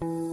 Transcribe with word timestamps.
Thank 0.00 0.12
you. 0.12 0.29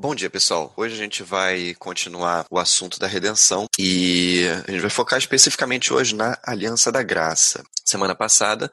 Bom 0.00 0.14
dia, 0.14 0.30
pessoal. 0.30 0.72
Hoje 0.76 0.94
a 0.94 0.96
gente 0.96 1.24
vai 1.24 1.74
continuar 1.74 2.46
o 2.48 2.56
assunto 2.56 3.00
da 3.00 3.08
redenção 3.08 3.66
e 3.76 4.44
a 4.64 4.70
gente 4.70 4.80
vai 4.80 4.90
focar 4.90 5.18
especificamente 5.18 5.92
hoje 5.92 6.14
na 6.14 6.38
Aliança 6.44 6.92
da 6.92 7.02
Graça. 7.02 7.64
Semana 7.84 8.14
passada, 8.14 8.70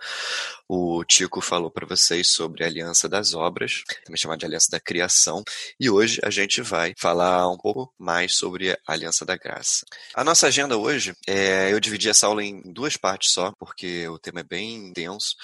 o 0.67 1.03
Tico 1.05 1.39
falou 1.39 1.71
para 1.71 1.85
vocês 1.85 2.31
sobre 2.31 2.63
a 2.63 2.67
Aliança 2.67 3.07
das 3.07 3.33
Obras, 3.33 3.83
também 4.03 4.17
chamada 4.17 4.39
de 4.39 4.45
Aliança 4.45 4.67
da 4.69 4.79
Criação, 4.79 5.43
e 5.79 5.89
hoje 5.89 6.19
a 6.23 6.29
gente 6.29 6.61
vai 6.61 6.93
falar 6.97 7.47
um 7.49 7.57
pouco 7.57 7.93
mais 7.97 8.35
sobre 8.35 8.71
a 8.71 8.77
Aliança 8.85 9.25
da 9.25 9.37
Graça. 9.37 9.85
A 10.13 10.23
nossa 10.23 10.47
agenda 10.47 10.77
hoje, 10.77 11.13
é, 11.27 11.71
eu 11.71 11.79
dividi 11.79 12.09
essa 12.09 12.27
aula 12.27 12.43
em 12.43 12.61
duas 12.65 12.97
partes 12.97 13.31
só, 13.31 13.53
porque 13.57 14.07
o 14.09 14.19
tema 14.19 14.41
é 14.41 14.43
bem 14.43 14.91
denso. 14.91 15.35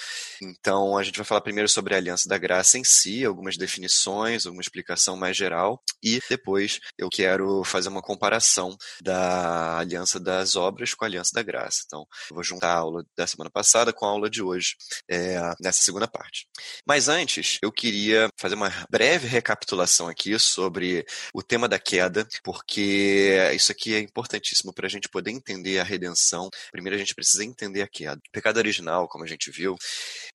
Então, 0.41 0.97
a 0.97 1.03
gente 1.03 1.17
vai 1.17 1.25
falar 1.25 1.41
primeiro 1.41 1.69
sobre 1.69 1.93
a 1.93 1.97
Aliança 1.97 2.27
da 2.27 2.37
Graça 2.37 2.77
em 2.77 2.83
si, 2.83 3.23
algumas 3.23 3.55
definições, 3.55 4.45
alguma 4.45 4.61
explicação 4.61 5.15
mais 5.15 5.37
geral, 5.37 5.70
e 6.03 6.19
depois 6.29 6.79
eu 6.97 7.09
quero 7.09 7.63
fazer 7.63 7.89
uma 7.89 8.01
comparação 8.01 8.75
da 9.01 9.77
Aliança 9.79 10.19
das 10.19 10.55
Obras 10.55 10.93
com 10.93 11.05
a 11.05 11.07
Aliança 11.07 11.31
da 11.33 11.43
Graça. 11.43 11.83
Então, 11.85 12.05
eu 12.29 12.35
vou 12.35 12.43
juntar 12.43 12.73
a 12.73 12.77
aula 12.77 13.05
da 13.15 13.27
semana 13.27 13.49
passada 13.49 13.93
com 13.93 14.05
a 14.05 14.09
aula 14.09 14.29
de 14.29 14.41
hoje, 14.41 14.75
é, 15.09 15.39
nessa 15.59 15.81
segunda 15.81 16.07
parte. 16.07 16.47
Mas 16.85 17.07
antes, 17.07 17.57
eu 17.61 17.71
queria 17.71 18.29
fazer 18.39 18.55
uma 18.55 18.71
breve 18.89 19.27
recapitulação 19.27 20.07
aqui 20.07 20.37
sobre 20.39 21.05
o 21.33 21.43
tema 21.43 21.67
da 21.67 21.79
queda, 21.79 22.27
porque 22.43 23.37
isso 23.53 23.71
aqui 23.71 23.93
é 23.93 23.99
importantíssimo 23.99 24.73
para 24.73 24.87
a 24.87 24.89
gente 24.89 25.09
poder 25.09 25.31
entender 25.31 25.79
a 25.79 25.83
redenção. 25.83 26.49
Primeiro, 26.71 26.95
a 26.95 26.99
gente 26.99 27.15
precisa 27.15 27.43
entender 27.43 27.81
a 27.81 27.87
queda. 27.87 28.17
O 28.17 28.31
pecado 28.31 28.57
original, 28.57 29.07
como 29.07 29.23
a 29.23 29.27
gente 29.27 29.51
viu, 29.51 29.75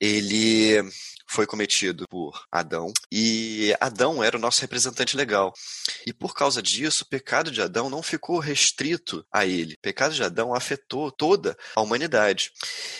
ele 0.00 0.82
foi 1.28 1.46
cometido 1.46 2.06
por 2.08 2.44
Adão 2.50 2.92
e 3.10 3.74
Adão 3.80 4.22
era 4.22 4.36
o 4.36 4.40
nosso 4.40 4.60
representante 4.60 5.16
legal. 5.16 5.52
E 6.06 6.12
por 6.12 6.34
causa 6.34 6.62
disso, 6.62 7.04
o 7.04 7.08
pecado 7.08 7.50
de 7.50 7.60
Adão 7.60 7.90
não 7.90 8.02
ficou 8.02 8.38
restrito 8.38 9.24
a 9.32 9.44
ele. 9.44 9.74
O 9.74 9.80
pecado 9.80 10.14
de 10.14 10.22
Adão 10.22 10.54
afetou 10.54 11.10
toda 11.10 11.56
a 11.74 11.80
humanidade. 11.80 12.52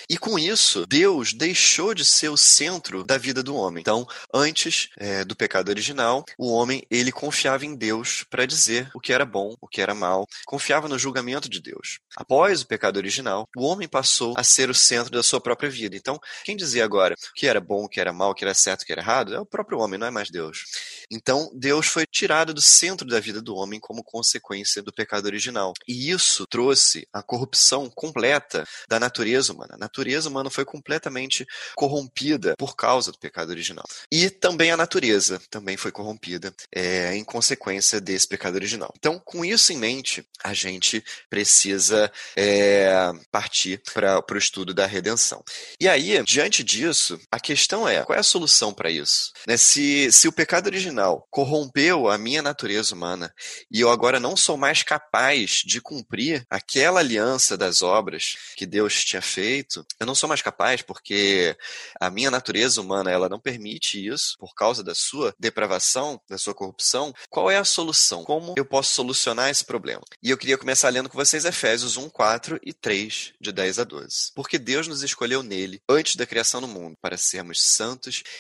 E 0.09 0.17
com 0.17 0.39
isso, 0.39 0.87
Deus 0.87 1.33
deixou 1.33 1.95
de 1.95 2.05
ser 2.05 2.29
o 2.29 2.37
centro 2.37 3.05
da 3.05 3.19
vida 3.19 3.43
do 3.43 3.55
homem. 3.55 3.81
Então, 3.81 4.07
antes 4.33 4.89
é, 4.99 5.25
do 5.25 5.37
pecado 5.37 5.69
original, 5.69 6.25
o 6.39 6.53
homem 6.53 6.85
ele 6.91 7.13
confiava 7.13 7.65
em 7.65 7.77
Deus 7.77 8.25
para 8.29 8.47
dizer 8.47 8.91
o 8.95 9.01
que 9.01 9.13
era 9.13 9.25
bom, 9.25 9.55
o 9.61 9.69
que 9.69 9.81
era 9.81 9.95
mal, 9.95 10.27
confiava 10.47 10.89
no 10.89 10.99
julgamento 10.99 11.49
de 11.49 11.61
Deus. 11.61 11.99
Após 12.17 12.63
o 12.63 12.67
pecado 12.67 12.97
original, 12.97 13.49
o 13.57 13.65
homem 13.65 13.89
passou 13.89 14.35
a 14.37 14.45
ser 14.45 14.71
o 14.71 14.75
centro 14.75 15.13
da 15.13 15.23
sua 15.23 15.41
própria 15.41 15.71
vida. 15.71 15.97
Então, 15.97 16.19
quem 16.45 16.57
dizia 16.57 16.85
agora 16.85 17.15
o 17.15 17.35
que 17.35 17.47
era 17.47 17.61
bom, 17.61 17.85
o 17.85 17.89
que 17.89 18.01
era 18.01 18.13
mal, 18.17 18.31
o 18.31 18.35
que 18.35 18.45
era 18.45 18.55
certo, 18.55 18.83
o 18.83 18.87
que 18.87 18.93
era 18.93 19.01
errado, 19.01 19.35
é 19.35 19.41
o 19.41 19.47
próprio 19.47 19.79
homem, 19.79 19.99
não 19.99 20.07
é 20.07 20.11
mais 20.11 20.31
Deus. 20.31 20.65
Então, 21.11 21.51
Deus 21.55 21.87
foi 21.87 22.05
tirado 22.07 22.53
do 22.53 22.61
centro 22.61 23.07
da 23.07 23.21
vida 23.21 23.41
do 23.41 23.55
homem 23.55 23.79
como 23.79 24.03
consequência 24.03 24.83
do 24.83 24.93
pecado 24.93 25.27
original. 25.27 25.73
E 25.87 26.11
isso 26.11 26.47
trouxe 26.47 27.07
a 27.13 27.23
corrupção 27.23 27.91
completa 27.91 28.67
da 28.89 28.99
natureza 28.99 29.53
humana. 29.53 29.75
A 29.75 29.79
natureza 29.79 30.29
humana 30.29 30.51
foi 30.51 30.65
completamente 30.65 31.47
corrompida 31.75 32.55
por 32.57 32.75
causa 32.75 33.13
do 33.13 33.19
pecado 33.19 33.51
original. 33.51 33.85
E 34.11 34.31
também 34.31 34.71
a 34.71 34.77
natureza 34.77 35.41
também 35.51 35.77
foi 35.77 35.93
corrompida 35.93 36.55
é, 36.75 37.15
em 37.15 37.25
consequência 37.25 38.01
desse 38.01 38.27
pecado 38.27 38.55
original. 38.55 38.93
Então, 38.97 39.21
com 39.25 39.45
isso 39.45 39.73
em 39.73 39.77
mente, 39.77 40.27
a 40.43 40.55
gente 40.55 41.05
precisa 41.29 42.11
é, 42.37 43.13
partir 43.31 43.81
para 43.93 44.23
o 44.31 44.39
estudo 44.39 44.73
da 44.73 44.87
redenção. 44.87 45.43
E 45.81 45.89
aí, 45.89 46.23
diante 46.25 46.63
disso, 46.63 47.21
a 47.31 47.41
questão 47.41 47.89
é: 47.89 48.05
qual 48.07 48.17
é 48.17 48.21
a 48.21 48.23
solução 48.23 48.73
para 48.73 48.89
isso? 48.89 49.33
Né? 49.49 49.57
Se, 49.57 50.13
se 50.13 50.29
o 50.29 50.33
pecado 50.33 50.69
original 50.69 51.27
corrompeu 51.29 52.09
a 52.09 52.17
minha 52.17 52.41
natureza 52.41 52.95
humana 52.95 53.35
e 53.69 53.81
eu 53.81 53.91
agora 53.91 54.21
não 54.21 54.37
sou 54.37 54.57
mais 54.57 54.85
capaz 54.85 55.63
de 55.67 55.81
cumprir 55.81 56.47
aquela 56.49 57.01
aliança 57.01 57.57
das 57.57 57.83
obras 57.83 58.37
que 58.57 58.65
Deus 58.65 59.05
tinha 59.05 59.21
feito, 59.21 59.85
eu 59.99 60.07
não 60.07 60.15
sou 60.15 60.29
mais 60.29 60.41
capaz 60.41 60.83
porque 60.83 61.57
a 62.01 62.09
minha 62.09 62.31
natureza 62.31 62.81
humana 62.81 63.11
ela 63.11 63.29
não 63.29 63.41
permite 63.41 64.07
isso 64.07 64.37
por 64.39 64.55
causa 64.55 64.85
da 64.85 64.95
sua 64.95 65.35
depravação, 65.37 66.21
da 66.31 66.39
sua 66.39 66.55
corrupção. 66.55 67.13
Qual 67.29 67.51
é 67.51 67.57
a 67.57 67.65
solução? 67.65 68.23
Como 68.23 68.55
eu 68.57 68.65
posso 68.65 68.93
solucionar 68.93 69.51
esse 69.51 69.65
problema? 69.65 70.03
E 70.23 70.31
eu 70.31 70.39
queria 70.39 70.57
começar 70.57 70.91
lendo 70.91 71.09
com 71.09 71.19
vocês 71.19 71.45
Efésios 71.45 71.97
1, 71.97 72.09
4 72.09 72.61
e 72.63 72.73
3, 72.73 73.33
de 73.41 73.51
10 73.51 73.81
a 73.81 73.85
12. 73.85 74.33
Porque 74.33 74.61
Deus 74.61 74.87
nos 74.87 75.03
escolheu 75.03 75.43
nele 75.43 75.81
antes 75.89 76.15
da 76.15 76.25
criação 76.25 76.61
do 76.61 76.69
mundo 76.69 76.95
para 77.03 77.19
sermos 77.19 77.61
santos 77.65 77.96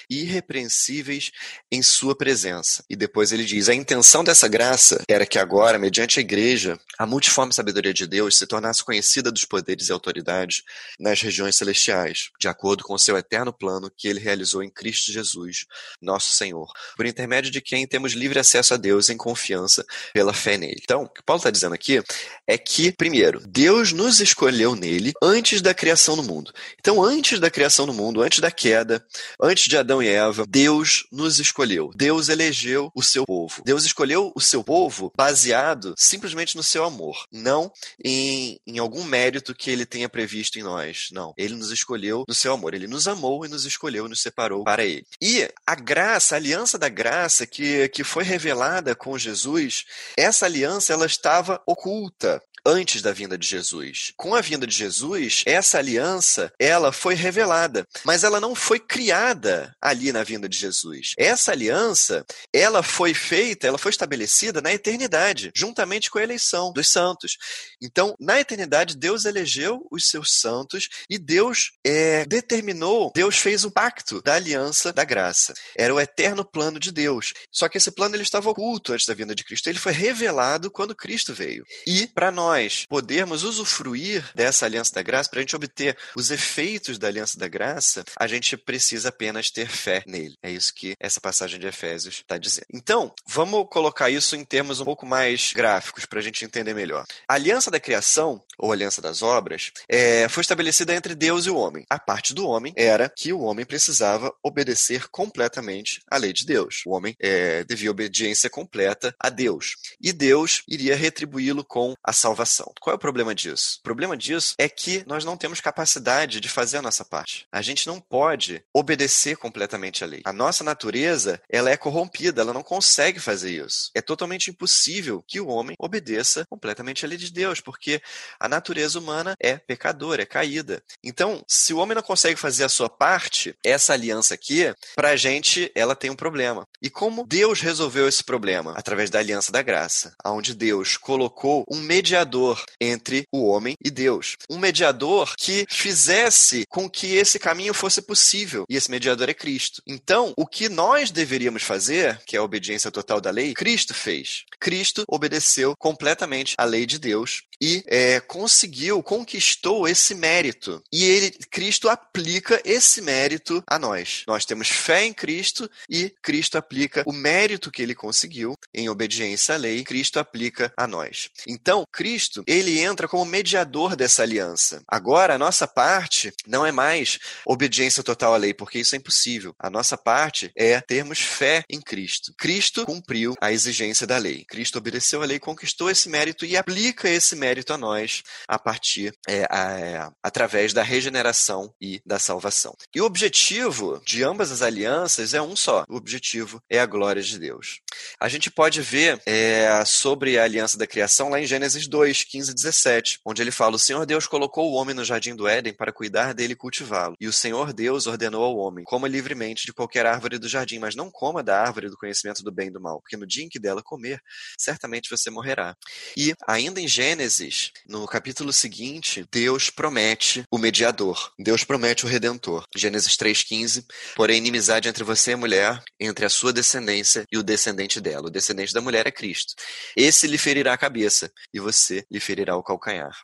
e 0.08 0.22
irrepreensíveis 0.22 1.30
em 1.70 1.82
sua 1.82 2.16
presença. 2.16 2.84
E 2.88 2.96
depois 2.96 3.32
ele 3.32 3.44
diz: 3.44 3.68
a 3.68 3.74
intenção 3.74 4.22
dessa 4.22 4.48
graça 4.48 5.02
era 5.08 5.26
que 5.26 5.38
agora, 5.38 5.78
mediante 5.78 6.18
a 6.18 6.22
igreja, 6.22 6.78
a 6.98 7.06
multiforme 7.06 7.52
sabedoria 7.52 7.94
de 7.94 8.06
Deus 8.06 8.36
se 8.38 8.46
tornasse 8.46 8.84
conhecida 8.84 9.30
dos 9.30 9.44
poderes 9.44 9.88
e 9.88 9.92
autoridades 9.92 10.62
nas 10.98 11.20
regiões 11.20 11.56
celestiais, 11.56 12.30
de 12.40 12.48
acordo 12.48 12.84
com 12.84 12.94
o 12.94 12.98
seu 12.98 13.16
eterno 13.16 13.52
plano 13.52 13.90
que 13.96 14.08
ele 14.08 14.20
realizou 14.20 14.62
em 14.62 14.70
Cristo 14.70 15.12
Jesus, 15.12 15.66
nosso 16.00 16.32
Senhor, 16.32 16.70
por 16.96 17.06
intermédio 17.06 17.50
de 17.50 17.60
quem 17.60 17.86
temos 17.86 18.12
livre 18.12 18.38
acesso 18.38 18.74
a 18.74 18.76
Deus 18.76 19.10
em 19.10 19.16
confiança 19.16 19.84
pela 20.12 20.32
fé 20.32 20.56
nele. 20.56 20.80
Então, 20.82 21.02
o 21.02 21.08
que 21.08 21.22
Paulo 21.22 21.38
está 21.38 21.50
dizendo 21.50 21.74
aqui 21.74 22.02
é 22.46 22.58
que, 22.58 22.92
primeiro, 22.92 23.40
Deus 23.46 23.92
nos 23.92 24.20
escolheu 24.20 24.74
nele 24.74 25.12
antes 25.22 25.60
da 25.60 25.74
criação 25.74 26.16
do 26.16 26.22
mundo. 26.22 26.52
Então, 26.78 27.02
antes 27.02 27.38
da 27.40 27.50
criação 27.50 27.86
do 27.86 27.94
mundo, 27.94 28.22
antes 28.22 28.40
da 28.40 28.50
queda, 28.50 29.04
antes 29.46 29.68
de 29.68 29.76
Adão 29.76 30.02
e 30.02 30.08
Eva, 30.08 30.44
Deus 30.48 31.06
nos 31.12 31.38
escolheu. 31.38 31.90
Deus 31.94 32.28
elegeu 32.28 32.90
o 32.94 33.02
seu 33.02 33.24
povo. 33.24 33.62
Deus 33.64 33.84
escolheu 33.84 34.32
o 34.34 34.40
seu 34.40 34.64
povo 34.64 35.12
baseado 35.16 35.94
simplesmente 35.96 36.56
no 36.56 36.62
seu 36.62 36.84
amor, 36.84 37.24
não 37.30 37.70
em, 38.04 38.60
em 38.66 38.78
algum 38.78 39.04
mérito 39.04 39.54
que 39.54 39.70
ele 39.70 39.86
tenha 39.86 40.08
previsto 40.08 40.58
em 40.58 40.62
nós. 40.62 41.08
Não. 41.12 41.32
Ele 41.36 41.54
nos 41.54 41.70
escolheu 41.70 42.24
no 42.26 42.34
seu 42.34 42.52
amor. 42.52 42.74
Ele 42.74 42.88
nos 42.88 43.06
amou 43.06 43.44
e 43.44 43.48
nos 43.48 43.64
escolheu 43.64 44.06
e 44.06 44.08
nos 44.08 44.20
separou 44.20 44.64
para 44.64 44.84
ele. 44.84 45.06
E 45.22 45.48
a 45.64 45.74
graça, 45.74 46.34
a 46.34 46.38
aliança 46.38 46.76
da 46.76 46.88
graça 46.88 47.46
que, 47.46 47.88
que 47.90 48.02
foi 48.02 48.24
revelada 48.24 48.94
com 48.94 49.16
Jesus, 49.16 49.84
essa 50.16 50.46
aliança 50.46 50.92
ela 50.92 51.06
estava 51.06 51.62
oculta 51.66 52.42
antes 52.66 53.00
da 53.00 53.12
vinda 53.12 53.38
de 53.38 53.46
Jesus. 53.46 54.12
Com 54.16 54.34
a 54.34 54.40
vinda 54.40 54.66
de 54.66 54.74
Jesus, 54.74 55.44
essa 55.46 55.78
aliança, 55.78 56.52
ela 56.58 56.90
foi 56.90 57.14
revelada, 57.14 57.86
mas 58.04 58.24
ela 58.24 58.40
não 58.40 58.56
foi 58.56 58.80
criada 58.80 59.72
ali 59.80 60.10
na 60.10 60.24
vinda 60.24 60.48
de 60.48 60.58
Jesus. 60.58 61.12
Essa 61.16 61.52
aliança, 61.52 62.26
ela 62.52 62.82
foi 62.82 63.14
feita, 63.14 63.68
ela 63.68 63.78
foi 63.78 63.90
estabelecida 63.90 64.60
na 64.60 64.72
eternidade, 64.72 65.52
juntamente 65.54 66.10
com 66.10 66.18
a 66.18 66.22
eleição 66.22 66.72
dos 66.72 66.90
santos. 66.90 67.36
Então, 67.80 68.16
na 68.18 68.40
eternidade, 68.40 68.96
Deus 68.96 69.24
elegeu 69.24 69.86
os 69.90 70.08
seus 70.08 70.40
santos 70.40 70.88
e 71.08 71.18
Deus 71.18 71.70
é, 71.84 72.24
determinou, 72.24 73.12
Deus 73.14 73.38
fez 73.38 73.64
o 73.64 73.70
pacto 73.70 74.20
da 74.22 74.34
aliança 74.34 74.92
da 74.92 75.04
graça. 75.04 75.54
Era 75.76 75.94
o 75.94 76.00
eterno 76.00 76.44
plano 76.44 76.80
de 76.80 76.90
Deus. 76.90 77.32
Só 77.52 77.68
que 77.68 77.78
esse 77.78 77.92
plano 77.92 78.16
ele 78.16 78.24
estava 78.24 78.50
oculto 78.50 78.92
antes 78.92 79.06
da 79.06 79.14
vinda 79.14 79.34
de 79.34 79.44
Cristo. 79.44 79.68
Ele 79.68 79.78
foi 79.78 79.92
revelado 79.92 80.68
quando 80.68 80.96
Cristo 80.96 81.32
veio. 81.32 81.64
E 81.86 82.08
para 82.08 82.32
nós 82.32 82.55
nós 82.56 82.86
podermos 82.88 83.42
usufruir 83.42 84.24
dessa 84.34 84.64
aliança 84.64 84.94
da 84.94 85.02
graça, 85.02 85.28
para 85.28 85.40
a 85.40 85.42
gente 85.42 85.56
obter 85.56 85.96
os 86.16 86.30
efeitos 86.30 86.98
da 86.98 87.06
aliança 87.06 87.38
da 87.38 87.46
graça, 87.46 88.04
a 88.18 88.26
gente 88.26 88.56
precisa 88.56 89.10
apenas 89.10 89.50
ter 89.50 89.68
fé 89.68 90.02
nele. 90.06 90.34
É 90.42 90.50
isso 90.50 90.72
que 90.74 90.94
essa 90.98 91.20
passagem 91.20 91.60
de 91.60 91.66
Efésios 91.66 92.16
está 92.16 92.38
dizendo. 92.38 92.66
Então, 92.72 93.12
vamos 93.26 93.66
colocar 93.70 94.08
isso 94.08 94.34
em 94.34 94.44
termos 94.44 94.80
um 94.80 94.84
pouco 94.84 95.04
mais 95.04 95.52
gráficos 95.52 96.06
para 96.06 96.18
a 96.18 96.22
gente 96.22 96.44
entender 96.44 96.74
melhor. 96.74 97.04
A 97.28 97.34
aliança 97.34 97.70
da 97.70 97.78
criação, 97.78 98.42
ou 98.58 98.72
aliança 98.72 99.02
das 99.02 99.20
obras, 99.20 99.70
é, 99.88 100.26
foi 100.28 100.40
estabelecida 100.40 100.94
entre 100.94 101.14
Deus 101.14 101.44
e 101.44 101.50
o 101.50 101.56
homem. 101.56 101.84
A 101.90 101.98
parte 101.98 102.32
do 102.32 102.46
homem 102.46 102.72
era 102.74 103.12
que 103.14 103.32
o 103.32 103.40
homem 103.40 103.66
precisava 103.66 104.32
obedecer 104.42 105.08
completamente 105.08 106.00
à 106.10 106.16
lei 106.16 106.32
de 106.32 106.46
Deus. 106.46 106.82
O 106.86 106.92
homem 106.92 107.14
é, 107.20 107.64
devia 107.64 107.90
obediência 107.90 108.48
completa 108.48 109.14
a 109.20 109.28
Deus. 109.28 109.74
E 110.00 110.10
Deus 110.12 110.62
iria 110.66 110.96
retribuí-lo 110.96 111.64
com 111.64 111.94
a 112.02 112.12
salvação 112.12 112.45
Qual 112.80 112.92
é 112.92 112.96
o 112.96 113.00
problema 113.00 113.34
disso? 113.34 113.78
O 113.80 113.82
problema 113.82 114.16
disso 114.16 114.54
é 114.58 114.68
que 114.68 115.04
nós 115.06 115.24
não 115.24 115.36
temos 115.36 115.60
capacidade 115.60 116.40
de 116.40 116.48
fazer 116.48 116.78
a 116.78 116.82
nossa 116.82 117.04
parte. 117.04 117.46
A 117.52 117.62
gente 117.62 117.86
não 117.86 118.00
pode 118.00 118.62
obedecer 118.72 119.36
completamente 119.36 120.04
à 120.04 120.06
lei. 120.06 120.22
A 120.24 120.32
nossa 120.32 120.62
natureza, 120.62 121.40
ela 121.50 121.70
é 121.70 121.76
corrompida, 121.76 122.40
ela 122.40 122.52
não 122.52 122.62
consegue 122.62 123.18
fazer 123.20 123.64
isso. 123.64 123.90
É 123.94 124.00
totalmente 124.00 124.50
impossível 124.50 125.24
que 125.26 125.40
o 125.40 125.48
homem 125.48 125.76
obedeça 125.78 126.44
completamente 126.48 127.04
à 127.04 127.08
lei 127.08 127.18
de 127.18 127.32
Deus, 127.32 127.60
porque 127.60 128.00
a 128.38 128.48
natureza 128.48 128.98
humana 128.98 129.34
é 129.40 129.56
pecadora, 129.56 130.22
é 130.22 130.26
caída. 130.26 130.82
Então, 131.02 131.42
se 131.48 131.72
o 131.72 131.78
homem 131.78 131.94
não 131.94 132.02
consegue 132.02 132.38
fazer 132.38 132.64
a 132.64 132.68
sua 132.68 132.88
parte, 132.88 133.54
essa 133.64 133.92
aliança 133.92 134.34
aqui, 134.34 134.72
pra 134.94 135.16
gente, 135.16 135.70
ela 135.74 135.96
tem 135.96 136.10
um 136.10 136.16
problema. 136.16 136.66
E 136.82 136.90
como 136.90 137.26
Deus 137.26 137.60
resolveu 137.60 138.08
esse 138.08 138.22
problema? 138.22 138.74
Através 138.76 139.10
da 139.10 139.18
aliança 139.18 139.50
da 139.50 139.62
graça, 139.62 140.14
onde 140.24 140.54
Deus 140.54 140.96
colocou 140.96 141.64
um 141.70 141.80
mediador 141.80 142.35
mediador 142.36 142.62
entre 142.80 143.26
o 143.32 143.46
homem 143.46 143.74
e 143.82 143.90
Deus. 143.90 144.36
Um 144.50 144.58
mediador 144.58 145.34
que 145.38 145.66
fizesse 145.68 146.64
com 146.68 146.88
que 146.88 147.14
esse 147.14 147.38
caminho 147.38 147.72
fosse 147.72 148.02
possível. 148.02 148.64
E 148.68 148.76
esse 148.76 148.90
mediador 148.90 149.28
é 149.28 149.34
Cristo. 149.34 149.82
Então, 149.86 150.32
o 150.36 150.46
que 150.46 150.68
nós 150.68 151.10
deveríamos 151.10 151.62
fazer, 151.62 152.20
que 152.26 152.36
é 152.36 152.38
a 152.38 152.42
obediência 152.42 152.90
total 152.90 153.20
da 153.20 153.30
lei, 153.30 153.54
Cristo 153.54 153.94
fez. 153.94 154.44
Cristo 154.60 155.04
obedeceu 155.08 155.74
completamente 155.78 156.54
a 156.58 156.64
lei 156.64 156.86
de 156.86 156.98
Deus 156.98 157.42
e 157.60 157.82
é, 157.86 158.20
conseguiu, 158.20 159.02
conquistou 159.02 159.88
esse 159.88 160.14
mérito. 160.14 160.82
E 160.92 161.04
ele, 161.04 161.30
Cristo 161.50 161.88
aplica 161.88 162.60
esse 162.64 163.00
mérito 163.00 163.62
a 163.68 163.78
nós. 163.78 164.24
Nós 164.26 164.44
temos 164.44 164.68
fé 164.68 165.04
em 165.04 165.12
Cristo 165.12 165.70
e 165.88 166.12
Cristo 166.22 166.58
aplica 166.58 167.02
o 167.06 167.12
mérito 167.12 167.70
que 167.70 167.82
ele 167.82 167.94
conseguiu 167.94 168.54
em 168.74 168.88
obediência 168.88 169.54
à 169.54 169.58
lei, 169.58 169.84
Cristo 169.84 170.18
aplica 170.18 170.72
a 170.76 170.86
nós. 170.86 171.30
Então, 171.46 171.84
Cristo, 171.90 172.15
ele 172.46 172.80
entra 172.80 173.08
como 173.08 173.24
mediador 173.24 173.96
dessa 173.96 174.22
aliança. 174.22 174.82
Agora, 174.88 175.34
a 175.34 175.38
nossa 175.38 175.66
parte 175.66 176.32
não 176.46 176.64
é 176.64 176.72
mais 176.72 177.18
obediência 177.44 178.02
total 178.02 178.34
à 178.34 178.36
lei, 178.36 178.54
porque 178.54 178.78
isso 178.78 178.94
é 178.94 178.98
impossível. 178.98 179.54
A 179.58 179.70
nossa 179.70 179.96
parte 179.96 180.50
é 180.56 180.80
termos 180.80 181.18
fé 181.18 181.64
em 181.68 181.80
Cristo. 181.80 182.32
Cristo 182.38 182.84
cumpriu 182.84 183.34
a 183.40 183.52
exigência 183.52 184.06
da 184.06 184.18
lei. 184.18 184.44
Cristo 184.48 184.78
obedeceu 184.78 185.22
a 185.22 185.26
lei, 185.26 185.38
conquistou 185.38 185.90
esse 185.90 186.08
mérito 186.08 186.44
e 186.44 186.56
aplica 186.56 187.08
esse 187.08 187.36
mérito 187.36 187.72
a 187.72 187.78
nós 187.78 188.22
a 188.48 188.58
partir, 188.58 189.12
é, 189.28 189.46
a, 189.50 189.80
é, 189.80 190.08
através 190.22 190.72
da 190.72 190.82
regeneração 190.82 191.72
e 191.80 192.00
da 192.04 192.18
salvação. 192.18 192.74
E 192.94 193.00
o 193.00 193.04
objetivo 193.04 194.00
de 194.04 194.22
ambas 194.22 194.50
as 194.50 194.62
alianças 194.62 195.34
é 195.34 195.42
um 195.42 195.56
só. 195.56 195.84
O 195.88 195.96
objetivo 195.96 196.60
é 196.70 196.78
a 196.78 196.86
glória 196.86 197.22
de 197.22 197.38
Deus. 197.38 197.80
A 198.20 198.28
gente 198.28 198.50
pode 198.50 198.80
ver 198.80 199.20
é, 199.26 199.84
sobre 199.84 200.38
a 200.38 200.44
aliança 200.44 200.78
da 200.78 200.86
criação 200.86 201.28
lá 201.28 201.40
em 201.40 201.46
Gênesis 201.46 201.86
2, 201.86 202.05
15 202.12 202.50
e 202.50 202.54
17, 202.54 203.20
onde 203.24 203.42
ele 203.42 203.50
fala: 203.50 203.76
O 203.76 203.78
Senhor 203.78 204.04
Deus 204.06 204.26
colocou 204.26 204.70
o 204.70 204.74
homem 204.74 204.94
no 204.94 205.04
jardim 205.04 205.34
do 205.34 205.48
Éden 205.48 205.72
para 205.72 205.92
cuidar 205.92 206.34
dele 206.34 206.52
e 206.52 206.56
cultivá-lo. 206.56 207.16
E 207.20 207.26
o 207.26 207.32
Senhor 207.32 207.72
Deus 207.72 208.06
ordenou 208.06 208.44
ao 208.44 208.56
homem: 208.56 208.84
Coma 208.84 209.08
livremente 209.08 209.66
de 209.66 209.72
qualquer 209.72 210.06
árvore 210.06 210.38
do 210.38 210.48
jardim, 210.48 210.78
mas 210.78 210.94
não 210.94 211.10
coma 211.10 211.42
da 211.42 211.60
árvore 211.60 211.88
do 211.88 211.96
conhecimento 211.96 212.42
do 212.42 212.52
bem 212.52 212.68
e 212.68 212.70
do 212.70 212.80
mal, 212.80 213.00
porque 213.00 213.16
no 213.16 213.26
dia 213.26 213.44
em 213.44 213.48
que 213.48 213.58
dela 213.58 213.82
comer, 213.82 214.20
certamente 214.58 215.10
você 215.10 215.30
morrerá. 215.30 215.76
E 216.16 216.34
ainda 216.46 216.80
em 216.80 216.88
Gênesis, 216.88 217.72
no 217.86 218.06
capítulo 218.06 218.52
seguinte, 218.52 219.26
Deus 219.30 219.70
promete 219.70 220.44
o 220.50 220.58
mediador. 220.58 221.32
Deus 221.38 221.64
promete 221.64 222.04
o 222.04 222.08
redentor. 222.08 222.64
Gênesis 222.74 223.16
3:15. 223.16 223.84
Porém, 224.14 224.38
inimizade 224.38 224.88
entre 224.88 225.04
você 225.04 225.32
e 225.32 225.34
a 225.34 225.36
mulher, 225.36 225.82
entre 225.98 226.24
a 226.24 226.30
sua 226.30 226.52
descendência 226.52 227.24
e 227.30 227.38
o 227.38 227.42
descendente 227.42 228.00
dela. 228.00 228.26
O 228.26 228.30
descendente 228.30 228.72
da 228.72 228.80
mulher 228.80 229.06
é 229.06 229.10
Cristo. 229.10 229.54
Esse 229.96 230.26
lhe 230.26 230.38
ferirá 230.38 230.72
a 230.72 230.78
cabeça 230.78 231.30
e 231.52 231.60
você 231.60 231.95
lhe 232.10 232.20
ferirá 232.20 232.56
o 232.56 232.62
calcanhar. 232.62 233.16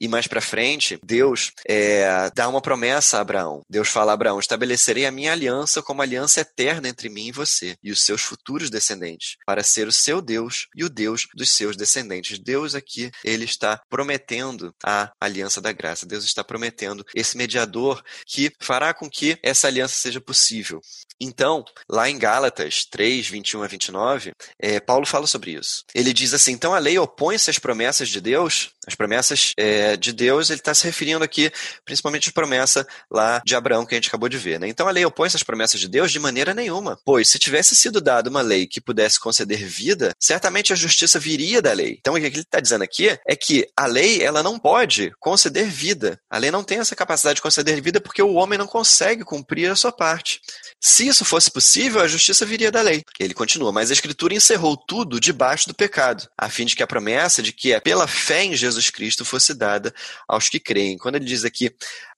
E 0.00 0.06
mais 0.08 0.26
para 0.26 0.40
frente, 0.40 0.98
Deus 1.04 1.52
é, 1.66 2.30
dá 2.34 2.48
uma 2.48 2.60
promessa 2.60 3.18
a 3.18 3.20
Abraão. 3.20 3.62
Deus 3.68 3.88
fala 3.88 4.12
a 4.12 4.14
Abraão: 4.14 4.38
estabelecerei 4.38 5.06
a 5.06 5.10
minha 5.10 5.32
aliança 5.32 5.82
como 5.82 6.02
aliança 6.02 6.40
eterna 6.40 6.88
entre 6.88 7.08
mim 7.08 7.28
e 7.28 7.32
você 7.32 7.76
e 7.82 7.90
os 7.90 8.02
seus 8.02 8.22
futuros 8.22 8.70
descendentes, 8.70 9.36
para 9.46 9.62
ser 9.62 9.86
o 9.88 9.92
seu 9.92 10.20
Deus 10.20 10.66
e 10.76 10.84
o 10.84 10.88
Deus 10.88 11.26
dos 11.34 11.50
seus 11.50 11.76
descendentes. 11.76 12.38
Deus 12.38 12.74
aqui, 12.74 13.10
ele 13.24 13.44
está 13.44 13.80
prometendo 13.88 14.74
a 14.84 15.10
aliança 15.20 15.60
da 15.60 15.72
graça. 15.72 16.06
Deus 16.06 16.24
está 16.24 16.44
prometendo 16.44 17.04
esse 17.14 17.36
mediador 17.36 18.02
que 18.26 18.52
fará 18.60 18.92
com 18.94 19.08
que 19.08 19.38
essa 19.42 19.66
aliança 19.66 19.96
seja 19.96 20.20
possível. 20.20 20.80
Então, 21.20 21.64
lá 21.88 22.08
em 22.08 22.18
Gálatas 22.18 22.84
3, 22.84 23.28
21 23.28 23.62
a 23.62 23.66
29, 23.66 24.32
é, 24.60 24.80
Paulo 24.80 25.06
fala 25.06 25.26
sobre 25.26 25.52
isso. 25.52 25.84
Ele 25.94 26.12
diz 26.12 26.34
assim: 26.34 26.52
então 26.52 26.74
a 26.74 26.78
lei 26.78 26.98
opõe-se 26.98 27.50
às 27.50 27.58
promessas 27.58 28.08
de 28.08 28.13
Deus? 28.20 28.70
As 28.86 28.94
promessas 28.94 29.52
é, 29.56 29.96
de 29.96 30.12
Deus, 30.12 30.50
ele 30.50 30.60
está 30.60 30.74
se 30.74 30.84
referindo 30.84 31.24
aqui 31.24 31.50
principalmente 31.84 32.28
à 32.28 32.32
promessa 32.32 32.86
lá 33.10 33.42
de 33.44 33.54
Abraão 33.54 33.86
que 33.86 33.94
a 33.94 33.96
gente 33.96 34.08
acabou 34.08 34.28
de 34.28 34.36
ver. 34.36 34.60
Né? 34.60 34.68
Então 34.68 34.86
a 34.86 34.90
lei 34.90 35.04
opõe-se 35.04 35.36
às 35.36 35.42
promessas 35.42 35.80
de 35.80 35.88
Deus 35.88 36.12
de 36.12 36.18
maneira 36.18 36.52
nenhuma. 36.52 36.98
Pois 37.04 37.28
se 37.28 37.38
tivesse 37.38 37.74
sido 37.74 38.00
dada 38.00 38.28
uma 38.28 38.42
lei 38.42 38.66
que 38.66 38.80
pudesse 38.80 39.18
conceder 39.18 39.64
vida, 39.64 40.12
certamente 40.20 40.72
a 40.72 40.76
justiça 40.76 41.18
viria 41.18 41.62
da 41.62 41.72
lei. 41.72 41.96
Então 41.98 42.14
o 42.14 42.20
que 42.20 42.26
ele 42.26 42.40
está 42.40 42.60
dizendo 42.60 42.84
aqui 42.84 43.18
é 43.26 43.36
que 43.36 43.66
a 43.76 43.86
lei 43.86 44.22
ela 44.22 44.42
não 44.42 44.58
pode 44.58 45.12
conceder 45.18 45.66
vida. 45.66 46.18
A 46.30 46.38
lei 46.38 46.50
não 46.50 46.64
tem 46.64 46.78
essa 46.78 46.96
capacidade 46.96 47.36
de 47.36 47.42
conceder 47.42 47.80
vida 47.80 48.00
porque 48.00 48.22
o 48.22 48.34
homem 48.34 48.58
não 48.58 48.66
consegue 48.66 49.24
cumprir 49.24 49.70
a 49.70 49.76
sua 49.76 49.92
parte. 49.92 50.40
Se 50.80 51.06
isso 51.06 51.24
fosse 51.24 51.50
possível, 51.50 52.02
a 52.02 52.06
justiça 52.06 52.44
viria 52.44 52.70
da 52.70 52.82
lei. 52.82 53.02
Ele 53.18 53.32
continua, 53.32 53.72
mas 53.72 53.90
a 53.90 53.94
Escritura 53.94 54.34
encerrou 54.34 54.76
tudo 54.76 55.18
debaixo 55.18 55.66
do 55.66 55.74
pecado, 55.74 56.28
a 56.36 56.50
fim 56.50 56.66
de 56.66 56.76
que 56.76 56.82
a 56.82 56.86
promessa 56.86 57.42
de 57.42 57.52
que 57.52 57.72
é 57.72 57.80
pela 57.80 58.03
fé 58.06 58.44
em 58.44 58.56
Jesus 58.56 58.90
Cristo 58.90 59.24
fosse 59.24 59.54
dada 59.54 59.94
aos 60.28 60.48
que 60.48 60.60
creem. 60.60 60.98
Quando 60.98 61.16
ele 61.16 61.24
diz 61.24 61.44
aqui 61.44 61.74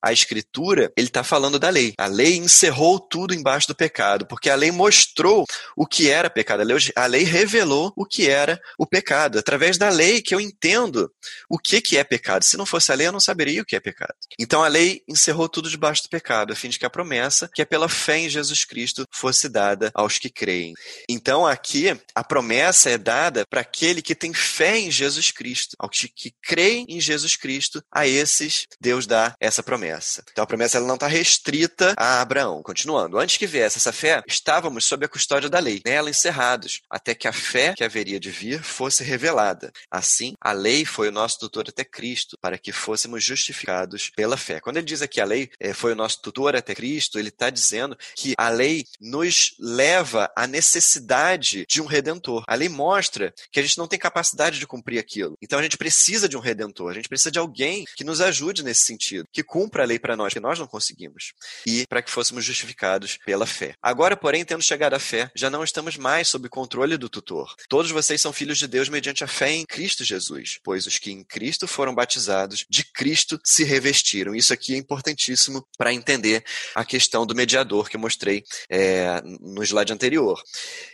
a 0.07 0.13
escritura, 0.13 0.93
ele 0.97 1.09
está 1.09 1.25
falando 1.25 1.59
da 1.59 1.69
lei. 1.69 1.93
A 1.99 2.07
lei 2.07 2.37
encerrou 2.37 3.01
tudo 3.01 3.35
embaixo 3.35 3.67
do 3.67 3.75
pecado, 3.75 4.27
porque 4.27 4.49
a 4.49 4.55
lei 4.55 4.71
mostrou 4.71 5.45
o 5.77 5.87
que 5.87 6.09
era 6.09 6.31
pecado. 6.31 6.61
A 6.61 6.65
lei, 6.65 6.77
a 6.95 7.07
lei 7.07 7.25
revelou 7.25 7.93
o 7.97 8.05
que 8.05 8.29
era 8.29 8.61
o 8.79 8.87
pecado. 8.87 9.39
Através 9.39 9.77
da 9.79 9.89
lei 9.89 10.23
que 10.23 10.35
eu 10.35 10.41
entendo 10.41 11.11
o 11.49 11.59
que, 11.59 11.81
que 11.81 11.97
é 11.97 12.05
pecado. 12.05 12.45
Se 12.45 12.57
não 12.57 12.67
fosse 12.67 12.93
a 12.93 12.95
lei, 12.95 13.09
eu 13.09 13.13
não 13.13 13.21
saberia 13.21 13.63
o 13.63 13.65
que 13.65 13.75
é 13.75 13.81
pecado. 13.81 14.15
Então 14.39 14.63
a 14.63 14.69
lei 14.69 15.03
encerrou 15.09 15.49
tudo 15.49 15.69
debaixo 15.69 16.05
do 16.05 16.09
pecado, 16.09 16.53
a 16.53 16.57
fim 16.57 16.69
de 16.69 16.79
que 16.79 16.87
a 16.87 16.91
promessa, 16.91 17.51
que 17.53 17.63
é 17.63 17.65
pela 17.65 17.89
fé 17.89 18.19
em 18.19 18.29
Jesus 18.29 18.65
Cristo, 18.65 19.05
fosse 19.11 19.49
dada 19.49 19.91
aos 19.95 20.19
que 20.19 20.31
creem. 20.31 20.75
Então 21.09 21.47
aqui 21.47 21.97
a 22.15 22.23
promessa 22.23 22.91
é 22.91 22.99
dada 22.99 23.45
para 23.49 23.61
aquele 23.61 24.03
que 24.03 24.15
tem 24.15 24.33
fé 24.33 24.79
em 24.79 24.91
Jesus 24.91 25.31
Cristo, 25.31 25.76
aos 25.79 26.07
que 26.15 26.33
creem 26.43 26.87
em 26.89 27.01
Jesus 27.01 27.37
Cristo, 27.37 27.83
a 27.93 28.07
esses 28.07 28.67
Deus 28.81 29.07
dá 29.07 29.35
essa 29.41 29.63
promessa. 29.63 30.23
Então 30.31 30.45
a 30.45 30.47
promessa 30.47 30.79
ela 30.79 30.87
não 30.87 30.95
está 30.95 31.07
restrita 31.07 31.95
a 31.97 32.21
Abraão. 32.21 32.63
Continuando, 32.63 33.19
antes 33.19 33.37
que 33.37 33.47
viesse 33.47 33.79
essa 33.79 33.93
fé, 33.93 34.23
estávamos 34.27 34.85
sob 34.85 35.05
a 35.05 35.09
custódia 35.09 35.49
da 35.49 35.59
lei, 35.59 35.81
nela 35.85 36.11
encerrados, 36.11 36.81
até 36.91 37.15
que 37.15 37.29
a 37.29 37.33
fé 37.33 37.75
que 37.75 37.85
haveria 37.85 38.21
de 38.21 38.31
vir 38.31 38.63
fosse 38.63 39.03
revelada. 39.03 39.73
Assim, 39.91 40.35
a 40.41 40.53
lei 40.53 40.85
foi 40.85 41.09
o 41.09 41.13
nosso 41.13 41.39
tutor 41.39 41.67
até 41.69 41.85
Cristo, 41.85 42.37
para 42.41 42.59
que 42.59 42.73
fôssemos 42.73 43.23
justificados 43.23 44.11
pela 44.15 44.37
fé. 44.37 44.61
Quando 44.61 44.77
ele 44.79 44.87
diz 44.87 45.03
aqui 45.03 45.21
a 45.21 45.25
lei 45.25 45.51
é, 45.61 45.73
foi 45.73 45.93
o 45.93 45.97
nosso 45.97 46.21
tutor 46.23 46.57
até 46.57 46.75
Cristo, 46.75 47.19
ele 47.19 47.29
está 47.29 47.51
dizendo 47.51 47.97
que 48.15 48.35
a 48.37 48.49
lei 48.49 48.85
nos 49.01 49.55
leva 49.59 50.31
à 50.37 50.47
necessidade 50.47 51.65
de 51.69 51.81
um 51.81 51.87
redentor. 51.87 52.45
A 52.47 52.55
lei 52.55 52.69
mostra 52.69 53.33
que 53.51 53.61
a 53.61 53.63
gente 53.63 53.79
não 53.79 53.89
tem 53.89 53.99
capacidade 53.99 54.59
de 54.59 54.67
cumprir 54.67 54.99
aquilo. 54.99 55.37
Então 55.43 55.59
a 55.59 55.63
gente 55.67 55.77
precisa 55.77 56.29
de 56.29 56.37
um 56.37 56.41
redentor, 56.41 56.91
a 56.91 56.95
gente 56.95 57.09
precisa 57.09 57.31
de 57.31 57.39
alguém 57.39 57.85
que 57.97 58.05
nos 58.05 58.21
ajude 58.21 58.63
nesse 58.63 58.83
sentido, 58.83 59.29
que 59.33 59.43
cumpra 59.43 59.83
a 59.83 59.87
lei 59.87 59.99
para 59.99 60.17
nós, 60.17 60.33
que 60.33 60.41
nós 60.41 60.59
não 60.59 60.67
conseguimos, 60.67 61.33
e 61.67 61.87
para 61.87 62.03
que 62.03 62.11
fôssemos 62.11 62.45
justificados 62.45 63.19
pela 63.25 63.47
fé. 63.47 63.75
Agora, 63.83 64.17
porém, 64.17 64.45
tendo 64.45 64.63
chegado 64.63 64.95
à 64.95 64.99
fé, 64.99 65.31
já 65.35 65.51
não 65.51 65.65
estamos 65.65 65.97
mais 65.97 66.29
sob 66.29 66.49
controle 66.49 66.97
do 66.97 67.09
tutor. 67.09 67.55
Todos 67.69 67.91
vocês 67.91 68.21
são 68.21 68.33
filhos 68.33 68.59
de 68.59 68.67
Deus 68.67 68.89
mediante 68.89 69.25
a 69.25 69.27
fé 69.27 69.51
em 69.51 69.67
Cristo 69.67 70.05
Jesus, 70.05 70.59
pois 70.63 70.87
os 70.87 70.99
que 70.99 71.11
em 71.11 71.23
Cristo 71.25 71.67
foram 71.67 71.95
batizados, 71.95 72.65
de 72.69 72.85
Cristo 72.85 73.39
se 73.45 73.65
revestiram. 73.65 74.35
Isso 74.35 74.53
aqui 74.53 74.75
é 74.75 74.79
importantíssimo 74.79 75.67
para 75.77 75.93
entender 75.93 76.45
a 76.75 76.85
questão 76.85 77.27
do 77.27 77.35
mediador 77.35 77.89
que 77.89 77.97
eu 77.97 78.01
mostrei 78.01 78.43
é, 78.71 79.21
no 79.41 79.63
slide 79.63 79.93
anterior. 79.93 80.43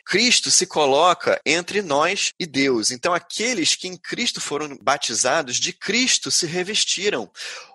Cristo 0.04 0.50
se 0.50 0.66
coloca 0.66 1.40
entre 1.44 1.82
nós 1.82 2.32
e 2.38 2.46
Deus. 2.46 2.90
Então, 2.90 3.14
aqueles 3.14 3.74
que 3.74 3.88
em 3.88 3.96
Cristo 3.96 4.40
foram 4.40 4.61
batizados, 4.80 5.56
de 5.56 5.72
Cristo 5.72 6.30
se 6.30 6.46
revestiram. 6.46 7.30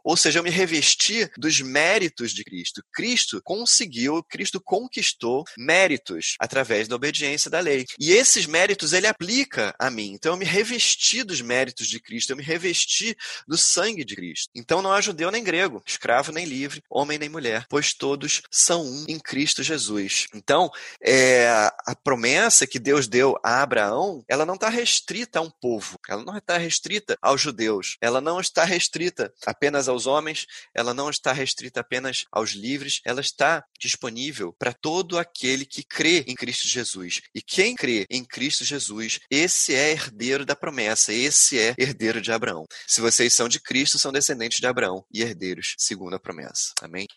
Ou 0.07 0.15
seja, 0.15 0.39
eu 0.39 0.43
me 0.43 0.49
revesti 0.49 1.29
dos 1.37 1.59
méritos 1.59 2.31
de 2.31 2.41
Cristo. 2.41 2.81
Cristo 2.93 3.41
conseguiu, 3.43 4.23
Cristo 4.23 4.61
conquistou 4.61 5.43
méritos 5.57 6.35
através 6.39 6.87
da 6.87 6.95
obediência 6.95 7.51
da 7.51 7.59
lei. 7.59 7.85
E 7.99 8.13
esses 8.13 8.45
méritos 8.45 8.93
ele 8.93 9.05
aplica 9.05 9.75
a 9.77 9.89
mim. 9.89 10.13
Então 10.13 10.31
eu 10.31 10.37
me 10.37 10.45
revesti 10.45 11.25
dos 11.25 11.41
méritos 11.41 11.87
de 11.87 11.99
Cristo, 11.99 12.29
eu 12.29 12.37
me 12.37 12.43
revesti 12.43 13.17
do 13.45 13.57
sangue 13.57 14.05
de 14.05 14.15
Cristo. 14.15 14.49
Então 14.55 14.81
não 14.81 14.93
há 14.93 15.01
judeu 15.01 15.29
nem 15.29 15.43
grego, 15.43 15.83
escravo 15.85 16.31
nem 16.31 16.45
livre, 16.45 16.81
homem 16.89 17.17
nem 17.17 17.27
mulher, 17.27 17.65
pois 17.69 17.93
todos 17.93 18.41
são 18.49 18.85
um 18.85 19.05
em 19.09 19.19
Cristo 19.19 19.61
Jesus. 19.61 20.27
Então, 20.33 20.71
é, 21.03 21.49
a 21.85 21.93
promessa 22.01 22.65
que 22.65 22.79
Deus 22.79 23.09
deu 23.09 23.37
a 23.43 23.61
Abraão, 23.61 24.23
ela 24.29 24.45
não 24.45 24.55
está 24.55 24.69
restrita 24.69 25.39
a 25.39 25.41
um 25.41 25.49
povo, 25.49 25.99
ela 26.07 26.23
não 26.23 26.37
está 26.37 26.57
restrita 26.57 27.17
aos 27.21 27.41
judeus, 27.41 27.97
ela 27.99 28.21
não 28.21 28.39
está 28.39 28.63
restrita 28.63 29.33
apenas 29.45 29.89
ao 29.89 29.96
aos 29.97 30.05
homens, 30.05 30.45
ela 30.75 30.93
não 30.93 31.09
está 31.09 31.33
restrita 31.33 31.79
apenas 31.79 32.25
aos 32.31 32.51
livres, 32.51 33.01
ela 33.03 33.19
está 33.19 33.63
disponível 33.79 34.53
para 34.59 34.71
todo 34.71 35.17
aquele 35.17 35.65
que 35.65 35.83
crê 35.83 36.23
em 36.27 36.35
Cristo 36.35 36.67
Jesus. 36.67 37.21
E 37.33 37.41
quem 37.41 37.75
crê 37.75 38.05
em 38.09 38.23
Cristo 38.23 38.63
Jesus, 38.63 39.19
esse 39.29 39.73
é 39.73 39.91
herdeiro 39.91 40.45
da 40.45 40.55
promessa, 40.55 41.11
esse 41.11 41.59
é 41.59 41.73
herdeiro 41.77 42.21
de 42.21 42.31
Abraão. 42.31 42.65
Se 42.85 43.01
vocês 43.01 43.33
são 43.33 43.49
de 43.49 43.59
Cristo, 43.59 43.97
são 43.97 44.11
descendentes 44.11 44.59
de 44.59 44.67
Abraão 44.67 45.03
e 45.11 45.21
herdeiros 45.21 45.73
segundo 45.77 46.15
a 46.15 46.19
promessa. 46.19 46.73
Amém? 46.81 47.07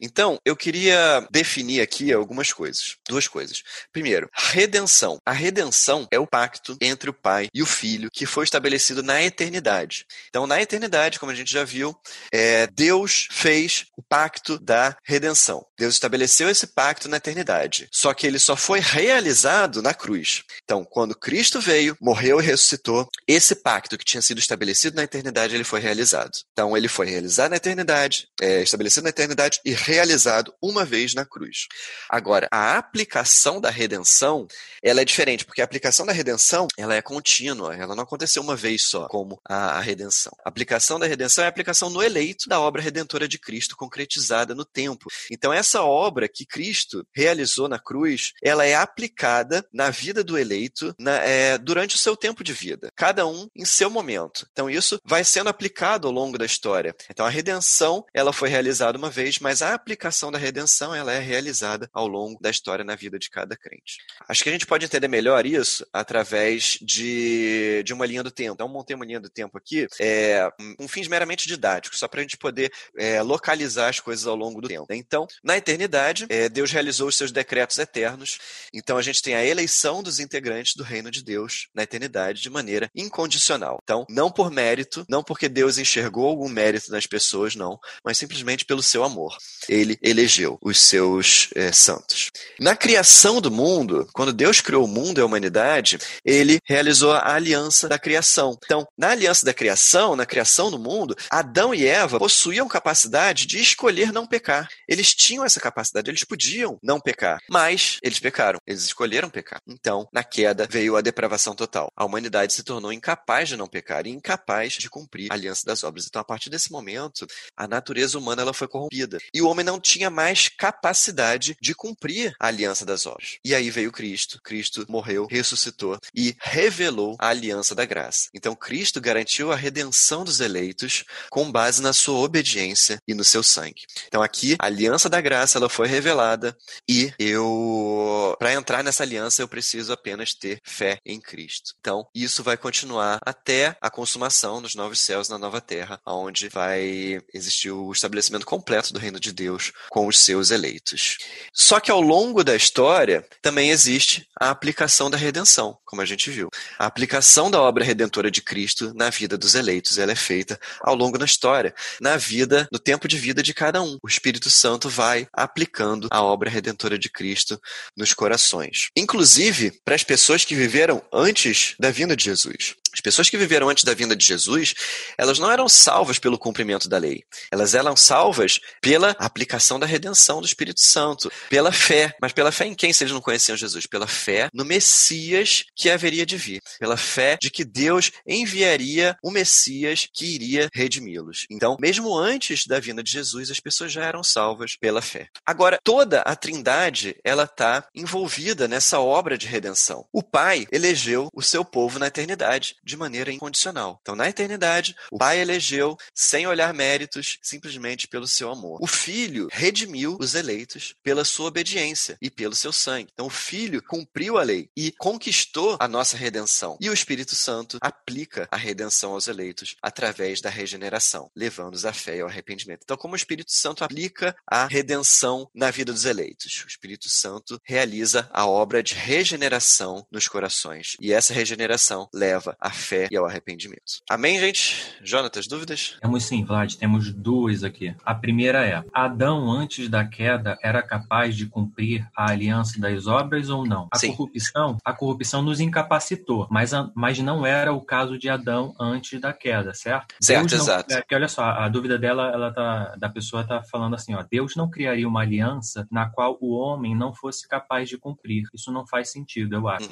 Então, 0.00 0.38
eu 0.44 0.56
queria 0.56 1.26
definir 1.30 1.80
aqui 1.80 2.12
algumas 2.12 2.52
coisas. 2.52 2.96
Duas 3.08 3.26
coisas. 3.26 3.62
Primeiro, 3.92 4.30
redenção. 4.32 5.18
A 5.26 5.32
redenção 5.32 6.06
é 6.12 6.18
o 6.18 6.26
pacto 6.26 6.76
entre 6.80 7.10
o 7.10 7.14
Pai 7.14 7.48
e 7.52 7.62
o 7.62 7.66
Filho 7.66 8.08
que 8.12 8.26
foi 8.26 8.44
estabelecido 8.44 9.02
na 9.02 9.22
eternidade. 9.22 10.06
Então, 10.28 10.46
na 10.46 10.60
eternidade, 10.60 11.18
como 11.18 11.32
a 11.32 11.34
gente 11.34 11.50
já 11.50 11.64
viu, 11.64 11.96
é, 12.32 12.66
Deus 12.66 13.28
fez 13.30 13.86
o 13.96 14.02
pacto 14.02 14.58
da 14.58 14.96
redenção. 15.04 15.64
Deus 15.78 15.94
estabeleceu 15.94 16.48
esse 16.48 16.66
pacto 16.68 17.08
na 17.08 17.16
eternidade. 17.16 17.88
Só 17.92 18.12
que 18.12 18.26
ele 18.26 18.38
só 18.38 18.56
foi 18.56 18.80
realizado 18.80 19.82
na 19.82 19.94
cruz. 19.94 20.42
Então, 20.64 20.84
quando 20.84 21.18
Cristo 21.18 21.60
veio, 21.60 21.96
morreu 22.00 22.40
e 22.40 22.44
ressuscitou, 22.44 23.08
esse 23.26 23.54
pacto 23.54 23.96
que 23.96 24.04
tinha 24.04 24.22
sido 24.22 24.38
estabelecido 24.38 24.96
na 24.96 25.04
eternidade, 25.04 25.54
ele 25.54 25.64
foi 25.64 25.80
realizado. 25.80 26.32
Então, 26.52 26.76
ele 26.76 26.88
foi 26.88 27.06
realizado 27.06 27.50
na 27.50 27.56
eternidade, 27.56 28.28
é, 28.40 28.62
estabelecido 28.62 29.04
na 29.04 29.10
eternidade 29.10 29.60
e 29.64 29.72
realizado 29.72 30.52
uma 30.62 30.84
vez 30.84 31.14
na 31.14 31.24
cruz. 31.24 31.66
Agora, 32.08 32.48
a 32.50 32.76
aplicação 32.76 33.60
da 33.60 33.70
redenção, 33.70 34.46
ela 34.82 35.00
é 35.00 35.04
diferente, 35.04 35.44
porque 35.44 35.60
a 35.60 35.64
aplicação 35.64 36.06
da 36.06 36.12
redenção, 36.12 36.66
ela 36.76 36.94
é 36.94 37.02
contínua, 37.02 37.74
ela 37.74 37.94
não 37.94 38.04
aconteceu 38.04 38.42
uma 38.42 38.56
vez 38.56 38.82
só, 38.82 39.06
como 39.08 39.40
a, 39.48 39.78
a 39.78 39.80
redenção. 39.80 40.32
A 40.44 40.48
aplicação 40.48 40.98
da 40.98 41.06
redenção 41.06 41.44
é 41.44 41.46
a 41.46 41.50
aplicação 41.50 41.90
no 41.90 42.02
eleito 42.10 42.48
da 42.48 42.60
obra 42.60 42.82
redentora 42.82 43.26
de 43.26 43.38
Cristo, 43.38 43.76
concretizada 43.76 44.54
no 44.54 44.64
tempo. 44.64 45.08
Então, 45.30 45.52
essa 45.52 45.82
obra 45.82 46.28
que 46.28 46.44
Cristo 46.44 47.06
realizou 47.14 47.68
na 47.68 47.78
cruz, 47.78 48.32
ela 48.42 48.66
é 48.66 48.74
aplicada 48.74 49.64
na 49.72 49.90
vida 49.90 50.22
do 50.22 50.36
eleito 50.36 50.94
na, 50.98 51.16
é, 51.18 51.56
durante 51.56 51.94
o 51.94 51.98
seu 51.98 52.16
tempo 52.16 52.44
de 52.44 52.52
vida, 52.52 52.90
cada 52.96 53.26
um 53.26 53.48
em 53.54 53.64
seu 53.64 53.88
momento. 53.88 54.46
Então, 54.52 54.68
isso 54.68 55.00
vai 55.04 55.24
sendo 55.24 55.48
aplicado 55.48 56.06
ao 56.06 56.12
longo 56.12 56.36
da 56.36 56.44
história. 56.44 56.94
Então, 57.08 57.24
a 57.24 57.30
redenção, 57.30 58.04
ela 58.12 58.32
foi 58.32 58.48
realizada 58.48 58.98
uma 58.98 59.10
vez, 59.10 59.38
mas 59.38 59.62
a 59.62 59.74
aplicação 59.74 60.30
da 60.30 60.38
redenção, 60.38 60.94
ela 60.94 61.12
é 61.12 61.18
realizada 61.18 61.88
ao 61.92 62.06
longo 62.06 62.40
da 62.40 62.50
história 62.50 62.84
na 62.84 62.96
vida 62.96 63.18
de 63.18 63.30
cada 63.30 63.56
crente. 63.56 63.98
Acho 64.28 64.42
que 64.42 64.48
a 64.48 64.52
gente 64.52 64.66
pode 64.66 64.84
entender 64.84 65.08
melhor 65.08 65.46
isso 65.46 65.86
através 65.92 66.78
de, 66.82 67.82
de 67.84 67.92
uma 67.92 68.06
linha 68.06 68.22
do 68.22 68.30
tempo. 68.30 68.54
Então, 68.54 68.68
montei 68.68 68.96
uma 68.96 69.06
linha 69.06 69.20
do 69.20 69.30
tempo 69.30 69.56
aqui, 69.56 69.86
é, 70.00 70.48
um 70.78 70.88
fins 70.88 71.08
meramente 71.08 71.46
didáticos, 71.46 71.89
só 71.92 72.08
para 72.08 72.20
a 72.20 72.22
gente 72.22 72.36
poder 72.36 72.72
é, 72.96 73.22
localizar 73.22 73.88
as 73.88 74.00
coisas 74.00 74.26
ao 74.26 74.36
longo 74.36 74.60
do 74.60 74.68
tempo. 74.68 74.86
Então, 74.90 75.26
na 75.42 75.56
eternidade, 75.56 76.26
é, 76.28 76.48
Deus 76.48 76.70
realizou 76.70 77.08
os 77.08 77.16
seus 77.16 77.32
decretos 77.32 77.78
eternos. 77.78 78.38
Então, 78.72 78.96
a 78.96 79.02
gente 79.02 79.22
tem 79.22 79.34
a 79.34 79.44
eleição 79.44 80.02
dos 80.02 80.18
integrantes 80.18 80.74
do 80.74 80.82
reino 80.82 81.10
de 81.10 81.22
Deus 81.22 81.68
na 81.74 81.82
eternidade 81.82 82.40
de 82.40 82.50
maneira 82.50 82.90
incondicional. 82.94 83.78
Então, 83.82 84.04
não 84.08 84.30
por 84.30 84.50
mérito, 84.50 85.04
não 85.08 85.22
porque 85.22 85.48
Deus 85.48 85.78
enxergou 85.78 86.26
algum 86.26 86.48
mérito 86.48 86.90
nas 86.90 87.06
pessoas, 87.06 87.54
não, 87.54 87.78
mas 88.04 88.18
simplesmente 88.18 88.64
pelo 88.64 88.82
seu 88.82 89.04
amor. 89.04 89.36
Ele 89.68 89.98
elegeu 90.02 90.58
os 90.62 90.80
seus 90.80 91.48
é, 91.54 91.72
santos. 91.72 92.30
Na 92.58 92.76
criação 92.76 93.40
do 93.40 93.50
mundo, 93.50 94.08
quando 94.12 94.32
Deus 94.32 94.60
criou 94.60 94.84
o 94.84 94.88
mundo 94.88 95.18
e 95.18 95.22
a 95.22 95.26
humanidade, 95.26 95.98
ele 96.24 96.58
realizou 96.64 97.12
a 97.12 97.34
aliança 97.34 97.88
da 97.88 97.98
criação. 97.98 98.58
Então, 98.64 98.86
na 98.96 99.10
aliança 99.10 99.44
da 99.44 99.54
criação, 99.54 100.16
na 100.16 100.26
criação 100.26 100.70
do 100.70 100.78
mundo, 100.78 101.16
Adão 101.30 101.74
e 101.74 101.79
Eva 101.86 102.18
possuíam 102.18 102.68
capacidade 102.68 103.46
de 103.46 103.58
escolher 103.58 104.12
não 104.12 104.26
pecar. 104.26 104.68
Eles 104.88 105.14
tinham 105.14 105.44
essa 105.44 105.60
capacidade, 105.60 106.10
eles 106.10 106.24
podiam 106.24 106.78
não 106.82 107.00
pecar, 107.00 107.40
mas 107.48 107.98
eles 108.02 108.18
pecaram, 108.18 108.58
eles 108.66 108.84
escolheram 108.84 109.30
pecar. 109.30 109.60
Então, 109.66 110.08
na 110.12 110.22
queda 110.22 110.66
veio 110.68 110.96
a 110.96 111.00
depravação 111.00 111.54
total. 111.54 111.90
A 111.96 112.04
humanidade 112.04 112.52
se 112.52 112.62
tornou 112.62 112.92
incapaz 112.92 113.48
de 113.48 113.56
não 113.56 113.66
pecar 113.66 114.06
e 114.06 114.10
incapaz 114.10 114.74
de 114.74 114.88
cumprir 114.88 115.30
a 115.30 115.34
aliança 115.34 115.64
das 115.64 115.84
obras. 115.84 116.06
Então, 116.06 116.20
a 116.20 116.24
partir 116.24 116.50
desse 116.50 116.70
momento, 116.72 117.26
a 117.56 117.66
natureza 117.66 118.18
humana 118.18 118.42
ela 118.42 118.54
foi 118.54 118.68
corrompida 118.68 119.18
e 119.32 119.40
o 119.40 119.48
homem 119.48 119.64
não 119.64 119.80
tinha 119.80 120.10
mais 120.10 120.48
capacidade 120.48 121.56
de 121.60 121.74
cumprir 121.74 122.34
a 122.40 122.48
aliança 122.48 122.84
das 122.84 123.06
obras. 123.06 123.38
E 123.44 123.54
aí 123.54 123.70
veio 123.70 123.92
Cristo. 123.92 124.40
Cristo 124.42 124.84
morreu, 124.88 125.26
ressuscitou 125.30 125.98
e 126.14 126.34
revelou 126.40 127.16
a 127.18 127.28
aliança 127.28 127.74
da 127.74 127.84
graça. 127.84 128.28
Então, 128.34 128.54
Cristo 128.54 129.00
garantiu 129.00 129.52
a 129.52 129.56
redenção 129.56 130.24
dos 130.24 130.40
eleitos 130.40 131.04
com 131.30 131.50
base 131.50 131.69
na 131.78 131.92
sua 131.92 132.18
obediência 132.18 132.98
e 133.06 133.14
no 133.14 133.24
seu 133.24 133.42
sangue. 133.42 133.82
Então, 134.06 134.22
aqui, 134.22 134.56
a 134.58 134.66
aliança 134.66 135.08
da 135.08 135.20
graça 135.20 135.58
ela 135.58 135.68
foi 135.68 135.86
revelada 135.86 136.56
e 136.88 137.12
eu, 137.18 138.34
para 138.38 138.52
entrar 138.52 138.82
nessa 138.82 139.02
aliança, 139.02 139.42
eu 139.42 139.48
preciso 139.48 139.92
apenas 139.92 140.34
ter 140.34 140.58
fé 140.64 140.98
em 141.04 141.20
Cristo. 141.20 141.74
Então, 141.80 142.06
isso 142.14 142.42
vai 142.42 142.56
continuar 142.56 143.18
até 143.24 143.76
a 143.80 143.90
consumação 143.90 144.62
dos 144.62 144.74
novos 144.74 145.00
céus 145.00 145.28
na 145.28 145.38
nova 145.38 145.60
terra, 145.60 146.00
onde 146.06 146.48
vai 146.48 147.20
existir 147.34 147.70
o 147.70 147.92
estabelecimento 147.92 148.46
completo 148.46 148.92
do 148.92 148.98
reino 148.98 149.20
de 149.20 149.32
Deus 149.32 149.72
com 149.90 150.06
os 150.06 150.18
seus 150.18 150.50
eleitos. 150.50 151.18
Só 151.52 151.78
que 151.78 151.90
ao 151.90 152.00
longo 152.00 152.42
da 152.42 152.56
história 152.56 153.26
também 153.42 153.70
existe 153.70 154.26
a 154.40 154.50
aplicação 154.50 155.10
da 155.10 155.16
redenção, 155.16 155.76
como 155.84 156.00
a 156.00 156.06
gente 156.06 156.30
viu. 156.30 156.48
A 156.78 156.86
aplicação 156.86 157.50
da 157.50 157.60
obra 157.60 157.84
redentora 157.84 158.30
de 158.30 158.40
Cristo 158.40 158.92
na 158.94 159.10
vida 159.10 159.36
dos 159.36 159.54
eleitos, 159.54 159.98
ela 159.98 160.12
é 160.12 160.16
feita 160.16 160.58
ao 160.80 160.94
longo 160.94 161.18
da 161.18 161.24
história, 161.24 161.59
na 162.00 162.16
vida, 162.16 162.68
no 162.72 162.78
tempo 162.78 163.06
de 163.06 163.18
vida 163.18 163.42
de 163.42 163.54
cada 163.54 163.82
um. 163.82 163.98
O 164.02 164.08
Espírito 164.08 164.50
Santo 164.50 164.88
vai 164.88 165.26
aplicando 165.32 166.08
a 166.10 166.22
obra 166.22 166.50
redentora 166.50 166.98
de 166.98 167.10
Cristo 167.10 167.60
nos 167.96 168.14
corações. 168.14 168.88
Inclusive 168.96 169.80
para 169.84 169.94
as 169.94 170.04
pessoas 170.04 170.44
que 170.44 170.54
viveram 170.54 171.02
antes 171.12 171.74
da 171.78 171.90
vinda 171.90 172.16
de 172.16 172.24
Jesus. 172.24 172.74
As 172.92 173.00
pessoas 173.00 173.30
que 173.30 173.36
viveram 173.36 173.68
antes 173.68 173.84
da 173.84 173.94
vinda 173.94 174.16
de 174.16 174.24
Jesus, 174.24 174.74
elas 175.16 175.38
não 175.38 175.50
eram 175.50 175.68
salvas 175.68 176.18
pelo 176.18 176.38
cumprimento 176.38 176.88
da 176.88 176.98
lei. 176.98 177.22
Elas 177.50 177.74
eram 177.74 177.96
salvas 177.96 178.60
pela 178.80 179.10
aplicação 179.18 179.78
da 179.78 179.86
redenção 179.86 180.40
do 180.40 180.46
Espírito 180.46 180.80
Santo, 180.80 181.30
pela 181.48 181.72
fé. 181.72 182.14
Mas 182.20 182.32
pela 182.32 182.52
fé 182.52 182.66
em 182.66 182.74
quem 182.74 182.92
se 182.92 183.04
eles 183.04 183.12
não 183.12 183.20
conheciam 183.20 183.56
Jesus? 183.56 183.86
Pela 183.86 184.06
fé 184.06 184.48
no 184.52 184.64
Messias 184.64 185.64
que 185.74 185.90
haveria 185.90 186.26
de 186.26 186.36
vir. 186.36 186.60
Pela 186.78 186.96
fé 186.96 187.38
de 187.40 187.50
que 187.50 187.64
Deus 187.64 188.10
enviaria 188.26 189.16
o 189.22 189.30
Messias 189.30 190.08
que 190.12 190.26
iria 190.26 190.68
redimi-los. 190.74 191.46
Então, 191.50 191.76
mesmo 191.80 192.16
antes 192.16 192.66
da 192.66 192.80
vinda 192.80 193.02
de 193.02 193.10
Jesus, 193.10 193.50
as 193.50 193.60
pessoas 193.60 193.92
já 193.92 194.04
eram 194.04 194.22
salvas 194.22 194.76
pela 194.76 195.02
fé. 195.02 195.28
Agora, 195.46 195.78
toda 195.82 196.20
a 196.22 196.34
Trindade, 196.34 197.16
ela 197.24 197.44
está 197.44 197.86
envolvida 197.94 198.66
nessa 198.66 199.00
obra 199.00 199.36
de 199.36 199.46
redenção. 199.46 200.06
O 200.12 200.22
Pai 200.22 200.66
elegeu 200.72 201.28
o 201.32 201.42
seu 201.42 201.64
povo 201.64 201.98
na 201.98 202.06
eternidade 202.06 202.76
de 202.82 202.96
maneira 202.96 203.32
incondicional. 203.32 203.98
Então, 204.00 204.14
na 204.14 204.28
eternidade, 204.28 204.94
o 205.10 205.18
Pai 205.18 205.40
elegeu 205.40 205.96
sem 206.14 206.46
olhar 206.46 206.72
méritos, 206.72 207.38
simplesmente 207.42 208.08
pelo 208.08 208.26
seu 208.26 208.50
amor. 208.50 208.78
O 208.80 208.86
Filho 208.86 209.48
redimiu 209.50 210.16
os 210.20 210.34
eleitos 210.34 210.94
pela 211.02 211.24
sua 211.24 211.48
obediência 211.48 212.16
e 212.20 212.30
pelo 212.30 212.54
seu 212.54 212.72
sangue. 212.72 213.10
Então, 213.12 213.26
o 213.26 213.30
Filho 213.30 213.82
cumpriu 213.82 214.38
a 214.38 214.42
lei 214.42 214.70
e 214.76 214.92
conquistou 214.98 215.76
a 215.80 215.88
nossa 215.88 216.16
redenção. 216.16 216.76
E 216.80 216.88
o 216.88 216.92
Espírito 216.92 217.34
Santo 217.34 217.78
aplica 217.80 218.48
a 218.50 218.56
redenção 218.56 219.12
aos 219.12 219.28
eleitos 219.28 219.76
através 219.82 220.40
da 220.40 220.50
regeneração, 220.50 221.30
levando-os 221.36 221.84
à 221.84 221.92
fé 221.92 222.16
e 222.16 222.20
ao 222.20 222.28
arrependimento. 222.28 222.82
Então, 222.84 222.96
como 222.96 223.14
o 223.14 223.16
Espírito 223.16 223.52
Santo 223.52 223.84
aplica 223.84 224.34
a 224.46 224.66
redenção 224.66 225.48
na 225.54 225.70
vida 225.70 225.92
dos 225.92 226.04
eleitos? 226.04 226.62
O 226.64 226.68
Espírito 226.68 227.08
Santo 227.08 227.60
realiza 227.64 228.28
a 228.32 228.46
obra 228.46 228.82
de 228.82 228.94
regeneração 228.94 230.06
nos 230.10 230.28
corações. 230.28 230.96
E 231.00 231.12
essa 231.12 231.34
regeneração 231.34 232.08
leva 232.12 232.56
à 232.60 232.69
fé 232.72 233.08
e 233.10 233.16
ao 233.16 233.26
arrependimento. 233.26 234.00
Amém, 234.08 234.38
gente? 234.38 234.76
Jonatas, 235.02 235.46
dúvidas? 235.46 235.96
Temos 236.00 236.24
sim, 236.24 236.44
Vlad, 236.44 236.74
temos 236.76 237.12
duas 237.12 237.64
aqui. 237.64 237.94
A 238.04 238.14
primeira 238.14 238.64
é: 238.66 238.82
Adão, 238.92 239.50
antes 239.50 239.88
da 239.88 240.04
queda, 240.04 240.56
era 240.62 240.82
capaz 240.82 241.36
de 241.36 241.46
cumprir 241.46 242.06
a 242.16 242.30
aliança 242.30 242.80
das 242.80 243.06
obras 243.06 243.48
ou 243.48 243.66
não? 243.66 243.88
A 243.92 243.98
Sim. 243.98 244.10
corrupção, 244.12 244.76
a 244.84 244.92
corrupção 244.92 245.42
nos 245.42 245.60
incapacitou, 245.60 246.46
mas, 246.50 246.72
a- 246.74 246.90
mas 246.94 247.18
não 247.18 247.44
era 247.46 247.72
o 247.72 247.80
caso 247.80 248.18
de 248.18 248.28
Adão 248.28 248.74
antes 248.78 249.20
da 249.20 249.32
queda, 249.32 249.74
certo? 249.74 250.14
Certo, 250.20 250.48
Deus 250.48 250.62
exato. 250.62 250.92
é, 250.94 251.02
que 251.02 251.14
olha 251.14 251.28
só, 251.28 251.44
a 251.44 251.68
dúvida 251.68 251.98
dela, 251.98 252.30
ela 252.32 252.52
tá, 252.52 252.94
da 252.96 253.08
pessoa 253.08 253.44
tá 253.46 253.62
falando 253.62 253.94
assim, 253.94 254.14
ó, 254.14 254.24
Deus 254.30 254.54
não 254.56 254.68
criaria 254.70 255.06
uma 255.08 255.20
aliança 255.22 255.86
na 255.90 256.08
qual 256.08 256.36
o 256.40 256.52
homem 256.56 256.94
não 256.96 257.12
fosse 257.14 257.46
capaz 257.48 257.88
de 257.88 257.96
cumprir. 257.98 258.44
Isso 258.54 258.70
não 258.72 258.86
faz 258.86 259.10
sentido, 259.10 259.54
eu 259.56 259.68
acho. 259.68 259.88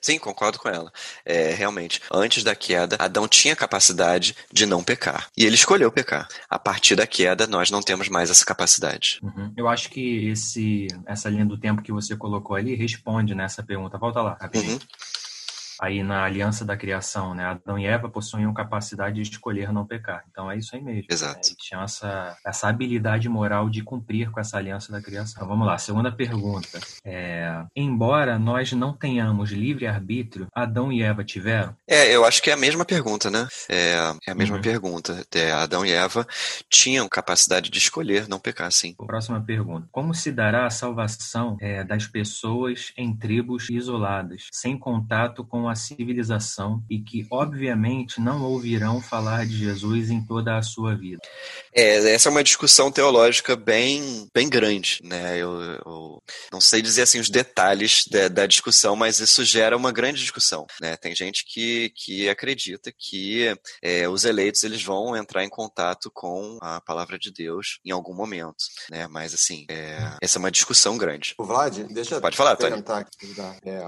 Sim, 0.00 0.18
concordo 0.18 0.58
com 0.58 0.68
ela. 0.68 0.90
É, 1.24 1.52
realmente, 1.52 2.00
antes 2.12 2.42
da 2.42 2.54
queda, 2.54 2.96
Adão 2.98 3.28
tinha 3.28 3.54
capacidade 3.54 4.34
de 4.52 4.66
não 4.66 4.82
pecar. 4.82 5.28
E 5.36 5.44
ele 5.44 5.54
escolheu 5.54 5.90
pecar. 5.92 6.28
A 6.48 6.58
partir 6.58 6.96
da 6.96 7.06
queda, 7.06 7.46
nós 7.46 7.70
não 7.70 7.82
temos 7.82 8.08
mais 8.08 8.30
essa 8.30 8.44
capacidade. 8.44 9.20
Uhum. 9.22 9.52
Eu 9.56 9.68
acho 9.68 9.90
que 9.90 10.28
esse, 10.28 10.88
essa 11.06 11.28
linha 11.28 11.46
do 11.46 11.58
tempo 11.58 11.82
que 11.82 11.92
você 11.92 12.16
colocou 12.16 12.56
ali 12.56 12.74
responde 12.74 13.34
nessa 13.34 13.62
pergunta. 13.62 13.98
Volta 13.98 14.22
lá, 14.22 14.36
rapidinho. 14.40 14.72
Uhum. 14.72 14.80
Aí 15.80 16.02
na 16.02 16.24
aliança 16.24 16.64
da 16.64 16.76
criação, 16.76 17.34
né? 17.34 17.44
Adão 17.44 17.78
e 17.78 17.86
Eva 17.86 18.08
possuíam 18.08 18.52
capacidade 18.52 19.22
de 19.22 19.30
escolher 19.30 19.72
não 19.72 19.86
pecar. 19.86 20.24
Então 20.30 20.50
é 20.50 20.56
isso 20.56 20.74
aí 20.76 20.82
mesmo. 20.82 21.06
Exato. 21.10 21.34
Né? 21.36 21.40
Eles 21.46 21.56
tinham 21.58 21.82
essa, 21.82 22.36
essa 22.44 22.68
habilidade 22.68 23.28
moral 23.28 23.70
de 23.70 23.82
cumprir 23.82 24.30
com 24.30 24.38
essa 24.40 24.58
aliança 24.58 24.92
da 24.92 25.00
criação. 25.00 25.34
Então, 25.36 25.48
vamos 25.48 25.66
lá, 25.66 25.78
segunda 25.78 26.12
pergunta. 26.12 26.78
É, 27.04 27.64
embora 27.74 28.38
nós 28.38 28.72
não 28.72 28.92
tenhamos 28.92 29.50
livre-arbítrio, 29.50 30.46
Adão 30.54 30.92
e 30.92 31.02
Eva 31.02 31.24
tiveram? 31.24 31.74
É, 31.88 32.14
eu 32.14 32.24
acho 32.24 32.42
que 32.42 32.50
é 32.50 32.52
a 32.52 32.56
mesma 32.56 32.84
pergunta, 32.84 33.30
né? 33.30 33.48
É, 33.68 33.94
é 34.26 34.32
a 34.32 34.34
mesma 34.34 34.56
Uhum. 34.56 34.62
pergunta. 34.62 35.24
É, 35.34 35.52
Adão 35.52 35.86
e 35.86 35.92
Eva 35.92 36.26
tinham 36.68 37.08
capacidade 37.08 37.70
de 37.70 37.78
escolher 37.78 38.28
não 38.28 38.38
pecar, 38.38 38.70
sim. 38.72 38.94
Próxima 39.06 39.40
pergunta. 39.40 39.88
Como 39.90 40.12
se 40.12 40.30
dará 40.32 40.66
a 40.66 40.70
salvação 40.70 41.56
é, 41.60 41.82
das 41.84 42.06
pessoas 42.06 42.92
em 42.96 43.16
tribos 43.16 43.68
isoladas, 43.70 44.48
sem 44.52 44.76
contato 44.78 45.44
com 45.44 45.68
a 45.70 45.74
civilização 45.74 46.82
e 46.90 46.98
que, 47.00 47.26
obviamente, 47.30 48.20
não 48.20 48.42
ouvirão 48.42 49.00
falar 49.00 49.46
de 49.46 49.56
Jesus 49.56 50.10
em 50.10 50.22
toda 50.24 50.56
a 50.56 50.62
sua 50.62 50.94
vida? 50.94 51.20
É, 51.72 52.12
essa 52.12 52.28
é 52.28 52.32
uma 52.32 52.44
discussão 52.44 52.90
teológica 52.90 53.54
bem, 53.54 54.28
bem 54.34 54.48
grande, 54.48 55.00
né? 55.04 55.38
Eu, 55.38 55.60
eu 55.60 56.22
não 56.52 56.60
sei 56.60 56.82
dizer 56.82 57.02
assim 57.02 57.20
os 57.20 57.30
detalhes 57.30 58.04
da, 58.10 58.28
da 58.28 58.46
discussão, 58.46 58.96
mas 58.96 59.20
isso 59.20 59.44
gera 59.44 59.76
uma 59.76 59.92
grande 59.92 60.20
discussão, 60.20 60.66
né? 60.80 60.96
Tem 60.96 61.14
gente 61.14 61.44
que, 61.44 61.92
que 61.94 62.28
acredita 62.28 62.92
que 62.96 63.54
é, 63.82 64.08
os 64.08 64.24
eleitos 64.24 64.64
eles 64.64 64.82
vão 64.82 65.16
entrar 65.16 65.44
em 65.44 65.48
contato 65.48 66.10
com 66.12 66.58
a 66.60 66.80
palavra 66.80 67.18
de 67.18 67.32
Deus 67.32 67.78
em 67.84 67.90
algum 67.90 68.14
momento, 68.14 68.64
né? 68.90 69.06
Mas 69.06 69.32
assim, 69.32 69.64
é, 69.70 70.16
essa 70.20 70.38
é 70.38 70.40
uma 70.40 70.50
discussão 70.50 70.98
grande. 70.98 71.34
O 71.38 71.44
Vlad, 71.44 71.78
deixa 71.90 72.16
eu 72.16 72.20
Pode 72.20 72.36
falar, 72.36 72.56
Tony. 72.56 72.82
aqui 72.86 73.26
ajudar. 73.26 73.56
É, 73.64 73.80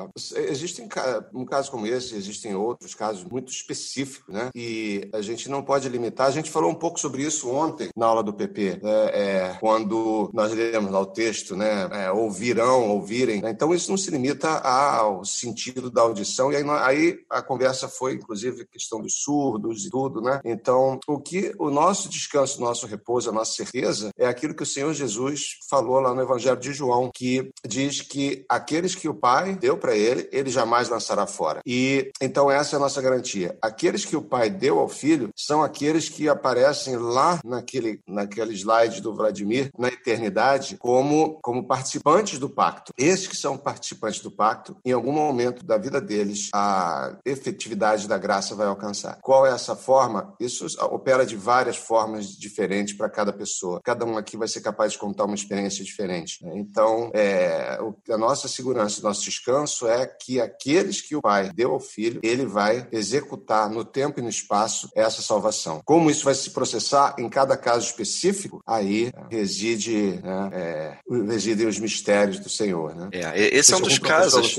existem 0.50 0.88
um 1.34 1.44
caso 1.44 1.70
como 1.73 1.87
esse, 1.87 2.14
existem 2.14 2.55
outros 2.55 2.95
casos 2.95 3.25
muito 3.25 3.50
específicos, 3.50 4.33
né? 4.33 4.50
E 4.55 5.09
a 5.11 5.23
gente 5.23 5.49
não 5.49 5.62
pode 5.62 5.88
limitar. 5.88 6.26
A 6.26 6.31
gente 6.31 6.50
falou 6.50 6.71
um 6.71 6.75
pouco 6.75 7.00
sobre 7.00 7.23
isso 7.23 7.49
ontem 7.49 7.88
na 7.97 8.05
aula 8.05 8.23
do 8.23 8.35
PP, 8.35 8.81
né? 8.83 9.11
É, 9.12 9.57
quando 9.59 10.31
nós 10.35 10.52
lemos 10.52 10.93
lá 10.93 11.00
o 11.00 11.07
texto, 11.07 11.57
né? 11.57 11.88
É, 11.91 12.12
ouvirão, 12.12 12.91
ouvirem. 12.91 13.41
né? 13.41 13.50
Então 13.50 13.73
isso 13.73 13.91
não 13.91 13.97
se 13.97 14.11
limita 14.11 14.59
ao 14.59 15.25
sentido 15.25 15.91
da 15.91 16.02
audição. 16.02 16.52
E 16.52 16.57
aí, 16.57 16.64
aí 16.69 17.19
a 17.31 17.41
conversa 17.41 17.88
foi, 17.88 18.14
inclusive, 18.14 18.67
questão 18.67 19.00
dos 19.00 19.23
surdos 19.23 19.87
e 19.87 19.91
tudo, 19.91 20.21
né? 20.21 20.41
Então 20.45 21.00
o 21.09 21.19
que 21.19 21.55
o 21.59 21.71
nosso 21.71 22.09
descanso, 22.11 22.59
o 22.59 22.64
nosso 22.64 22.87
repouso, 22.87 23.31
a 23.31 23.33
nossa 23.33 23.52
certeza 23.52 24.11
é 24.19 24.26
aquilo 24.26 24.55
que 24.55 24.62
o 24.62 24.67
Senhor 24.67 24.93
Jesus 24.93 25.59
falou 25.71 26.00
lá 26.00 26.14
no 26.14 26.21
Evangelho 26.21 26.61
de 26.61 26.75
João, 26.75 27.11
que 27.12 27.50
diz 27.67 28.02
que 28.02 28.45
aqueles 28.47 28.95
que 28.95 29.09
o 29.09 29.14
Pai 29.14 29.57
deu 29.57 29.79
para 29.79 29.97
ele, 29.97 30.29
ele 30.31 30.50
jamais 30.50 30.91
lançará 30.91 31.26
fora. 31.26 31.62
E 31.66 32.11
então 32.21 32.50
essa 32.50 32.76
é 32.76 32.78
a 32.78 32.81
nossa 32.81 33.00
garantia. 33.00 33.57
Aqueles 33.61 34.04
que 34.04 34.16
o 34.16 34.23
Pai 34.23 34.50
deu 34.50 34.78
ao 34.78 34.88
Filho 34.88 35.31
são 35.37 35.62
aqueles 35.62 36.09
que 36.09 36.28
aparecem 36.28 36.97
lá 36.97 37.40
naquele, 37.45 38.00
naquele 38.07 38.54
slide 38.54 39.00
do 39.00 39.14
Vladimir, 39.14 39.71
na 39.78 39.88
eternidade, 39.88 40.76
como, 40.78 41.38
como 41.42 41.66
participantes 41.66 42.38
do 42.38 42.49
pacto. 42.49 42.92
Esses 42.97 43.26
que 43.26 43.37
são 43.37 43.57
participantes 43.57 44.21
do 44.21 44.31
pacto, 44.31 44.76
em 44.85 44.92
algum 44.92 45.12
momento 45.12 45.64
da 45.64 45.78
vida 45.78 46.00
deles, 46.00 46.49
a 46.54 47.16
efetividade 47.25 48.09
da 48.09 48.19
graça 48.19 48.54
vai 48.54 48.66
alcançar. 48.66 49.19
Qual 49.21 49.47
é 49.47 49.50
essa 49.50 49.76
forma? 49.76 50.35
Isso 50.38 50.66
opera 50.81 51.25
de 51.25 51.37
várias 51.37 51.76
formas 51.76 52.28
diferentes 52.28 52.95
para 52.95 53.09
cada 53.09 53.33
pessoa. 53.33 53.81
Cada 53.83 54.04
um 54.04 54.16
aqui 54.16 54.37
vai 54.37 54.49
ser 54.49 54.61
capaz 54.61 54.92
de 54.92 54.99
contar 54.99 55.25
uma 55.25 55.35
experiência 55.35 55.85
diferente. 55.85 56.45
né? 56.45 56.52
Então, 56.57 57.11
é, 57.14 57.78
a 58.11 58.19
nossa 58.19 58.49
segurança, 58.49 59.00
o 59.00 59.04
nosso 59.04 59.23
descanso 59.23 59.87
é 59.87 60.07
que 60.07 60.40
aqueles 60.40 61.00
que 61.00 61.16
o 61.16 61.23
Pai 61.23 61.41
deu 61.50 61.72
ao 61.72 61.80
Filho, 61.80 62.20
ele 62.22 62.46
vai 62.46 62.87
executar 62.92 63.70
no 63.70 63.84
tempo 63.84 64.20
e 64.20 64.22
no 64.22 64.28
espaço 64.28 64.88
essa 64.94 65.22
salvação. 65.22 65.80
Como 65.84 66.11
isso 66.11 66.25
vai 66.25 66.34
se 66.34 66.50
processar 66.50 67.16
em 67.18 67.28
cada 67.28 67.56
caso 67.56 67.87
específico, 67.87 68.62
aí 68.66 69.11
reside, 69.30 70.20
né, 70.22 70.50
é, 70.52 70.99
residem 71.26 71.66
os 71.66 71.78
mistérios 71.78 72.38
do 72.38 72.49
Senhor. 72.49 72.94
Né? 72.94 73.08
É, 73.12 73.56
esse 73.56 73.72
é 73.72 73.76
um 73.76 73.80
dos 73.80 73.99
casos. 73.99 74.58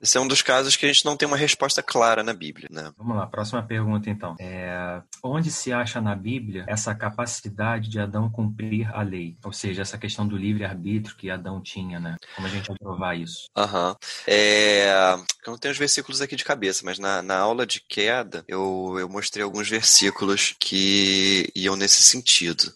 Esse 0.00 0.16
é 0.16 0.20
um 0.20 0.28
dos 0.28 0.42
casos 0.42 0.76
que 0.76 0.86
a 0.86 0.88
gente 0.88 1.04
não 1.04 1.16
tem 1.16 1.26
uma 1.26 1.36
resposta 1.36 1.82
clara 1.82 2.22
na 2.22 2.32
Bíblia, 2.32 2.68
né? 2.70 2.92
Vamos 2.96 3.16
lá, 3.16 3.26
próxima 3.26 3.62
pergunta 3.62 4.08
então. 4.08 4.36
É, 4.38 5.02
onde 5.22 5.50
se 5.50 5.72
acha 5.72 6.00
na 6.00 6.14
Bíblia 6.14 6.64
essa 6.68 6.94
capacidade 6.94 7.88
de 7.88 7.98
Adão 7.98 8.30
cumprir 8.30 8.88
a 8.94 9.02
lei? 9.02 9.36
Ou 9.44 9.52
seja, 9.52 9.82
essa 9.82 9.98
questão 9.98 10.26
do 10.26 10.36
livre-arbítrio 10.36 11.16
que 11.16 11.30
Adão 11.30 11.60
tinha, 11.60 11.98
né? 11.98 12.16
Como 12.34 12.46
a 12.46 12.50
gente 12.50 12.68
vai 12.68 12.76
provar 12.78 13.18
isso? 13.18 13.48
Aham. 13.56 13.96
É, 14.26 15.14
eu 15.46 15.50
não 15.50 15.58
tenho 15.58 15.72
os 15.72 15.78
versículos 15.78 16.20
aqui 16.20 16.36
de 16.36 16.44
cabeça, 16.44 16.82
mas 16.84 16.98
na, 16.98 17.22
na 17.22 17.38
aula 17.38 17.66
de 17.66 17.80
queda 17.80 18.44
eu, 18.46 18.96
eu 18.98 19.08
mostrei 19.08 19.42
alguns 19.42 19.68
versículos 19.68 20.54
que 20.58 21.50
iam 21.54 21.76
nesse 21.76 22.02
sentido. 22.02 22.72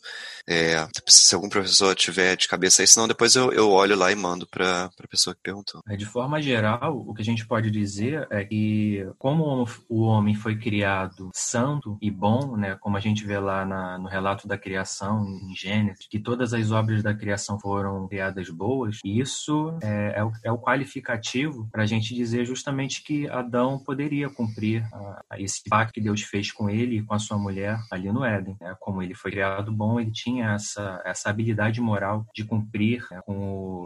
É, 0.48 0.86
se 1.08 1.34
algum 1.34 1.48
professor 1.48 1.94
tiver 1.94 2.36
de 2.36 2.48
cabeça 2.48 2.82
aí, 2.82 2.88
senão 2.88 3.06
depois 3.08 3.34
eu, 3.34 3.52
eu 3.52 3.70
olho 3.70 3.96
lá 3.96 4.10
e 4.10 4.14
mando 4.14 4.46
para 4.46 4.90
a 5.02 5.08
pessoa 5.08 5.34
que 5.34 5.40
perguntou. 5.42 5.80
É, 5.88 5.96
De 5.96 6.04
forma 6.06 6.40
geral, 6.42 6.96
o 7.06 7.14
que 7.14 7.22
a 7.22 7.24
gente 7.24 7.46
pode 7.46 7.70
dizer 7.70 8.26
é 8.30 8.44
que, 8.44 9.06
como 9.18 9.66
o 9.88 10.00
homem 10.02 10.34
foi 10.34 10.56
criado 10.58 11.30
santo 11.34 11.96
e 12.00 12.10
bom, 12.10 12.56
né, 12.56 12.76
como 12.80 12.96
a 12.96 13.00
gente 13.00 13.24
vê 13.24 13.38
lá 13.38 13.64
na- 13.64 13.98
no 13.98 14.08
relato 14.08 14.46
da 14.48 14.58
criação, 14.58 15.24
em 15.24 15.54
Gênesis, 15.54 16.06
que 16.08 16.18
todas 16.18 16.52
as 16.52 16.70
obras 16.70 17.02
da 17.02 17.14
criação 17.14 17.58
foram 17.58 18.06
criadas 18.08 18.48
boas, 18.50 18.98
isso 19.04 19.76
é, 19.82 20.14
é 20.16 20.24
o, 20.24 20.32
é 20.44 20.52
o 20.52 20.58
qualificativo 20.58 21.68
para 21.70 21.82
a 21.82 21.86
gente 21.86 22.14
dizer 22.14 22.44
justamente 22.44 23.02
que 23.02 23.28
Adão 23.28 23.78
poderia 23.78 24.28
cumprir 24.28 24.84
ah, 24.92 25.22
esse 25.38 25.62
pacto 25.68 25.92
que 25.94 26.00
Deus 26.00 26.22
fez 26.22 26.50
com 26.52 26.68
ele 26.68 26.98
e 26.98 27.02
com 27.02 27.14
a 27.14 27.18
sua 27.18 27.38
mulher 27.38 27.78
ali 27.90 28.10
no 28.12 28.24
Éden. 28.24 28.56
né? 28.60 28.74
Como 28.80 29.02
ele 29.02 29.14
foi 29.14 29.30
criado 29.30 29.72
bom, 29.72 29.98
ele 30.00 30.10
tinha 30.10 30.31
essa, 30.40 31.02
essa 31.04 31.28
habilidade 31.28 31.80
moral 31.80 32.24
de 32.34 32.44
cumprir 32.44 33.04
né, 33.10 33.20
com 33.26 33.32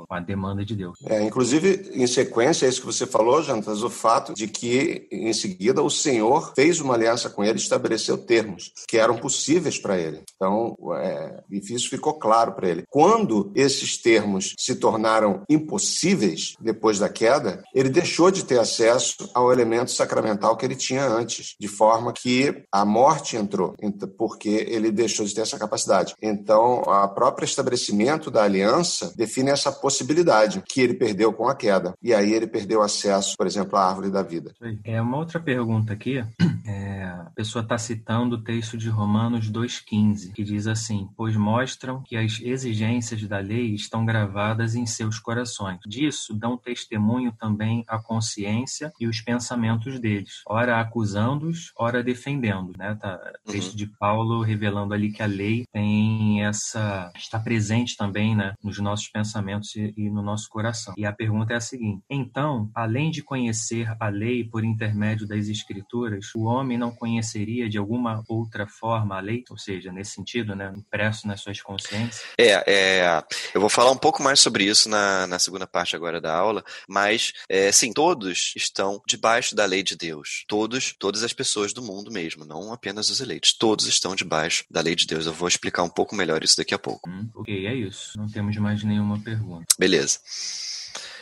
o- 0.03 0.05
com 0.07 0.15
a 0.15 0.21
demanda 0.21 0.65
de 0.65 0.77
Deus. 0.77 0.99
É, 1.07 1.23
inclusive, 1.23 1.91
em 1.95 2.07
sequência, 2.07 2.67
isso 2.69 2.81
que 2.81 2.87
você 2.87 3.07
falou, 3.07 3.43
Jantas, 3.43 3.83
o 3.83 3.91
fato 3.91 4.35
de 4.35 4.47
que, 4.47 5.09
em 5.11 5.33
seguida, 5.33 5.83
o 5.83 5.91
Senhor 5.91 6.53
fez 6.55 6.81
uma 6.81 6.95
aliança 6.95 7.31
com 7.31 7.43
ele 7.43 7.59
estabeleceu 7.59 8.19
termos 8.19 8.71
que 8.87 8.99
eram 8.99 9.17
possíveis 9.17 9.79
para 9.79 9.99
ele. 9.99 10.21
Então, 10.37 10.77
é, 11.01 11.43
isso 11.51 11.89
ficou 11.89 12.15
claro 12.15 12.53
para 12.53 12.69
ele. 12.69 12.85
Quando 12.89 13.51
esses 13.55 13.97
termos 14.01 14.55
se 14.59 14.77
tornaram 14.77 15.43
impossíveis, 15.49 16.55
depois 16.61 16.99
da 16.99 17.09
queda, 17.09 17.63
ele 17.75 17.89
deixou 17.89 18.31
de 18.31 18.45
ter 18.45 18.59
acesso 18.59 19.31
ao 19.35 19.53
elemento 19.53 19.91
sacramental 19.91 20.57
que 20.57 20.65
ele 20.67 20.75
tinha 20.77 21.07
antes, 21.07 21.55
de 21.59 21.69
forma 21.69 22.13
que 22.13 22.65
a 22.73 22.85
morte 22.85 23.37
entrou, 23.37 23.75
ent- 23.83 24.07
porque 24.19 24.49
ele 24.69 24.91
deixou 24.91 25.25
de 25.25 25.35
ter 25.35 25.43
essa 25.43 25.59
capacidade. 25.59 26.15
Então, 26.41 26.83
o 26.83 27.09
próprio 27.09 27.45
estabelecimento 27.45 28.31
da 28.31 28.43
aliança 28.45 29.13
define 29.17 29.51
essa 29.51 29.73
possibilidade 29.73 30.63
que 30.67 30.81
ele 30.81 30.95
perdeu 30.95 31.33
com 31.33 31.49
a 31.49 31.55
queda. 31.55 31.95
E 32.03 32.13
aí 32.13 32.33
ele 32.33 32.47
perdeu 32.47 32.83
acesso, 32.83 33.35
por 33.37 33.47
exemplo, 33.47 33.77
à 33.77 33.89
árvore 33.89 34.11
da 34.11 34.23
vida. 34.23 34.53
É 34.85 35.01
uma 35.01 35.17
outra 35.17 35.41
pergunta 35.41 35.93
aqui. 35.93 36.23
É, 36.67 37.05
a 37.05 37.31
pessoa 37.35 37.63
está 37.63 37.79
citando 37.79 38.37
o 38.37 38.43
texto 38.43 38.77
de 38.77 38.89
Romanos 38.89 39.51
2,15, 39.51 40.33
que 40.33 40.43
diz 40.45 40.67
assim: 40.67 41.09
Pois 41.17 41.37
mostram 41.37 42.03
que 42.03 42.17
as 42.17 42.41
exigências 42.43 43.23
da 43.27 43.39
lei 43.39 43.75
estão 43.75 44.05
gravadas 44.05 44.75
em 44.75 44.85
seus 44.87 45.19
corações. 45.19 45.79
Disso 45.87 46.35
dão 46.35 46.57
testemunho 46.57 47.33
também 47.39 47.85
a 47.89 47.99
consciência 47.99 48.93
e 49.01 49.07
os 49.07 49.21
pensamentos 49.21 49.99
deles, 50.01 50.43
ora 50.47 50.81
acusando-os, 50.81 51.73
ora 51.79 52.03
defendendo. 52.03 52.73
Né? 52.77 52.97
Tá, 53.01 53.19
o 53.47 53.53
texto 53.53 53.71
Uhum. 53.71 53.77
de 53.77 53.87
Paulo 53.99 54.43
revelando 54.43 54.93
ali 54.95 55.13
que 55.13 55.23
a 55.23 55.27
lei 55.27 55.65
tem 55.73 56.26
essa. 56.43 57.11
está 57.17 57.39
presente 57.39 57.97
também 57.97 58.37
né, 58.37 58.55
nos 58.63 58.79
nossos 58.79 59.09
pensamentos 59.09 59.75
e, 59.77 59.93
e 59.97 60.11
no 60.11 60.23
nosso 60.23 60.49
coração. 60.49 60.95
E 60.97 61.05
a 61.05 61.13
pergunta 61.13 61.53
é 61.53 61.57
a 61.57 61.61
seguinte: 61.61 62.03
então, 62.11 62.71
além 62.75 63.11
de 63.11 63.23
conhecer 63.23 63.95
a 64.01 64.09
lei 64.09 64.45
por 64.45 64.65
intermédio 64.65 65.27
das 65.27 65.49
Escrituras, 65.49 66.27
o 66.35 66.45
homem 66.45 66.79
não 66.79 66.91
conheceria 66.91 67.69
de 67.69 67.79
alguma 67.79 68.23
outra 68.29 68.67
forma 68.67 69.17
a 69.17 69.21
lei? 69.21 69.45
Ou 69.51 69.59
seja, 69.59 69.93
nesse 69.93 70.13
sentido, 70.13 70.55
né, 70.55 70.73
impresso 70.77 71.27
nas 71.27 71.41
suas 71.41 71.61
consciências? 71.61 72.23
É, 72.39 72.65
é, 72.67 73.25
eu 73.55 73.61
vou 73.61 73.71
falar 73.71 73.91
um 73.91 73.97
pouco 73.97 74.23
mais 74.23 74.41
sobre 74.41 74.65
isso 74.65 74.89
na, 74.89 75.27
na 75.27 75.39
segunda 75.39 75.67
parte 75.67 75.95
agora 75.95 76.21
da 76.21 76.35
aula, 76.35 76.65
mas, 76.89 77.33
é, 77.49 77.71
sim, 77.71 77.93
todos 77.93 78.53
estão 78.57 79.01
debaixo 79.07 79.55
da 79.55 79.65
lei 79.65 79.83
de 79.83 79.97
Deus. 79.97 80.45
Todos, 80.49 80.95
todas 80.99 81.23
as 81.23 81.33
pessoas 81.33 81.73
do 81.73 81.83
mundo 81.83 82.11
mesmo, 82.11 82.45
não 82.45 82.73
apenas 82.73 83.11
os 83.11 83.21
eleitos. 83.21 83.53
Todos 83.57 83.87
estão 83.87 84.15
debaixo 84.15 84.65
da 84.71 84.81
lei 84.81 84.95
de 84.95 85.07
Deus. 85.07 85.27
Eu 85.27 85.33
vou 85.33 85.49
explicar 85.49 85.83
um 85.83 85.89
pouco 85.89 86.16
melhor 86.17 86.43
isso 86.43 86.57
daqui 86.57 86.75
a 86.75 86.79
pouco. 86.79 87.09
Hum, 87.09 87.29
ok, 87.35 87.67
é 87.67 87.75
isso. 87.75 88.13
Não 88.17 88.29
temos 88.29 88.57
mais 88.57 88.83
nenhuma 88.83 89.19
pergunta. 89.21 89.67
Beleza. 89.79 90.19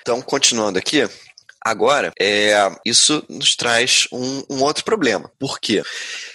Então, 0.00 0.20
continuando 0.22 0.78
aqui, 0.78 1.08
agora, 1.60 2.12
é, 2.20 2.54
isso 2.84 3.24
nos 3.28 3.56
traz 3.56 4.06
um, 4.12 4.42
um 4.50 4.62
outro 4.62 4.84
problema. 4.84 5.30
Por 5.38 5.58
quê? 5.58 5.82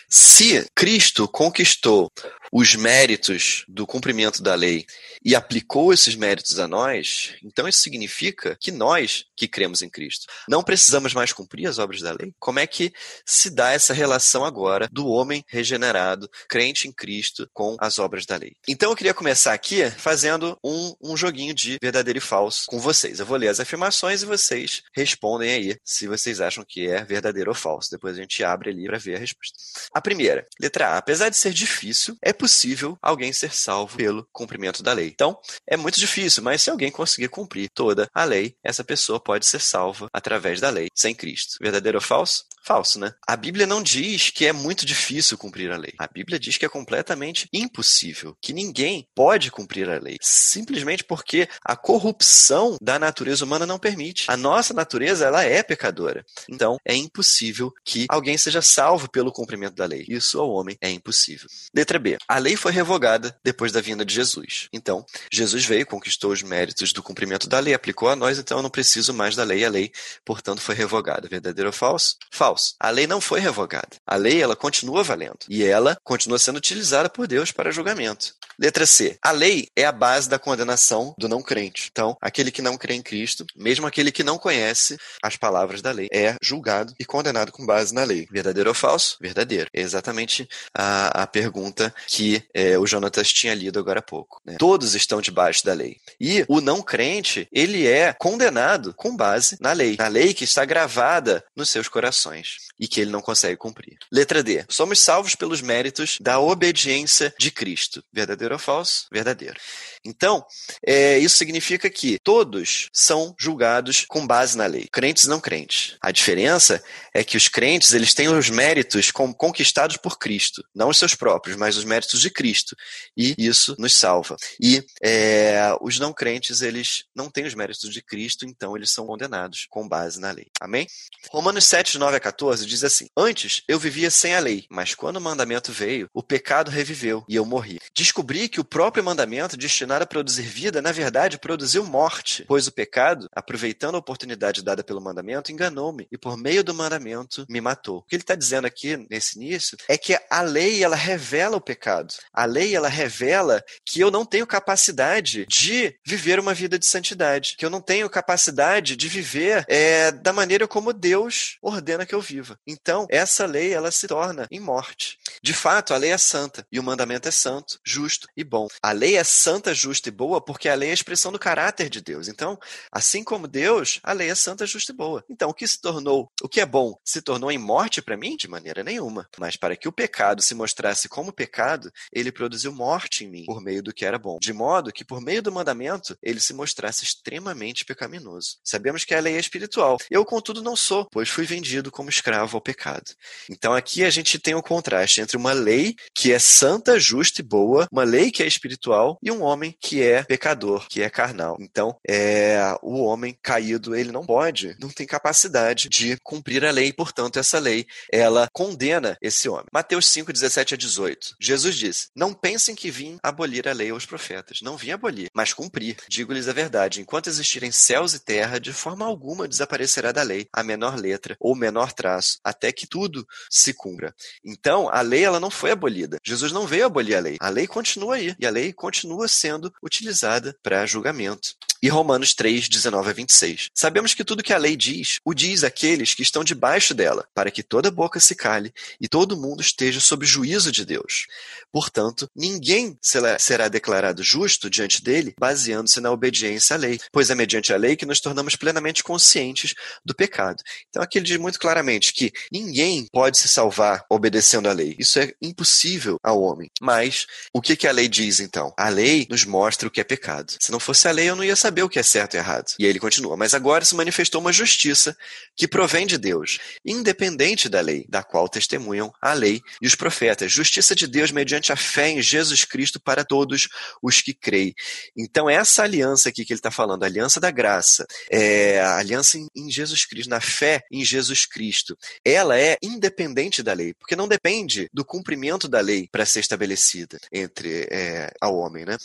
Se 0.07 0.67
Cristo 0.75 1.27
conquistou 1.27 2.11
os 2.51 2.75
méritos 2.75 3.63
do 3.67 3.85
cumprimento 3.85 4.41
da 4.41 4.55
lei 4.55 4.85
e 5.23 5.35
aplicou 5.35 5.93
esses 5.93 6.15
méritos 6.15 6.59
a 6.59 6.67
nós, 6.67 7.35
então 7.43 7.67
isso 7.67 7.81
significa 7.81 8.57
que 8.59 8.71
nós, 8.71 9.25
que 9.35 9.47
cremos 9.47 9.81
em 9.81 9.89
Cristo, 9.89 10.27
não 10.47 10.63
precisamos 10.63 11.13
mais 11.13 11.33
cumprir 11.33 11.67
as 11.67 11.77
obras 11.77 12.01
da 12.01 12.11
lei? 12.11 12.33
Como 12.39 12.59
é 12.59 12.67
que 12.67 12.93
se 13.25 13.49
dá 13.49 13.71
essa 13.71 13.93
relação 13.93 14.45
agora 14.45 14.87
do 14.91 15.07
homem 15.07 15.43
regenerado, 15.47 16.29
crente 16.47 16.87
em 16.87 16.91
Cristo, 16.91 17.49
com 17.53 17.75
as 17.79 17.99
obras 17.99 18.25
da 18.25 18.37
lei? 18.37 18.53
Então 18.67 18.91
eu 18.91 18.95
queria 18.95 19.13
começar 19.13 19.53
aqui 19.53 19.89
fazendo 19.91 20.57
um, 20.63 20.93
um 21.01 21.17
joguinho 21.17 21.53
de 21.53 21.77
verdadeiro 21.81 22.19
e 22.19 22.21
falso 22.21 22.65
com 22.67 22.79
vocês. 22.79 23.19
Eu 23.19 23.25
vou 23.25 23.37
ler 23.37 23.49
as 23.49 23.59
afirmações 23.59 24.21
e 24.21 24.25
vocês 24.25 24.83
respondem 24.93 25.51
aí 25.51 25.77
se 25.83 26.07
vocês 26.07 26.41
acham 26.41 26.63
que 26.67 26.87
é 26.87 27.03
verdadeiro 27.03 27.51
ou 27.51 27.55
falso. 27.55 27.91
Depois 27.91 28.17
a 28.17 28.21
gente 28.21 28.43
abre 28.43 28.69
ali 28.69 28.85
para 28.85 28.97
ver 28.97 29.15
a 29.15 29.19
resposta. 29.19 29.57
A 29.93 30.01
primeira, 30.01 30.45
letra 30.59 30.89
A. 30.89 30.97
Apesar 30.97 31.29
de 31.29 31.37
ser 31.37 31.53
difícil, 31.53 32.15
é 32.21 32.33
possível 32.39 32.97
alguém 33.01 33.33
ser 33.33 33.53
salvo 33.53 33.97
pelo 33.97 34.25
cumprimento 34.31 34.81
da 34.81 34.93
lei. 34.93 35.09
Então, 35.09 35.37
é 35.67 35.75
muito 35.75 35.99
difícil, 35.99 36.41
mas 36.41 36.61
se 36.61 36.69
alguém 36.69 36.89
conseguir 36.89 37.27
cumprir 37.27 37.69
toda 37.69 38.09
a 38.13 38.23
lei, 38.23 38.55
essa 38.63 38.83
pessoa 38.83 39.19
pode 39.19 39.45
ser 39.45 39.59
salva 39.59 40.07
através 40.13 40.61
da 40.61 40.69
lei, 40.69 40.87
sem 40.95 41.13
Cristo. 41.13 41.57
Verdadeiro 41.61 41.97
ou 41.97 42.01
falso? 42.01 42.45
Falso, 42.63 42.99
né? 42.99 43.13
A 43.27 43.35
Bíblia 43.35 43.65
não 43.65 43.81
diz 43.81 44.29
que 44.29 44.45
é 44.45 44.53
muito 44.53 44.85
difícil 44.85 45.37
cumprir 45.37 45.71
a 45.71 45.77
lei. 45.77 45.93
A 45.97 46.07
Bíblia 46.07 46.39
diz 46.39 46.57
que 46.57 46.65
é 46.65 46.69
completamente 46.69 47.47
impossível, 47.53 48.35
que 48.41 48.53
ninguém 48.53 49.07
pode 49.15 49.51
cumprir 49.51 49.89
a 49.89 49.99
lei, 49.99 50.17
simplesmente 50.21 51.03
porque 51.03 51.47
a 51.63 51.75
corrupção 51.75 52.77
da 52.81 52.99
natureza 52.99 53.45
humana 53.45 53.65
não 53.65 53.79
permite. 53.79 54.25
A 54.29 54.37
nossa 54.37 54.73
natureza, 54.73 55.25
ela 55.25 55.43
é 55.43 55.63
pecadora. 55.63 56.23
Então, 56.49 56.77
é 56.85 56.95
impossível 56.95 57.71
que 57.85 58.05
alguém 58.09 58.37
seja 58.37 58.61
salvo 58.61 59.09
pelo 59.09 59.31
cumprimento 59.31 59.75
da 59.75 59.85
lei. 59.85 60.05
Isso 60.07 60.39
ao 60.39 60.51
homem 60.51 60.77
é 60.81 60.89
impossível. 60.89 61.47
Letra 61.73 61.99
B. 61.99 62.17
A 62.27 62.37
lei 62.37 62.55
foi 62.55 62.71
revogada 62.71 63.37
depois 63.43 63.71
da 63.71 63.81
vinda 63.81 64.05
de 64.05 64.13
Jesus. 64.13 64.67
Então, 64.73 65.05
Jesus 65.31 65.65
veio, 65.65 65.85
conquistou 65.85 66.31
os 66.31 66.43
méritos 66.43 66.93
do 66.93 67.03
cumprimento 67.03 67.47
da 67.47 67.59
lei, 67.59 67.73
aplicou 67.73 68.09
a 68.09 68.15
nós, 68.15 68.37
então 68.37 68.57
eu 68.57 68.63
não 68.63 68.69
preciso 68.69 69.13
mais 69.13 69.35
da 69.35 69.43
lei. 69.43 69.63
A 69.65 69.69
lei, 69.69 69.91
portanto, 70.25 70.61
foi 70.61 70.75
revogada. 70.75 71.27
Verdadeiro 71.27 71.69
ou 71.69 71.73
falso? 71.73 72.15
Falso. 72.31 72.48
A 72.79 72.89
lei 72.89 73.07
não 73.07 73.21
foi 73.21 73.39
revogada. 73.39 73.97
A 74.05 74.15
lei, 74.15 74.41
ela 74.41 74.55
continua 74.55 75.03
valendo. 75.03 75.39
E 75.49 75.63
ela 75.63 75.97
continua 76.03 76.39
sendo 76.39 76.57
utilizada 76.57 77.09
por 77.09 77.27
Deus 77.27 77.51
para 77.51 77.71
julgamento. 77.71 78.33
Letra 78.59 78.85
C. 78.85 79.17
A 79.21 79.31
lei 79.31 79.69
é 79.73 79.85
a 79.85 79.91
base 79.91 80.27
da 80.27 80.37
condenação 80.37 81.15
do 81.17 81.29
não 81.29 81.41
crente. 81.41 81.89
Então, 81.91 82.17
aquele 82.21 82.51
que 82.51 82.61
não 82.61 82.77
crê 82.77 82.95
em 82.95 83.01
Cristo, 83.01 83.45
mesmo 83.55 83.87
aquele 83.87 84.11
que 84.11 84.23
não 84.23 84.37
conhece 84.37 84.97
as 85.23 85.37
palavras 85.37 85.81
da 85.81 85.91
lei, 85.91 86.09
é 86.11 86.35
julgado 86.41 86.93
e 86.99 87.05
condenado 87.05 87.53
com 87.53 87.65
base 87.65 87.93
na 87.93 88.03
lei. 88.03 88.27
Verdadeiro 88.29 88.69
ou 88.69 88.73
falso? 88.73 89.17
Verdadeiro. 89.21 89.69
É 89.73 89.81
exatamente 89.81 90.47
a, 90.73 91.23
a 91.23 91.27
pergunta 91.27 91.93
que 92.05 92.43
é, 92.53 92.77
o 92.77 92.85
Jonatas 92.85 93.31
tinha 93.31 93.55
lido 93.55 93.79
agora 93.79 93.99
há 93.99 94.03
pouco. 94.03 94.41
Né? 94.45 94.57
Todos 94.59 94.93
estão 94.93 95.21
debaixo 95.21 95.65
da 95.65 95.73
lei. 95.73 95.97
E 96.19 96.43
o 96.47 96.59
não 96.59 96.81
crente, 96.81 97.47
ele 97.51 97.87
é 97.87 98.13
condenado 98.19 98.93
com 98.93 99.15
base 99.15 99.57
na 99.61 99.71
lei. 99.71 99.95
Na 99.97 100.07
lei 100.07 100.33
que 100.33 100.43
está 100.43 100.65
gravada 100.65 101.43
nos 101.55 101.69
seus 101.69 101.87
corações 101.87 102.38
e 102.79 102.87
que 102.87 103.01
ele 103.01 103.11
não 103.11 103.21
consegue 103.21 103.57
cumprir. 103.57 103.97
Letra 104.11 104.43
D. 104.43 104.65
Somos 104.69 104.99
salvos 104.99 105.35
pelos 105.35 105.61
méritos 105.61 106.17
da 106.21 106.39
obediência 106.39 107.33
de 107.39 107.51
Cristo. 107.51 108.03
Verdadeiro 108.11 108.55
ou 108.55 108.59
falso? 108.59 109.07
Verdadeiro. 109.11 109.59
Então, 110.05 110.45
é, 110.85 111.17
isso 111.17 111.37
significa 111.37 111.89
que 111.89 112.17
todos 112.23 112.89
são 112.93 113.35
julgados 113.37 114.05
com 114.07 114.25
base 114.25 114.57
na 114.57 114.65
lei, 114.65 114.87
crentes 114.91 115.25
e 115.25 115.29
não 115.29 115.39
crentes. 115.39 115.97
A 116.01 116.11
diferença 116.11 116.81
é 117.13 117.23
que 117.23 117.37
os 117.37 117.47
crentes 117.47 117.93
eles 117.93 118.13
têm 118.13 118.29
os 118.29 118.49
méritos 118.49 119.11
conquistados 119.11 119.97
por 119.97 120.17
Cristo, 120.17 120.63
não 120.73 120.89
os 120.89 120.97
seus 120.97 121.15
próprios, 121.15 121.57
mas 121.57 121.75
os 121.75 121.83
méritos 121.83 122.21
de 122.21 122.29
Cristo, 122.29 122.75
e 123.15 123.35
isso 123.37 123.75
nos 123.77 123.93
salva. 123.95 124.37
E 124.61 124.83
é, 125.03 125.75
os 125.81 125.99
não 125.99 126.13
crentes 126.13 126.61
eles 126.61 127.03
não 127.13 127.29
têm 127.29 127.45
os 127.45 127.53
méritos 127.53 127.91
de 127.91 128.01
Cristo, 128.01 128.45
então 128.45 128.75
eles 128.75 128.91
são 128.91 129.05
condenados 129.05 129.65
com 129.69 129.87
base 129.87 130.19
na 130.19 130.31
lei. 130.31 130.47
Amém? 130.59 130.87
Romanos 131.29 131.65
7, 131.65 131.97
9 131.97 132.17
a 132.17 132.19
14 132.19 132.28
diz 132.65 132.83
assim: 132.83 133.07
Antes 133.15 133.63
eu 133.67 133.79
vivia 133.79 134.09
sem 134.09 134.35
a 134.35 134.39
lei, 134.39 134.65
mas 134.69 134.95
quando 134.95 135.17
o 135.17 135.21
mandamento 135.21 135.71
veio, 135.71 136.09
o 136.13 136.23
pecado 136.23 136.71
reviveu 136.71 137.23
e 137.27 137.35
eu 137.35 137.45
morri. 137.45 137.79
Descobri 137.95 138.49
que 138.49 138.59
o 138.59 138.63
próprio 138.63 139.03
mandamento 139.03 139.57
destinado 139.57 140.03
a 140.03 140.07
produzir 140.07 140.43
vida, 140.43 140.81
na 140.81 140.91
verdade, 140.91 141.37
produziu 141.37 141.83
morte, 141.83 142.45
pois 142.47 142.67
o 142.67 142.71
pecado, 142.71 143.27
aproveitando 143.33 143.95
a 143.95 143.99
oportunidade 143.99 144.63
dada 144.63 144.83
pelo 144.83 145.01
mandamento, 145.01 145.51
enganou-me 145.51 146.07
e 146.11 146.17
por 146.17 146.37
meio 146.37 146.63
do 146.63 146.73
mandamento 146.73 147.45
me 147.49 147.61
matou. 147.61 147.97
O 147.97 148.03
que 148.03 148.15
ele 148.15 148.23
está 148.23 148.35
dizendo 148.35 148.65
aqui 148.65 148.97
nesse 149.09 149.37
início 149.37 149.77
é 149.87 149.97
que 149.97 150.17
a 150.29 150.41
lei 150.41 150.83
ela 150.83 150.95
revela 150.95 151.57
o 151.57 151.61
pecado. 151.61 152.13
A 152.33 152.45
lei 152.45 152.75
ela 152.75 152.87
revela 152.87 153.63
que 153.85 153.99
eu 153.99 154.11
não 154.11 154.25
tenho 154.25 154.47
capacidade 154.47 155.45
de 155.47 155.95
viver 156.05 156.39
uma 156.39 156.53
vida 156.53 156.77
de 156.77 156.85
santidade, 156.85 157.55
que 157.57 157.65
eu 157.65 157.69
não 157.69 157.81
tenho 157.81 158.09
capacidade 158.09 158.95
de 158.95 159.07
viver 159.07 159.65
é, 159.67 160.11
da 160.11 160.33
maneira 160.33 160.67
como 160.67 160.93
Deus 160.93 161.57
ordena 161.61 162.05
que 162.05 162.15
eu 162.15 162.18
viva. 162.21 162.57
Então 162.67 163.07
essa 163.09 163.45
lei 163.45 163.73
ela 163.73 163.91
se 163.91 164.07
torna 164.07 164.47
em 164.51 164.59
morte. 164.59 165.17
De 165.41 165.53
fato, 165.53 165.93
a 165.93 165.97
lei 165.97 166.11
é 166.11 166.17
santa 166.17 166.65
e 166.71 166.79
o 166.79 166.83
mandamento 166.83 167.27
é 167.27 167.31
santo, 167.31 167.79
justo 167.85 168.27
e 168.35 168.43
bom. 168.43 168.67
A 168.81 168.91
lei 168.91 169.15
é 169.15 169.23
santa, 169.23 169.73
justa 169.73 170.09
e 170.09 170.11
boa 170.11 170.41
porque 170.41 170.69
a 170.69 170.75
lei 170.75 170.89
é 170.89 170.91
a 170.91 170.93
expressão 170.93 171.31
do 171.31 171.39
caráter 171.39 171.89
de 171.89 172.01
Deus. 172.01 172.27
Então, 172.27 172.57
assim 172.91 173.23
como 173.23 173.47
Deus, 173.47 173.99
a 174.03 174.13
lei 174.13 174.29
é 174.29 174.35
santa, 174.35 174.65
justa 174.65 174.91
e 174.91 174.95
boa. 174.95 175.23
Então, 175.29 175.49
o 175.49 175.53
que 175.53 175.67
se 175.67 175.79
tornou, 175.79 176.31
o 176.41 176.49
que 176.49 176.61
é 176.61 176.65
bom, 176.65 176.93
se 177.05 177.21
tornou 177.21 177.51
em 177.51 177.57
morte 177.57 178.01
para 178.01 178.17
mim? 178.17 178.35
De 178.35 178.47
maneira 178.47 178.83
nenhuma. 178.83 179.27
Mas 179.37 179.55
para 179.55 179.75
que 179.75 179.87
o 179.87 179.91
pecado 179.91 180.41
se 180.41 180.55
mostrasse 180.55 181.07
como 181.07 181.33
pecado, 181.33 181.91
ele 182.11 182.31
produziu 182.31 182.71
morte 182.71 183.25
em 183.25 183.29
mim 183.29 183.45
por 183.45 183.61
meio 183.61 183.81
do 183.81 183.93
que 183.93 184.05
era 184.05 184.19
bom. 184.19 184.37
De 184.41 184.53
modo 184.53 184.91
que, 184.91 185.05
por 185.05 185.21
meio 185.21 185.41
do 185.41 185.51
mandamento, 185.51 186.17
ele 186.21 186.39
se 186.39 186.53
mostrasse 186.53 187.03
extremamente 187.03 187.85
pecaminoso. 187.85 188.57
Sabemos 188.63 189.03
que 189.03 189.13
a 189.13 189.19
lei 189.19 189.35
é 189.35 189.39
espiritual. 189.39 189.97
Eu, 190.09 190.25
contudo, 190.25 190.61
não 190.61 190.75
sou, 190.75 191.07
pois 191.11 191.29
fui 191.29 191.45
vendido 191.45 191.91
como 191.91 192.08
escravo 192.09 192.57
ao 192.57 192.61
pecado. 192.61 193.11
Então, 193.49 193.73
aqui 193.73 194.03
a 194.03 194.09
gente 194.09 194.39
tem 194.39 194.55
o 194.55 194.59
um 194.59 194.61
contraste 194.61 195.21
entre 195.21 195.37
uma 195.37 195.53
lei 195.53 195.95
que 196.13 196.31
é 196.31 196.39
santa, 196.39 196.99
justa 196.99 197.41
e 197.41 197.43
boa, 197.43 197.87
uma 197.91 198.03
lei 198.03 198.31
que 198.31 198.43
é 198.43 198.47
espiritual, 198.47 199.17
e 199.21 199.31
um 199.31 199.41
homem 199.41 199.75
que 199.79 200.01
é 200.01 200.23
pecador, 200.23 200.87
que 200.87 201.01
é 201.01 201.09
carnal. 201.09 201.57
Então, 201.59 201.95
é, 202.07 202.59
o 202.81 203.03
homem 203.03 203.37
caído, 203.41 203.95
ele 203.95 204.11
não 204.11 204.25
pode, 204.25 204.75
não 204.79 204.89
tem 204.89 205.07
capacidade 205.07 205.89
de 205.89 206.17
cumprir 206.23 206.65
a 206.65 206.71
lei, 206.71 206.91
portanto, 206.91 207.39
essa 207.39 207.59
lei, 207.59 207.85
ela 208.11 208.47
condena 208.51 209.17
esse 209.21 209.47
homem. 209.47 209.65
Mateus 209.73 210.07
5, 210.07 210.33
17 210.33 210.73
a 210.73 210.77
18. 210.77 211.35
Jesus 211.39 211.75
disse: 211.75 212.07
Não 212.15 212.33
pensem 212.33 212.75
que 212.75 212.91
vim 212.91 213.17
abolir 213.23 213.67
a 213.67 213.73
lei 213.73 213.89
aos 213.89 214.05
profetas. 214.05 214.59
Não 214.61 214.77
vim 214.77 214.91
abolir, 214.91 215.29
mas 215.33 215.53
cumprir. 215.53 215.97
Digo-lhes 216.07 216.47
a 216.47 216.53
verdade: 216.53 217.01
enquanto 217.01 217.27
existirem 217.27 217.71
céus 217.71 218.13
e 218.13 218.19
terra, 218.19 218.59
de 218.59 218.73
forma 218.73 219.05
alguma 219.05 219.47
desaparecerá 219.47 220.11
da 220.11 220.23
lei 220.23 220.47
a 220.53 220.63
menor 220.63 220.95
letra 220.97 221.35
ou 221.39 221.55
menor 221.55 221.93
traço, 221.99 222.39
até 222.41 222.71
que 222.71 222.87
tudo 222.87 223.27
se 223.49 223.73
cumpra. 223.73 224.15
Então, 224.41 224.87
a 224.89 225.01
lei 225.01 225.25
ela 225.25 225.39
não 225.39 225.51
foi 225.51 225.71
abolida. 225.71 226.17
Jesus 226.25 226.53
não 226.53 226.65
veio 226.65 226.85
abolir 226.85 227.15
a 227.15 227.19
lei. 227.19 227.35
A 227.41 227.49
lei 227.49 227.67
continua 227.67 228.15
aí. 228.15 228.33
E 228.39 228.47
a 228.47 228.49
lei 228.49 228.71
continua 228.71 229.27
sendo 229.27 229.73
utilizada 229.83 230.55
para 230.63 230.85
julgamento. 230.85 231.55
E 231.81 231.87
Romanos 231.87 232.33
3, 232.33 232.67
19 232.67 233.09
a 233.09 233.13
26. 233.13 233.69
Sabemos 233.73 234.13
que 234.13 234.23
tudo 234.23 234.43
que 234.43 234.53
a 234.53 234.57
lei 234.57 234.75
diz, 234.75 235.19
o 235.23 235.33
diz 235.33 235.63
aqueles 235.63 236.13
que 236.13 236.21
estão 236.21 236.43
debaixo 236.43 236.93
dela, 236.93 237.27
para 237.33 237.49
que 237.49 237.63
toda 237.63 237.89
boca 237.89 238.19
se 238.19 238.35
cale 238.35 238.73
e 238.99 239.07
todo 239.07 239.37
mundo 239.37 239.61
esteja 239.61 239.99
sob 239.99 240.25
juízo 240.25 240.71
de 240.71 240.85
Deus. 240.85 241.25
Portanto, 241.71 242.27
ninguém 242.35 242.97
será 243.01 243.67
declarado 243.67 244.23
justo 244.23 244.69
diante 244.69 245.03
dele 245.03 245.33
baseando-se 245.39 246.01
na 246.01 246.11
obediência 246.11 246.75
à 246.75 246.79
lei, 246.79 246.99
pois 247.11 247.29
é 247.29 247.35
mediante 247.35 247.71
a 247.71 247.77
lei 247.77 247.95
que 247.95 248.05
nos 248.05 248.19
tornamos 248.19 248.55
plenamente 248.55 249.03
conscientes 249.03 249.73
do 250.03 250.13
pecado. 250.13 250.61
Então 250.89 251.01
aqui 251.01 251.17
ele 251.17 251.25
diz 251.25 251.37
muito 251.37 251.59
claramente 251.59 252.13
que 252.13 252.31
ninguém 252.51 253.07
pode 253.11 253.37
se 253.37 253.47
salvar 253.47 254.03
obedecendo 254.09 254.67
à 254.67 254.73
lei. 254.73 254.95
Isso 254.99 255.19
é 255.19 255.31
impossível 255.41 256.17
ao 256.23 256.41
homem. 256.41 256.69
Mas 256.81 257.25
o 257.53 257.61
que, 257.61 257.75
que 257.75 257.87
a 257.87 257.91
lei 257.91 258.07
diz 258.07 258.39
então? 258.39 258.73
A 258.77 258.89
lei 258.89 259.25
nos 259.29 259.45
mostra 259.45 259.87
o 259.87 259.91
que 259.91 260.01
é 260.01 260.03
pecado. 260.03 260.55
Se 260.59 260.71
não 260.71 260.79
fosse 260.79 261.07
a 261.07 261.11
lei, 261.11 261.29
eu 261.29 261.35
não 261.35 261.43
ia 261.43 261.55
saber 261.55 261.68
o 261.83 261.89
que 261.89 261.99
é 261.99 262.03
certo 262.03 262.33
e 262.33 262.37
errado. 262.37 262.73
E 262.77 262.85
aí 262.85 262.89
ele 262.89 262.99
continua: 262.99 263.37
Mas 263.37 263.53
agora 263.53 263.85
se 263.85 263.95
manifestou 263.95 264.41
uma 264.41 264.51
justiça 264.53 265.15
que 265.55 265.67
provém 265.67 266.05
de 266.05 266.17
Deus, 266.17 266.59
independente 266.85 267.69
da 267.69 267.81
lei, 267.81 268.05
da 268.09 268.23
qual 268.23 268.47
testemunham 268.47 269.13
a 269.21 269.33
lei 269.33 269.61
e 269.81 269.87
os 269.87 269.95
profetas. 269.95 270.51
Justiça 270.51 270.95
de 270.95 271.07
Deus 271.07 271.31
mediante 271.31 271.71
a 271.71 271.75
fé 271.75 272.09
em 272.09 272.21
Jesus 272.21 272.65
Cristo 272.65 272.99
para 272.99 273.23
todos 273.23 273.67
os 274.01 274.21
que 274.21 274.33
creem. 274.33 274.73
Então, 275.17 275.49
essa 275.49 275.83
aliança 275.83 276.29
aqui 276.29 276.45
que 276.45 276.53
ele 276.53 276.59
está 276.59 276.71
falando, 276.71 277.03
a 277.03 277.05
aliança 277.07 277.39
da 277.39 277.51
graça, 277.51 278.05
é 278.29 278.79
a 278.81 278.97
aliança 278.97 279.37
em 279.37 279.69
Jesus 279.69 280.05
Cristo, 280.05 280.29
na 280.29 280.41
fé 280.41 280.83
em 280.91 281.03
Jesus 281.03 281.45
Cristo, 281.45 281.97
ela 282.23 282.59
é 282.59 282.77
independente 282.81 283.61
da 283.61 283.73
lei, 283.73 283.93
porque 283.93 284.15
não 284.15 284.27
depende 284.27 284.89
do 284.93 285.05
cumprimento 285.05 285.67
da 285.67 285.79
lei 285.79 286.07
para 286.11 286.25
ser 286.25 286.39
estabelecida 286.39 287.19
entre 287.31 287.87
é, 287.91 288.31
ao 288.41 288.57
homem, 288.57 288.85
né? 288.85 288.97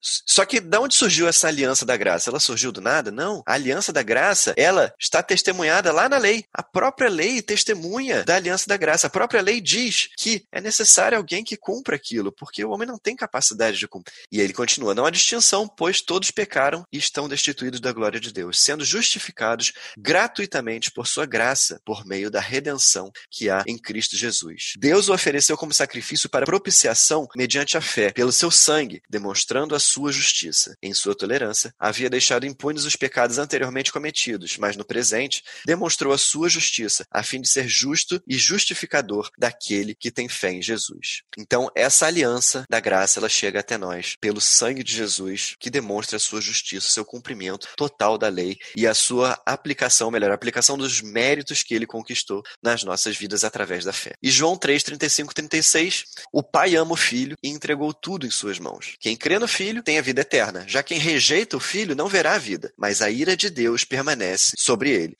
Só 0.00 0.44
que 0.44 0.60
de 0.60 0.78
onde 0.78 0.94
surgiu 0.94 1.28
essa 1.28 1.48
aliança 1.48 1.84
da 1.84 1.96
graça? 1.96 2.05
Graça, 2.06 2.30
ela 2.30 2.38
surgiu 2.38 2.70
do 2.70 2.80
nada? 2.80 3.10
Não. 3.10 3.42
A 3.44 3.54
aliança 3.54 3.92
da 3.92 4.02
graça, 4.02 4.54
ela 4.56 4.94
está 4.98 5.22
testemunhada 5.24 5.90
lá 5.92 6.08
na 6.08 6.18
lei. 6.18 6.44
A 6.54 6.62
própria 6.62 7.10
lei 7.10 7.42
testemunha 7.42 8.22
da 8.22 8.36
aliança 8.36 8.68
da 8.68 8.76
graça. 8.76 9.08
A 9.08 9.10
própria 9.10 9.42
lei 9.42 9.60
diz 9.60 10.08
que 10.16 10.46
é 10.52 10.60
necessário 10.60 11.18
alguém 11.18 11.42
que 11.42 11.56
cumpra 11.56 11.96
aquilo, 11.96 12.30
porque 12.30 12.64
o 12.64 12.70
homem 12.70 12.86
não 12.86 12.96
tem 12.96 13.16
capacidade 13.16 13.76
de 13.76 13.88
cumprir. 13.88 14.14
E 14.30 14.40
ele 14.40 14.52
continua: 14.52 14.94
não 14.94 15.04
há 15.04 15.10
distinção, 15.10 15.66
pois 15.66 16.00
todos 16.00 16.30
pecaram 16.30 16.84
e 16.92 16.96
estão 16.96 17.28
destituídos 17.28 17.80
da 17.80 17.92
glória 17.92 18.20
de 18.20 18.32
Deus, 18.32 18.62
sendo 18.62 18.84
justificados 18.84 19.72
gratuitamente 19.98 20.92
por 20.92 21.08
sua 21.08 21.26
graça, 21.26 21.80
por 21.84 22.06
meio 22.06 22.30
da 22.30 22.40
redenção 22.40 23.10
que 23.28 23.50
há 23.50 23.64
em 23.66 23.76
Cristo 23.76 24.16
Jesus. 24.16 24.74
Deus 24.78 25.08
o 25.08 25.14
ofereceu 25.14 25.56
como 25.56 25.74
sacrifício 25.74 26.30
para 26.30 26.46
propiciação 26.46 27.26
mediante 27.34 27.76
a 27.76 27.80
fé, 27.80 28.12
pelo 28.12 28.30
seu 28.30 28.50
sangue, 28.50 29.02
demonstrando 29.10 29.74
a 29.74 29.80
sua 29.80 30.12
justiça. 30.12 30.76
Em 30.80 30.94
sua 30.94 31.16
tolerância, 31.16 31.74
havia 31.96 32.10
deixado 32.10 32.46
impunes 32.46 32.84
os 32.84 32.94
pecados 32.94 33.38
anteriormente 33.38 33.90
cometidos, 33.90 34.58
mas 34.58 34.76
no 34.76 34.84
presente 34.84 35.42
demonstrou 35.64 36.12
a 36.12 36.18
sua 36.18 36.48
justiça, 36.48 37.06
a 37.10 37.22
fim 37.22 37.40
de 37.40 37.48
ser 37.48 37.66
justo 37.66 38.22
e 38.28 38.36
justificador 38.36 39.30
daquele 39.38 39.94
que 39.94 40.10
tem 40.10 40.28
fé 40.28 40.52
em 40.52 40.62
Jesus. 40.62 41.22
Então, 41.38 41.70
essa 41.74 42.06
aliança 42.06 42.64
da 42.68 42.80
graça, 42.80 43.18
ela 43.18 43.28
chega 43.28 43.60
até 43.60 43.78
nós 43.78 44.14
pelo 44.20 44.40
sangue 44.40 44.84
de 44.84 44.92
Jesus, 44.92 45.54
que 45.58 45.70
demonstra 45.70 46.16
a 46.16 46.20
sua 46.20 46.40
justiça, 46.40 46.90
seu 46.90 47.04
cumprimento 47.04 47.68
total 47.76 48.18
da 48.18 48.28
lei 48.28 48.58
e 48.76 48.86
a 48.86 48.94
sua 48.94 49.40
aplicação, 49.46 50.10
melhor, 50.10 50.30
a 50.30 50.34
aplicação 50.34 50.76
dos 50.76 51.00
méritos 51.00 51.62
que 51.62 51.74
ele 51.74 51.86
conquistou 51.86 52.42
nas 52.62 52.84
nossas 52.84 53.16
vidas 53.16 53.42
através 53.42 53.84
da 53.84 53.92
fé. 53.92 54.12
E 54.22 54.30
João 54.30 54.56
3, 54.56 54.82
35, 54.82 55.34
36, 55.34 56.04
o 56.32 56.42
Pai 56.42 56.76
ama 56.76 56.92
o 56.92 56.96
Filho 56.96 57.36
e 57.42 57.48
entregou 57.48 57.94
tudo 57.94 58.26
em 58.26 58.30
suas 58.30 58.58
mãos. 58.58 58.94
Quem 59.00 59.16
crê 59.16 59.38
no 59.38 59.48
Filho 59.48 59.82
tem 59.82 59.98
a 59.98 60.02
vida 60.02 60.20
eterna, 60.20 60.64
já 60.68 60.82
quem 60.82 60.98
rejeita 60.98 61.56
o 61.56 61.60
Filho 61.60 61.85
não 61.94 62.08
verá 62.08 62.34
a 62.34 62.38
vida, 62.38 62.72
mas 62.76 63.00
a 63.02 63.10
ira 63.10 63.36
de 63.36 63.50
Deus 63.50 63.84
permanece 63.84 64.52
sobre 64.58 64.90
ele. 64.90 65.16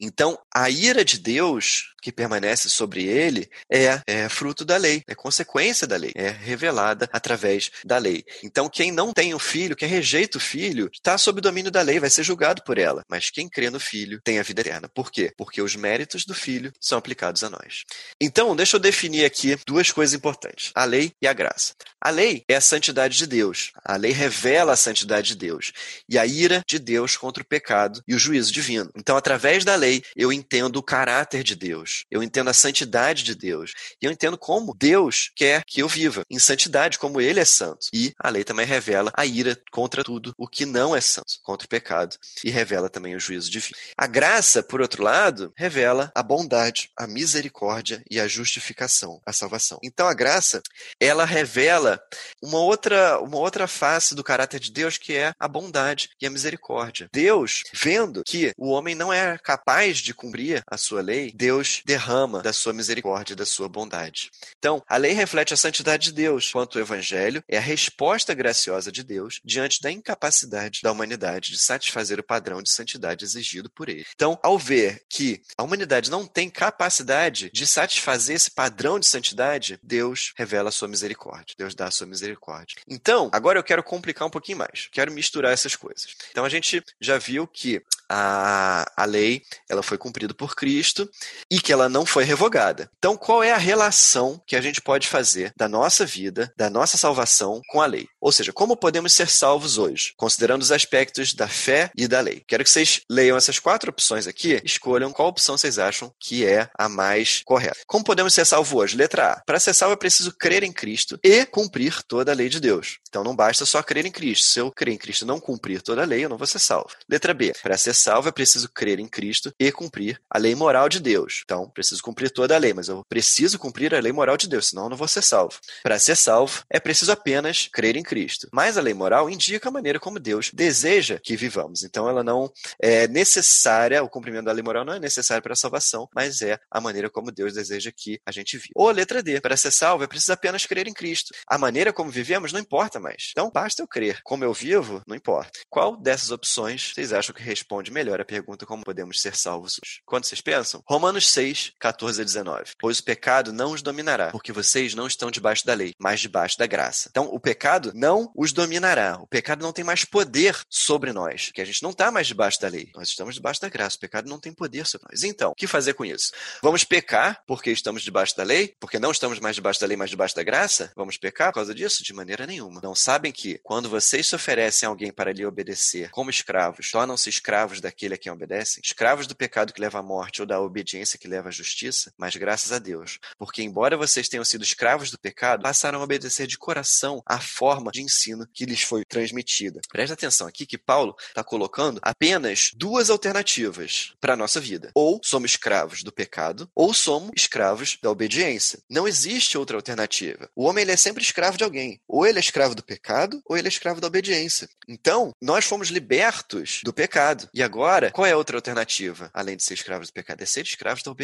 Então, 0.00 0.38
a 0.54 0.70
ira 0.70 1.04
de 1.04 1.18
Deus 1.18 1.93
que 2.04 2.12
permanece 2.12 2.68
sobre 2.68 3.02
ele 3.04 3.48
é, 3.72 3.98
é, 4.06 4.28
fruto 4.28 4.62
da 4.62 4.76
lei, 4.76 5.02
é 5.08 5.14
consequência 5.14 5.86
da 5.86 5.96
lei, 5.96 6.12
é 6.14 6.28
revelada 6.28 7.08
através 7.10 7.70
da 7.82 7.96
lei. 7.96 8.22
Então, 8.42 8.68
quem 8.68 8.92
não 8.92 9.10
tem 9.10 9.32
o 9.32 9.38
filho, 9.38 9.74
quem 9.74 9.88
rejeita 9.88 10.36
o 10.36 10.40
filho, 10.40 10.90
está 10.92 11.16
sob 11.16 11.38
o 11.38 11.42
domínio 11.42 11.70
da 11.70 11.80
lei, 11.80 11.98
vai 11.98 12.10
ser 12.10 12.22
julgado 12.22 12.62
por 12.62 12.76
ela. 12.76 13.02
Mas 13.08 13.30
quem 13.30 13.48
crê 13.48 13.70
no 13.70 13.80
filho 13.80 14.20
tem 14.22 14.38
a 14.38 14.42
vida 14.42 14.60
eterna. 14.60 14.86
Por 14.86 15.10
quê? 15.10 15.32
Porque 15.34 15.62
os 15.62 15.74
méritos 15.74 16.26
do 16.26 16.34
filho 16.34 16.70
são 16.78 16.98
aplicados 16.98 17.42
a 17.42 17.48
nós. 17.48 17.84
Então, 18.20 18.54
deixa 18.54 18.76
eu 18.76 18.80
definir 18.80 19.24
aqui 19.24 19.56
duas 19.66 19.90
coisas 19.90 20.14
importantes: 20.14 20.72
a 20.74 20.84
lei 20.84 21.10
e 21.22 21.26
a 21.26 21.32
graça. 21.32 21.72
A 21.98 22.10
lei 22.10 22.44
é 22.46 22.54
a 22.54 22.60
santidade 22.60 23.16
de 23.16 23.26
Deus. 23.26 23.72
A 23.82 23.96
lei 23.96 24.12
revela 24.12 24.74
a 24.74 24.76
santidade 24.76 25.28
de 25.28 25.36
Deus 25.36 25.72
e 26.06 26.18
a 26.18 26.26
ira 26.26 26.62
de 26.68 26.78
Deus 26.78 27.16
contra 27.16 27.42
o 27.42 27.46
pecado 27.46 28.02
e 28.06 28.14
o 28.14 28.18
juízo 28.18 28.52
divino. 28.52 28.90
Então, 28.94 29.16
através 29.16 29.64
da 29.64 29.74
lei, 29.74 30.02
eu 30.14 30.30
entendo 30.30 30.76
o 30.76 30.82
caráter 30.82 31.42
de 31.42 31.54
Deus, 31.54 31.93
eu 32.10 32.22
entendo 32.22 32.50
a 32.50 32.54
santidade 32.54 33.22
de 33.22 33.34
Deus 33.34 33.72
e 34.00 34.06
eu 34.06 34.12
entendo 34.12 34.38
como 34.38 34.74
Deus 34.74 35.30
quer 35.34 35.62
que 35.66 35.82
eu 35.82 35.88
viva 35.88 36.24
em 36.30 36.38
santidade, 36.38 36.98
como 36.98 37.20
Ele 37.20 37.40
é 37.40 37.44
santo. 37.44 37.88
E 37.92 38.12
a 38.18 38.28
lei 38.28 38.44
também 38.44 38.66
revela 38.66 39.12
a 39.16 39.24
ira 39.26 39.58
contra 39.70 40.04
tudo 40.04 40.34
o 40.36 40.46
que 40.48 40.66
não 40.66 40.94
é 40.94 41.00
santo, 41.00 41.34
contra 41.42 41.66
o 41.66 41.68
pecado 41.68 42.16
e 42.44 42.50
revela 42.50 42.88
também 42.88 43.14
o 43.14 43.20
juízo 43.20 43.50
divino. 43.50 43.76
A 43.96 44.06
graça, 44.06 44.62
por 44.62 44.80
outro 44.80 45.02
lado, 45.02 45.52
revela 45.56 46.10
a 46.14 46.22
bondade, 46.22 46.90
a 46.96 47.06
misericórdia 47.06 48.02
e 48.10 48.20
a 48.20 48.28
justificação, 48.28 49.20
a 49.26 49.32
salvação. 49.32 49.78
Então, 49.82 50.06
a 50.06 50.14
graça, 50.14 50.62
ela 51.00 51.24
revela 51.24 52.00
uma 52.42 52.58
outra, 52.58 53.20
uma 53.20 53.38
outra 53.38 53.66
face 53.66 54.14
do 54.14 54.24
caráter 54.24 54.60
de 54.60 54.72
Deus, 54.72 54.98
que 54.98 55.14
é 55.14 55.32
a 55.38 55.48
bondade 55.48 56.10
e 56.20 56.26
a 56.26 56.30
misericórdia. 56.30 57.08
Deus, 57.12 57.62
vendo 57.72 58.22
que 58.26 58.52
o 58.56 58.70
homem 58.70 58.94
não 58.94 59.12
é 59.12 59.38
capaz 59.38 59.98
de 59.98 60.14
cumprir 60.14 60.62
a 60.70 60.76
sua 60.76 61.00
lei, 61.00 61.32
Deus 61.34 61.82
derrama 61.84 62.42
da 62.42 62.52
sua 62.52 62.72
misericórdia, 62.72 63.36
da 63.36 63.46
sua 63.46 63.68
bondade. 63.68 64.30
Então, 64.58 64.82
a 64.88 64.96
lei 64.96 65.12
reflete 65.12 65.54
a 65.54 65.56
santidade 65.56 66.06
de 66.06 66.12
Deus, 66.12 66.48
enquanto 66.48 66.76
o 66.76 66.80
evangelho 66.80 67.42
é 67.48 67.56
a 67.56 67.60
resposta 67.60 68.34
graciosa 68.34 68.90
de 68.90 69.02
Deus 69.02 69.40
diante 69.44 69.80
da 69.80 69.90
incapacidade 69.90 70.80
da 70.82 70.92
humanidade 70.92 71.50
de 71.50 71.58
satisfazer 71.58 72.18
o 72.18 72.24
padrão 72.24 72.62
de 72.62 72.70
santidade 72.70 73.24
exigido 73.24 73.70
por 73.70 73.88
ele. 73.88 74.04
Então, 74.14 74.38
ao 74.42 74.58
ver 74.58 75.02
que 75.08 75.40
a 75.56 75.62
humanidade 75.62 76.10
não 76.10 76.26
tem 76.26 76.50
capacidade 76.50 77.50
de 77.52 77.66
satisfazer 77.66 78.36
esse 78.36 78.50
padrão 78.50 78.98
de 78.98 79.06
santidade, 79.06 79.78
Deus 79.82 80.32
revela 80.36 80.70
a 80.70 80.72
sua 80.72 80.88
misericórdia. 80.88 81.54
Deus 81.56 81.74
dá 81.74 81.84
da 81.84 81.90
sua 81.90 82.06
misericórdia. 82.06 82.76
Então, 82.88 83.28
agora 83.32 83.58
eu 83.58 83.62
quero 83.62 83.82
complicar 83.82 84.26
um 84.26 84.30
pouquinho 84.30 84.58
mais. 84.58 84.88
Quero 84.90 85.12
misturar 85.12 85.52
essas 85.52 85.76
coisas. 85.76 86.14
Então, 86.30 86.44
a 86.44 86.48
gente 86.48 86.82
já 87.00 87.18
viu 87.18 87.46
que 87.46 87.82
a, 88.08 88.84
a 88.96 89.04
lei 89.04 89.42
ela 89.68 89.82
foi 89.82 89.98
cumprida 89.98 90.34
por 90.34 90.54
Cristo 90.54 91.08
e 91.50 91.60
que 91.64 91.72
ela 91.72 91.88
não 91.88 92.04
foi 92.04 92.24
revogada. 92.24 92.90
Então, 92.98 93.16
qual 93.16 93.42
é 93.42 93.50
a 93.50 93.56
relação 93.56 94.40
que 94.46 94.54
a 94.54 94.60
gente 94.60 94.82
pode 94.82 95.08
fazer 95.08 95.52
da 95.56 95.66
nossa 95.66 96.04
vida, 96.04 96.52
da 96.56 96.68
nossa 96.68 96.98
salvação 96.98 97.60
com 97.70 97.80
a 97.80 97.86
lei? 97.86 98.06
Ou 98.20 98.30
seja, 98.30 98.52
como 98.52 98.76
podemos 98.76 99.12
ser 99.12 99.28
salvos 99.28 99.78
hoje, 99.78 100.12
considerando 100.16 100.62
os 100.62 100.70
aspectos 100.70 101.32
da 101.32 101.48
fé 101.48 101.90
e 101.96 102.06
da 102.06 102.20
lei? 102.20 102.42
Quero 102.46 102.62
que 102.62 102.70
vocês 102.70 103.00
leiam 103.10 103.36
essas 103.36 103.58
quatro 103.58 103.90
opções 103.90 104.26
aqui, 104.26 104.60
escolham 104.62 105.12
qual 105.12 105.28
opção 105.28 105.56
vocês 105.56 105.78
acham 105.78 106.12
que 106.20 106.44
é 106.44 106.68
a 106.78 106.88
mais 106.88 107.42
correta. 107.44 107.78
Como 107.86 108.04
podemos 108.04 108.34
ser 108.34 108.44
salvos 108.44 108.72
hoje? 108.72 108.96
Letra 108.96 109.32
A. 109.32 109.42
Para 109.46 109.58
ser 109.58 109.72
salvo 109.72 109.94
é 109.94 109.96
preciso 109.96 110.34
crer 110.38 110.62
em 110.62 110.72
Cristo 110.72 111.18
e 111.24 111.46
cumprir 111.46 112.02
toda 112.02 112.30
a 112.30 112.34
lei 112.34 112.48
de 112.48 112.60
Deus. 112.60 112.98
Então 113.08 113.24
não 113.24 113.34
basta 113.34 113.64
só 113.64 113.82
crer 113.82 114.04
em 114.04 114.12
Cristo. 114.12 114.46
Se 114.46 114.60
eu 114.60 114.70
crer 114.70 114.92
em 114.92 114.98
Cristo 114.98 115.22
e 115.22 115.28
não 115.28 115.40
cumprir 115.40 115.80
toda 115.80 116.02
a 116.02 116.04
lei, 116.04 116.24
eu 116.24 116.28
não 116.28 116.36
vou 116.36 116.46
ser 116.46 116.58
salvo. 116.58 116.90
Letra 117.08 117.32
B. 117.32 117.52
Para 117.62 117.78
ser 117.78 117.94
salvo 117.94 118.28
é 118.28 118.32
preciso 118.32 118.68
crer 118.68 118.98
em 118.98 119.06
Cristo 119.06 119.52
e 119.58 119.70
cumprir 119.72 120.20
a 120.28 120.38
lei 120.38 120.54
moral 120.54 120.88
de 120.88 121.00
Deus. 121.00 121.42
Então, 121.44 121.53
preciso 121.68 122.02
cumprir 122.02 122.30
toda 122.30 122.54
a 122.54 122.58
lei, 122.58 122.72
mas 122.72 122.88
eu 122.88 123.04
preciso 123.08 123.58
cumprir 123.58 123.94
a 123.94 124.00
lei 124.00 124.12
moral 124.12 124.36
de 124.36 124.48
Deus, 124.48 124.68
senão 124.68 124.84
eu 124.84 124.90
não 124.90 124.96
vou 124.96 125.08
ser 125.08 125.22
salvo. 125.22 125.58
Para 125.82 125.98
ser 125.98 126.16
salvo, 126.16 126.62
é 126.70 126.80
preciso 126.80 127.12
apenas 127.12 127.68
crer 127.72 127.96
em 127.96 128.02
Cristo. 128.02 128.48
Mas 128.52 128.76
a 128.76 128.80
lei 128.80 128.94
moral 128.94 129.30
indica 129.30 129.68
a 129.68 129.72
maneira 129.72 130.00
como 130.00 130.18
Deus 130.18 130.50
deseja 130.52 131.20
que 131.22 131.36
vivamos. 131.36 131.82
Então, 131.82 132.08
ela 132.08 132.24
não 132.24 132.50
é 132.80 133.06
necessária, 133.08 134.02
o 134.02 134.08
cumprimento 134.08 134.46
da 134.46 134.52
lei 134.52 134.62
moral 134.62 134.84
não 134.84 134.94
é 134.94 135.00
necessário 135.00 135.42
para 135.42 135.52
a 135.52 135.56
salvação, 135.56 136.08
mas 136.14 136.42
é 136.42 136.58
a 136.70 136.80
maneira 136.80 137.10
como 137.10 137.30
Deus 137.30 137.54
deseja 137.54 137.92
que 137.94 138.18
a 138.26 138.32
gente 138.32 138.56
viva. 138.56 138.72
Ou 138.74 138.88
a 138.88 138.92
letra 138.92 139.22
D, 139.22 139.40
para 139.40 139.56
ser 139.56 139.70
salvo, 139.70 140.04
é 140.04 140.06
preciso 140.06 140.32
apenas 140.32 140.66
crer 140.66 140.88
em 140.88 140.94
Cristo. 140.94 141.34
A 141.48 141.58
maneira 141.58 141.92
como 141.92 142.10
vivemos 142.10 142.52
não 142.52 142.60
importa 142.60 142.98
mais. 142.98 143.30
Então, 143.30 143.50
basta 143.52 143.82
eu 143.82 143.88
crer. 143.88 144.20
Como 144.24 144.44
eu 144.44 144.52
vivo, 144.52 145.02
não 145.06 145.16
importa. 145.16 145.60
Qual 145.68 145.96
dessas 145.96 146.30
opções 146.30 146.92
vocês 146.94 147.12
acham 147.12 147.34
que 147.34 147.42
responde 147.42 147.90
melhor 147.90 148.20
a 148.20 148.24
pergunta 148.24 148.66
como 148.66 148.84
podemos 148.84 149.20
ser 149.20 149.36
salvos. 149.36 149.80
Quando 150.06 150.24
vocês 150.24 150.40
pensam? 150.40 150.82
Romanos 150.88 151.28
6, 151.30 151.43
14 151.78 152.20
a 152.20 152.24
19. 152.24 152.72
Pois 152.78 152.98
o 152.98 153.04
pecado 153.04 153.52
não 153.52 153.72
os 153.72 153.82
dominará, 153.82 154.30
porque 154.30 154.52
vocês 154.52 154.94
não 154.94 155.06
estão 155.06 155.30
debaixo 155.30 155.66
da 155.66 155.74
lei, 155.74 155.92
mas 155.98 156.20
debaixo 156.20 156.58
da 156.58 156.66
graça. 156.66 157.08
Então, 157.10 157.28
o 157.32 157.40
pecado 157.40 157.92
não 157.94 158.30
os 158.36 158.52
dominará. 158.52 159.18
O 159.20 159.26
pecado 159.26 159.62
não 159.62 159.72
tem 159.72 159.84
mais 159.84 160.04
poder 160.04 160.56
sobre 160.70 161.12
nós, 161.12 161.50
que 161.52 161.60
a 161.60 161.64
gente 161.64 161.82
não 161.82 161.90
está 161.90 162.10
mais 162.10 162.26
debaixo 162.26 162.60
da 162.60 162.68
lei. 162.68 162.90
Nós 162.94 163.08
estamos 163.08 163.34
debaixo 163.34 163.60
da 163.60 163.68
graça. 163.68 163.96
O 163.96 164.00
pecado 164.00 164.28
não 164.28 164.38
tem 164.38 164.52
poder 164.52 164.86
sobre 164.86 165.08
nós. 165.10 165.22
Então, 165.24 165.50
o 165.50 165.54
que 165.54 165.66
fazer 165.66 165.94
com 165.94 166.04
isso? 166.04 166.32
Vamos 166.62 166.84
pecar 166.84 167.42
porque 167.46 167.70
estamos 167.70 168.02
debaixo 168.02 168.36
da 168.36 168.42
lei? 168.42 168.74
Porque 168.80 168.98
não 168.98 169.10
estamos 169.10 169.40
mais 169.40 169.56
debaixo 169.56 169.80
da 169.80 169.86
lei, 169.86 169.96
mas 169.96 170.10
debaixo 170.10 170.34
da 170.34 170.42
graça? 170.42 170.92
Vamos 170.96 171.16
pecar 171.16 171.48
por 171.48 171.56
causa 171.56 171.74
disso? 171.74 172.02
De 172.02 172.12
maneira 172.12 172.46
nenhuma. 172.46 172.80
Não 172.82 172.94
sabem 172.94 173.32
que 173.32 173.58
quando 173.62 173.88
vocês 173.88 174.28
se 174.28 174.34
oferecem 174.34 174.86
a 174.86 174.90
alguém 174.90 175.12
para 175.12 175.32
lhe 175.32 175.44
obedecer 175.44 176.10
como 176.10 176.30
escravos, 176.30 176.90
tornam-se 176.90 177.28
escravos 177.28 177.80
daquele 177.80 178.14
a 178.14 178.18
quem 178.18 178.32
obedecem, 178.32 178.80
escravos 178.84 179.26
do 179.26 179.34
pecado 179.34 179.72
que 179.72 179.80
leva 179.80 179.98
à 179.98 180.02
morte 180.02 180.40
ou 180.40 180.46
da 180.46 180.60
obediência 180.60 181.18
que 181.18 181.28
leva 181.28 181.33
à 181.38 181.50
justiça, 181.50 182.12
mas 182.18 182.36
graças 182.36 182.72
a 182.72 182.78
Deus, 182.78 183.18
porque 183.38 183.62
embora 183.62 183.96
vocês 183.96 184.28
tenham 184.28 184.44
sido 184.44 184.64
escravos 184.64 185.10
do 185.10 185.18
pecado, 185.18 185.62
passaram 185.62 186.00
a 186.00 186.04
obedecer 186.04 186.46
de 186.46 186.58
coração 186.58 187.22
à 187.26 187.40
forma 187.40 187.90
de 187.90 188.02
ensino 188.02 188.46
que 188.52 188.64
lhes 188.64 188.82
foi 188.82 189.04
transmitida. 189.04 189.80
Presta 189.88 190.14
atenção 190.14 190.46
aqui 190.46 190.66
que 190.66 190.78
Paulo 190.78 191.14
está 191.28 191.42
colocando 191.42 192.00
apenas 192.02 192.70
duas 192.74 193.10
alternativas 193.10 194.12
para 194.20 194.34
a 194.34 194.36
nossa 194.36 194.60
vida. 194.60 194.90
Ou 194.94 195.20
somos 195.22 195.52
escravos 195.52 196.02
do 196.02 196.12
pecado, 196.12 196.68
ou 196.74 196.92
somos 196.92 197.32
escravos 197.36 197.98
da 198.02 198.10
obediência. 198.10 198.80
Não 198.88 199.08
existe 199.08 199.58
outra 199.58 199.76
alternativa. 199.76 200.48
O 200.54 200.64
homem 200.64 200.82
ele 200.82 200.92
é 200.92 200.96
sempre 200.96 201.22
escravo 201.22 201.56
de 201.56 201.64
alguém. 201.64 202.00
Ou 202.08 202.26
ele 202.26 202.38
é 202.38 202.40
escravo 202.40 202.74
do 202.74 202.82
pecado, 202.82 203.40
ou 203.44 203.56
ele 203.56 203.68
é 203.68 203.70
escravo 203.70 204.00
da 204.00 204.06
obediência. 204.06 204.68
Então, 204.88 205.32
nós 205.40 205.64
fomos 205.64 205.88
libertos 205.88 206.80
do 206.84 206.92
pecado. 206.92 207.48
E 207.52 207.62
agora, 207.62 208.10
qual 208.10 208.26
é 208.26 208.32
a 208.32 208.36
outra 208.36 208.56
alternativa, 208.56 209.30
além 209.32 209.56
de 209.56 209.64
ser 209.64 209.74
escravos 209.74 210.08
do 210.08 210.12
pecado? 210.12 210.42
É 210.42 210.46
ser 210.46 210.62
escravos 210.62 211.02
da 211.02 211.10
obediência, 211.10 211.23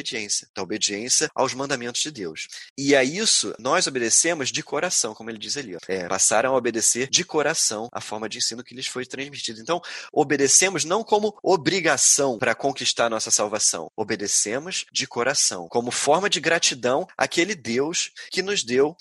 da 0.54 0.62
obediência 0.62 1.28
aos 1.34 1.54
mandamentos 1.54 2.00
de 2.00 2.10
Deus. 2.10 2.48
E 2.76 2.94
a 2.94 3.04
isso 3.04 3.54
nós 3.58 3.86
obedecemos 3.86 4.50
de 4.50 4.62
coração, 4.62 5.14
como 5.14 5.30
ele 5.30 5.38
diz 5.38 5.56
ali. 5.56 5.76
Ó. 5.76 5.78
É, 5.88 6.08
passaram 6.08 6.54
a 6.54 6.56
obedecer 6.56 7.08
de 7.08 7.24
coração 7.24 7.88
a 7.92 8.00
forma 8.00 8.28
de 8.28 8.38
ensino 8.38 8.64
que 8.64 8.74
lhes 8.74 8.86
foi 8.86 9.04
transmitida. 9.04 9.60
Então, 9.60 9.80
obedecemos 10.12 10.84
não 10.84 11.04
como 11.04 11.36
obrigação 11.42 12.38
para 12.38 12.54
conquistar 12.54 13.10
nossa 13.10 13.30
salvação, 13.30 13.90
obedecemos 13.96 14.84
de 14.92 15.06
coração, 15.06 15.68
como 15.68 15.90
forma 15.90 16.28
de 16.28 16.40
gratidão 16.40 17.06
àquele 17.16 17.54
Deus 17.54 18.10
que 18.30 18.42
nos 18.42 18.62
deu 18.62 18.96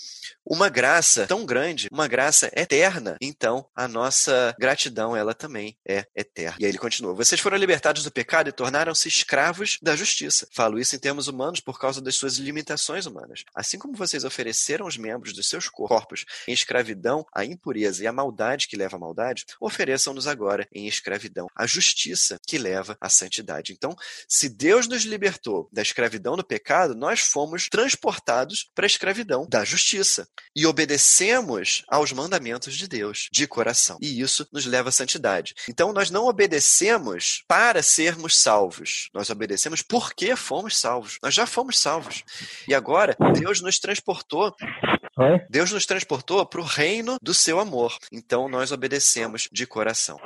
uma 0.46 0.68
graça 0.68 1.28
tão 1.28 1.46
grande, 1.46 1.88
uma 1.92 2.08
graça 2.08 2.52
eterna. 2.56 3.16
Então, 3.22 3.68
a 3.76 3.88
nossa 3.88 4.56
gratidão, 4.60 5.16
ela 5.16 5.34
também 5.34 5.78
é 5.88 6.06
eterna. 6.16 6.58
E 6.60 6.66
aí 6.66 6.72
ele 6.72 6.78
continua: 6.78 7.14
Vocês 7.14 7.40
foram 7.40 7.58
libertados 7.58 8.04
do 8.04 8.12
pecado 8.12 8.50
e 8.50 8.54
tornaram-se 8.54 9.08
escravos 9.08 9.78
da 9.82 9.96
justiça. 9.96 10.48
Falo 10.54 10.80
isso 10.80 10.89
em 10.96 11.00
termos 11.00 11.28
humanos 11.28 11.60
por 11.60 11.80
causa 11.80 12.02
das 12.02 12.16
suas 12.16 12.38
limitações 12.38 13.06
humanas. 13.06 13.44
Assim 13.54 13.78
como 13.78 13.96
vocês 13.96 14.24
ofereceram 14.24 14.86
os 14.86 14.98
membros 14.98 15.34
dos 15.34 15.48
seus 15.48 15.68
corpos 15.68 16.26
em 16.48 16.54
escravidão 16.54 17.26
à 17.34 17.46
impureza 17.46 18.04
e 18.04 18.08
à 18.08 18.12
maldade 18.12 18.68
que 18.68 18.78
leva 18.78 18.98
à 18.98 19.00
maldade, 19.00 19.46
ofereçam-nos 19.60 20.28
agora 20.28 20.68
em 20.74 20.88
escravidão 20.88 21.48
à 21.56 21.66
justiça 21.66 22.40
que 22.48 22.58
leva 22.58 22.98
à 23.00 23.10
santidade. 23.10 23.74
Então, 23.74 23.96
se 24.28 24.50
Deus 24.50 24.88
nos 24.88 25.04
libertou 25.04 25.70
da 25.72 25.82
escravidão 25.82 26.36
do 26.36 26.44
pecado, 26.44 26.96
nós 26.96 27.22
fomos 27.22 27.68
transportados 27.70 28.70
para 28.74 28.86
a 28.86 28.88
escravidão 28.88 29.48
da 29.48 29.64
justiça 29.64 30.28
e 30.56 30.66
obedecemos 30.66 31.84
aos 31.88 32.12
mandamentos 32.12 32.76
de 32.76 32.88
Deus 32.88 33.30
de 33.32 33.48
coração. 33.48 33.98
E 34.02 34.22
isso 34.22 34.48
nos 34.52 34.66
leva 34.66 34.90
à 34.90 34.92
santidade. 34.92 35.54
Então 35.68 35.94
nós 35.94 36.10
não 36.10 36.26
obedecemos 36.26 37.44
para 37.48 37.82
sermos 37.84 38.38
salvos. 38.38 39.10
Nós 39.14 39.30
obedecemos 39.30 39.82
porque 39.82 40.36
fomos 40.36 40.78
salvos. 40.80 41.20
Nós 41.22 41.34
já 41.34 41.46
fomos 41.46 41.80
salvos. 41.80 42.24
E 42.68 42.74
agora 42.74 43.16
Deus 43.34 43.62
nos 43.62 43.80
transportou 43.80 44.56
Deus 45.50 45.72
nos 45.72 45.86
transportou 45.86 46.46
para 46.46 46.62
o 46.62 46.64
reino 46.64 47.18
do 47.22 47.34
seu 47.34 47.60
amor. 47.60 47.98
Então 48.12 48.48
nós 48.48 48.72
obedecemos 48.72 49.50
de 49.52 49.68
coração. 49.68 50.18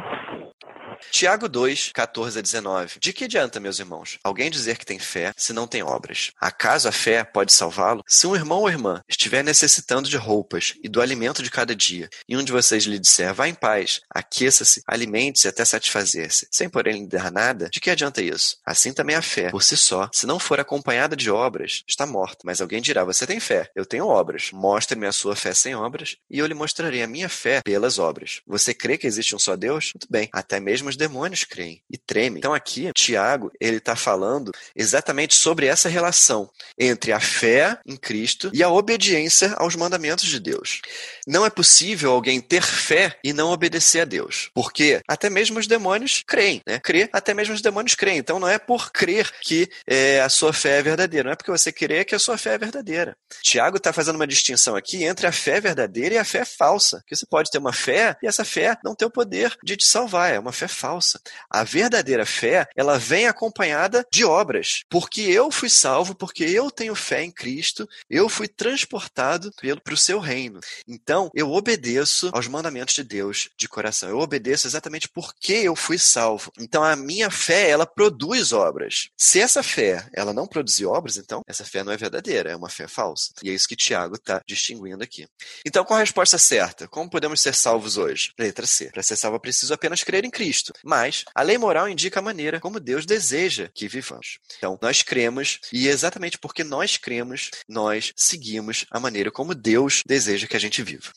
Tiago 1.11 1.47
2, 1.47 1.91
14 1.93 2.39
a 2.39 2.41
19. 2.41 2.99
De 2.99 3.13
que 3.13 3.25
adianta, 3.25 3.59
meus 3.59 3.79
irmãos, 3.79 4.17
alguém 4.23 4.49
dizer 4.49 4.77
que 4.77 4.85
tem 4.85 4.99
fé 4.99 5.33
se 5.37 5.53
não 5.53 5.67
tem 5.67 5.83
obras? 5.83 6.31
Acaso 6.39 6.87
a 6.87 6.91
fé 6.91 7.23
pode 7.23 7.53
salvá-lo? 7.53 8.03
Se 8.07 8.27
um 8.27 8.35
irmão 8.35 8.59
ou 8.59 8.69
irmã 8.69 9.01
estiver 9.07 9.43
necessitando 9.43 10.09
de 10.09 10.17
roupas 10.17 10.73
e 10.83 10.89
do 10.89 11.01
alimento 11.01 11.43
de 11.43 11.51
cada 11.51 11.75
dia, 11.75 12.09
e 12.27 12.37
um 12.37 12.43
de 12.43 12.51
vocês 12.51 12.83
lhe 12.83 12.99
disser, 12.99 13.33
vá 13.33 13.47
em 13.47 13.53
paz, 13.53 14.01
aqueça-se, 14.09 14.81
alimente-se 14.87 15.47
até 15.47 15.63
satisfazer-se, 15.63 16.47
sem 16.51 16.69
porém 16.69 17.01
lhe 17.01 17.07
dar 17.07 17.31
nada, 17.31 17.69
de 17.69 17.79
que 17.79 17.89
adianta 17.89 18.21
isso? 18.21 18.57
Assim 18.65 18.93
também 18.93 19.15
a 19.15 19.21
fé, 19.21 19.49
por 19.49 19.63
si 19.63 19.77
só, 19.77 20.09
se 20.13 20.25
não 20.25 20.39
for 20.39 20.59
acompanhada 20.59 21.15
de 21.15 21.29
obras, 21.29 21.83
está 21.87 22.05
morta. 22.05 22.37
Mas 22.43 22.61
alguém 22.61 22.81
dirá, 22.81 23.03
você 23.03 23.25
tem 23.25 23.39
fé, 23.39 23.69
eu 23.75 23.85
tenho 23.85 24.07
obras. 24.07 24.49
Mostre-me 24.51 25.07
a 25.07 25.11
sua 25.11 25.35
fé 25.35 25.53
sem 25.53 25.75
obras, 25.75 26.15
e 26.29 26.39
eu 26.39 26.45
lhe 26.45 26.53
mostrarei 26.53 27.03
a 27.03 27.07
minha 27.07 27.29
fé 27.29 27.61
pelas 27.63 27.99
obras. 27.99 28.41
Você 28.47 28.73
crê 28.73 28.97
que 28.97 29.07
existe 29.07 29.35
um 29.35 29.39
só 29.39 29.55
Deus? 29.55 29.91
Muito 29.93 30.07
bem, 30.09 30.29
até 30.31 30.59
mesmo 30.59 30.89
os 30.93 30.97
demônios 30.97 31.43
creem 31.43 31.81
e 31.89 31.97
tremem. 31.97 32.37
Então 32.37 32.53
aqui, 32.53 32.91
Tiago, 32.93 33.51
ele 33.59 33.77
está 33.77 33.95
falando 33.95 34.51
exatamente 34.75 35.35
sobre 35.35 35.65
essa 35.65 35.89
relação 35.89 36.49
entre 36.77 37.11
a 37.11 37.19
fé 37.19 37.79
em 37.85 37.97
Cristo 37.97 38.51
e 38.53 38.63
a 38.63 38.69
obediência 38.69 39.53
aos 39.57 39.75
mandamentos 39.75 40.25
de 40.25 40.39
Deus. 40.39 40.81
Não 41.27 41.45
é 41.45 41.49
possível 41.49 42.11
alguém 42.11 42.39
ter 42.39 42.63
fé 42.63 43.17
e 43.23 43.33
não 43.33 43.49
obedecer 43.49 44.01
a 44.01 44.05
Deus, 44.05 44.49
porque 44.53 45.01
até 45.07 45.29
mesmo 45.29 45.59
os 45.59 45.67
demônios 45.67 46.23
creem, 46.25 46.61
né? 46.67 46.79
Crer, 46.79 47.09
até 47.11 47.33
mesmo 47.33 47.53
os 47.53 47.61
demônios 47.61 47.95
creem. 47.95 48.17
Então 48.17 48.39
não 48.39 48.47
é 48.47 48.59
por 48.59 48.91
crer 48.91 49.31
que 49.41 49.67
é, 49.87 50.21
a 50.21 50.29
sua 50.29 50.53
fé 50.53 50.79
é 50.79 50.83
verdadeira, 50.83 51.25
não 51.25 51.33
é 51.33 51.35
porque 51.35 51.51
você 51.51 51.71
crer 51.71 52.05
que 52.05 52.15
a 52.15 52.19
sua 52.19 52.37
fé 52.37 52.53
é 52.53 52.57
verdadeira. 52.57 53.15
Tiago 53.41 53.77
está 53.77 53.91
fazendo 53.91 54.15
uma 54.15 54.27
distinção 54.27 54.75
aqui 54.75 55.03
entre 55.03 55.25
a 55.25 55.31
fé 55.31 55.59
verdadeira 55.59 56.15
e 56.15 56.17
a 56.17 56.25
fé 56.25 56.45
falsa, 56.45 57.01
que 57.07 57.15
você 57.15 57.25
pode 57.25 57.49
ter 57.49 57.57
uma 57.57 57.73
fé 57.73 58.15
e 58.21 58.27
essa 58.27 58.45
fé 58.45 58.77
não 58.83 58.95
ter 58.95 59.05
o 59.05 59.11
poder 59.11 59.55
de 59.63 59.75
te 59.75 59.87
salvar, 59.87 60.33
é 60.33 60.39
uma 60.39 60.51
fé 60.51 60.67
falsa. 60.73 61.21
A 61.49 61.63
verdadeira 61.63 62.25
fé, 62.25 62.67
ela 62.75 62.97
vem 62.97 63.27
acompanhada 63.27 64.05
de 64.11 64.25
obras, 64.25 64.83
porque 64.89 65.21
eu 65.21 65.49
fui 65.51 65.69
salvo, 65.69 66.15
porque 66.15 66.43
eu 66.43 66.69
tenho 66.69 66.95
fé 66.95 67.23
em 67.23 67.31
Cristo, 67.31 67.87
eu 68.09 68.27
fui 68.27 68.47
transportado 68.47 69.51
para 69.83 69.93
o 69.93 69.97
seu 69.97 70.19
reino. 70.19 70.59
Então, 70.87 71.29
eu 71.33 71.51
obedeço 71.51 72.29
aos 72.33 72.47
mandamentos 72.47 72.93
de 72.93 73.03
Deus 73.03 73.49
de 73.57 73.67
coração. 73.67 74.09
Eu 74.09 74.19
obedeço 74.19 74.67
exatamente 74.67 75.07
porque 75.07 75.53
eu 75.53 75.75
fui 75.75 75.97
salvo. 75.97 76.51
Então, 76.59 76.83
a 76.83 76.95
minha 76.95 77.29
fé, 77.29 77.69
ela 77.69 77.85
produz 77.85 78.51
obras. 78.51 79.09
Se 79.17 79.39
essa 79.39 79.61
fé, 79.61 80.07
ela 80.13 80.33
não 80.33 80.47
produzir 80.47 80.85
obras, 80.85 81.17
então, 81.17 81.41
essa 81.47 81.63
fé 81.63 81.83
não 81.83 81.91
é 81.91 81.97
verdadeira, 81.97 82.51
é 82.51 82.55
uma 82.55 82.69
fé 82.69 82.87
falsa. 82.87 83.33
E 83.43 83.49
é 83.49 83.53
isso 83.53 83.67
que 83.67 83.75
Tiago 83.75 84.15
está 84.15 84.41
distinguindo 84.47 85.03
aqui. 85.03 85.27
Então, 85.65 85.83
qual 85.83 85.97
a 85.97 86.01
resposta 86.01 86.37
certa? 86.37 86.87
Como 86.87 87.09
podemos 87.09 87.41
ser 87.41 87.53
salvos 87.53 87.97
hoje? 87.97 88.31
Letra 88.39 88.65
C. 88.65 88.89
Para 88.91 89.03
ser 89.03 89.15
salvo, 89.15 89.37
é 89.37 89.39
preciso 89.39 89.73
apenas 89.73 90.03
crer 90.03 90.25
em 90.25 90.31
Cristo. 90.31 90.62
Mas 90.83 91.25
a 91.33 91.41
lei 91.41 91.57
moral 91.57 91.89
indica 91.89 92.19
a 92.19 92.23
maneira 92.23 92.59
como 92.59 92.79
Deus 92.79 93.05
deseja 93.05 93.69
que 93.73 93.87
vivamos. 93.87 94.37
Então, 94.57 94.77
nós 94.81 95.01
cremos, 95.01 95.59
e 95.71 95.87
exatamente 95.87 96.37
porque 96.37 96.63
nós 96.63 96.97
cremos, 96.97 97.49
nós 97.67 98.13
seguimos 98.15 98.85
a 98.91 98.99
maneira 98.99 99.31
como 99.31 99.55
Deus 99.55 100.01
deseja 100.05 100.47
que 100.47 100.55
a 100.55 100.59
gente 100.59 100.81
viva. 100.81 101.11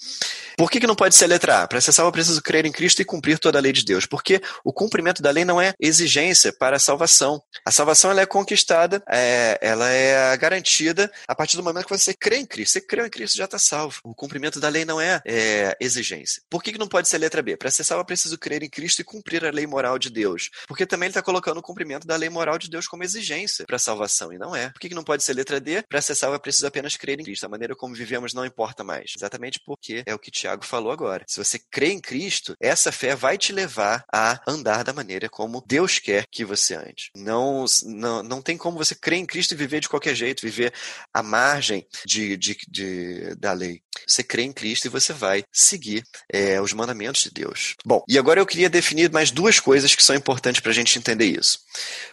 Por 0.57 0.71
que, 0.71 0.81
que 0.81 0.87
não 0.87 0.95
pode 0.95 1.15
ser 1.15 1.27
letra 1.27 1.63
A? 1.63 1.69
Para 1.69 1.81
ser 1.81 1.93
salvo, 1.93 2.11
é 2.11 2.13
preciso 2.13 2.43
crer 2.43 2.65
em 2.65 2.73
Cristo 2.73 3.03
e 3.03 3.05
cumprir 3.05 3.39
toda 3.39 3.59
a 3.59 3.61
lei 3.61 3.73
de 3.73 3.85
Deus. 3.85 4.07
Porque 4.07 4.41
o 4.65 4.73
cumprimento 4.73 5.23
da 5.23 5.31
lei 5.31 5.45
não 5.45 5.61
é 5.61 5.75
exigência 5.79 6.53
para 6.53 6.77
a 6.77 6.81
salvação. 6.81 7.43
A 7.65 7.71
salvação 7.71 8.11
ela 8.11 8.23
é 8.23 8.27
conquistada, 8.27 9.03
é, 9.09 9.59
ela 9.61 9.89
é 9.91 10.37
garantida 10.37 11.11
a 11.29 11.35
partir 11.35 11.57
do 11.57 11.63
momento 11.63 11.87
que 11.87 11.97
você 11.97 12.15
crê 12.15 12.39
em 12.39 12.47
Cristo. 12.47 12.73
Você 12.73 12.81
crê 12.81 13.07
em 13.07 13.11
Cristo 13.11 13.37
já 13.37 13.45
está 13.45 13.59
salvo. 13.59 14.01
O 14.05 14.15
cumprimento 14.15 14.59
da 14.59 14.69
lei 14.69 14.85
não 14.85 15.01
é, 15.01 15.21
é 15.27 15.77
exigência. 15.81 16.43
Por 16.49 16.63
que, 16.63 16.73
que 16.73 16.79
não 16.79 16.89
pode 16.89 17.09
ser 17.09 17.19
letra 17.19 17.43
B? 17.43 17.57
Para 17.57 17.71
ser 17.71 17.85
salvo, 17.85 18.03
é 18.03 18.07
preciso 18.07 18.39
crer 18.39 18.63
em 18.63 18.71
Cristo 18.71 19.01
e 19.01 19.05
cumprir 19.05 19.36
a 19.45 19.51
lei 19.51 19.67
moral 19.67 19.99
de 19.99 20.11
Deus. 20.11 20.51
Porque 20.67 20.87
também 20.87 21.07
ele 21.07 21.11
está 21.11 21.23
colocando 21.23 21.59
o 21.59 21.63
cumprimento 21.63 22.07
da 22.07 22.17
lei 22.17 22.29
moral 22.29 22.59
de 22.59 22.71
Deus 22.71 22.87
como 22.87 23.05
exigência 23.05 23.65
para 23.67 23.77
a 23.77 23.81
salvação. 23.81 24.33
E 24.33 24.39
não 24.39 24.55
é. 24.55 24.71
Por 24.71 24.81
que, 24.81 24.89
que 24.89 24.95
não 24.95 25.05
pode 25.05 25.23
ser 25.23 25.35
letra 25.35 25.61
D? 25.61 25.83
Para 25.83 26.01
ser 26.01 26.15
salvo, 26.15 26.37
é 26.37 26.39
preciso 26.39 26.67
apenas 26.67 26.97
crer 26.97 27.21
em 27.21 27.25
Cristo. 27.25 27.45
A 27.45 27.49
maneira 27.49 27.75
como 27.75 27.95
vivemos 27.95 28.33
não 28.33 28.45
importa 28.45 28.83
mais. 28.85 29.13
Exatamente 29.17 29.61
porque 29.65 30.03
é 30.07 30.15
o 30.15 30.19
que 30.19 30.31
Tiago 30.31 30.65
falou 30.65 30.93
agora. 30.93 31.25
Se 31.29 31.43
você 31.43 31.59
crê 31.71 31.93
em 31.93 32.01
Cristo, 32.01 32.55
essa 32.61 32.93
fé 32.93 33.15
vai 33.15 33.37
te 33.37 33.53
levar 33.53 34.05
a 34.13 34.41
andar 34.47 34.85
da 34.85 34.93
maneira 34.93 35.29
como 35.29 35.65
Deus 35.67 35.99
quer 35.99 36.27
que 36.31 36.45
você 36.45 36.75
ande. 36.75 37.11
Não, 37.17 37.65
não, 37.85 38.23
não 38.23 38.43
tem 38.43 38.57
como 38.57 38.79
você 38.79 38.95
crer 38.95 39.19
em 39.19 39.27
Cristo 39.27 39.53
e 39.53 39.57
viver 39.57 39.81
de 39.81 39.89
qualquer 39.89 40.15
jeito, 40.15 40.43
viver 40.43 40.73
à 41.13 41.23
margem 41.23 41.87
de, 42.05 42.37
de, 42.37 42.57
de 42.69 43.35
da 43.37 43.53
lei. 43.53 43.81
Você 44.07 44.23
crê 44.23 44.43
em 44.43 44.53
Cristo 44.53 44.87
e 44.87 44.91
você 44.91 45.13
vai 45.13 45.43
seguir 45.53 46.05
é, 46.33 46.61
os 46.61 46.73
mandamentos 46.73 47.23
de 47.23 47.31
Deus. 47.31 47.75
Bom, 47.85 48.03
e 48.09 48.19
agora 48.19 48.41
eu 48.41 48.47
queria 48.47 48.69
definir 48.69 49.11
mais 49.11 49.26
duas 49.31 49.61
coisas 49.61 49.95
que 49.95 50.03
são 50.03 50.17
importantes 50.17 50.61
para 50.61 50.71
a 50.71 50.75
gente 50.75 50.99
entender 50.99 51.27
isso: 51.27 51.61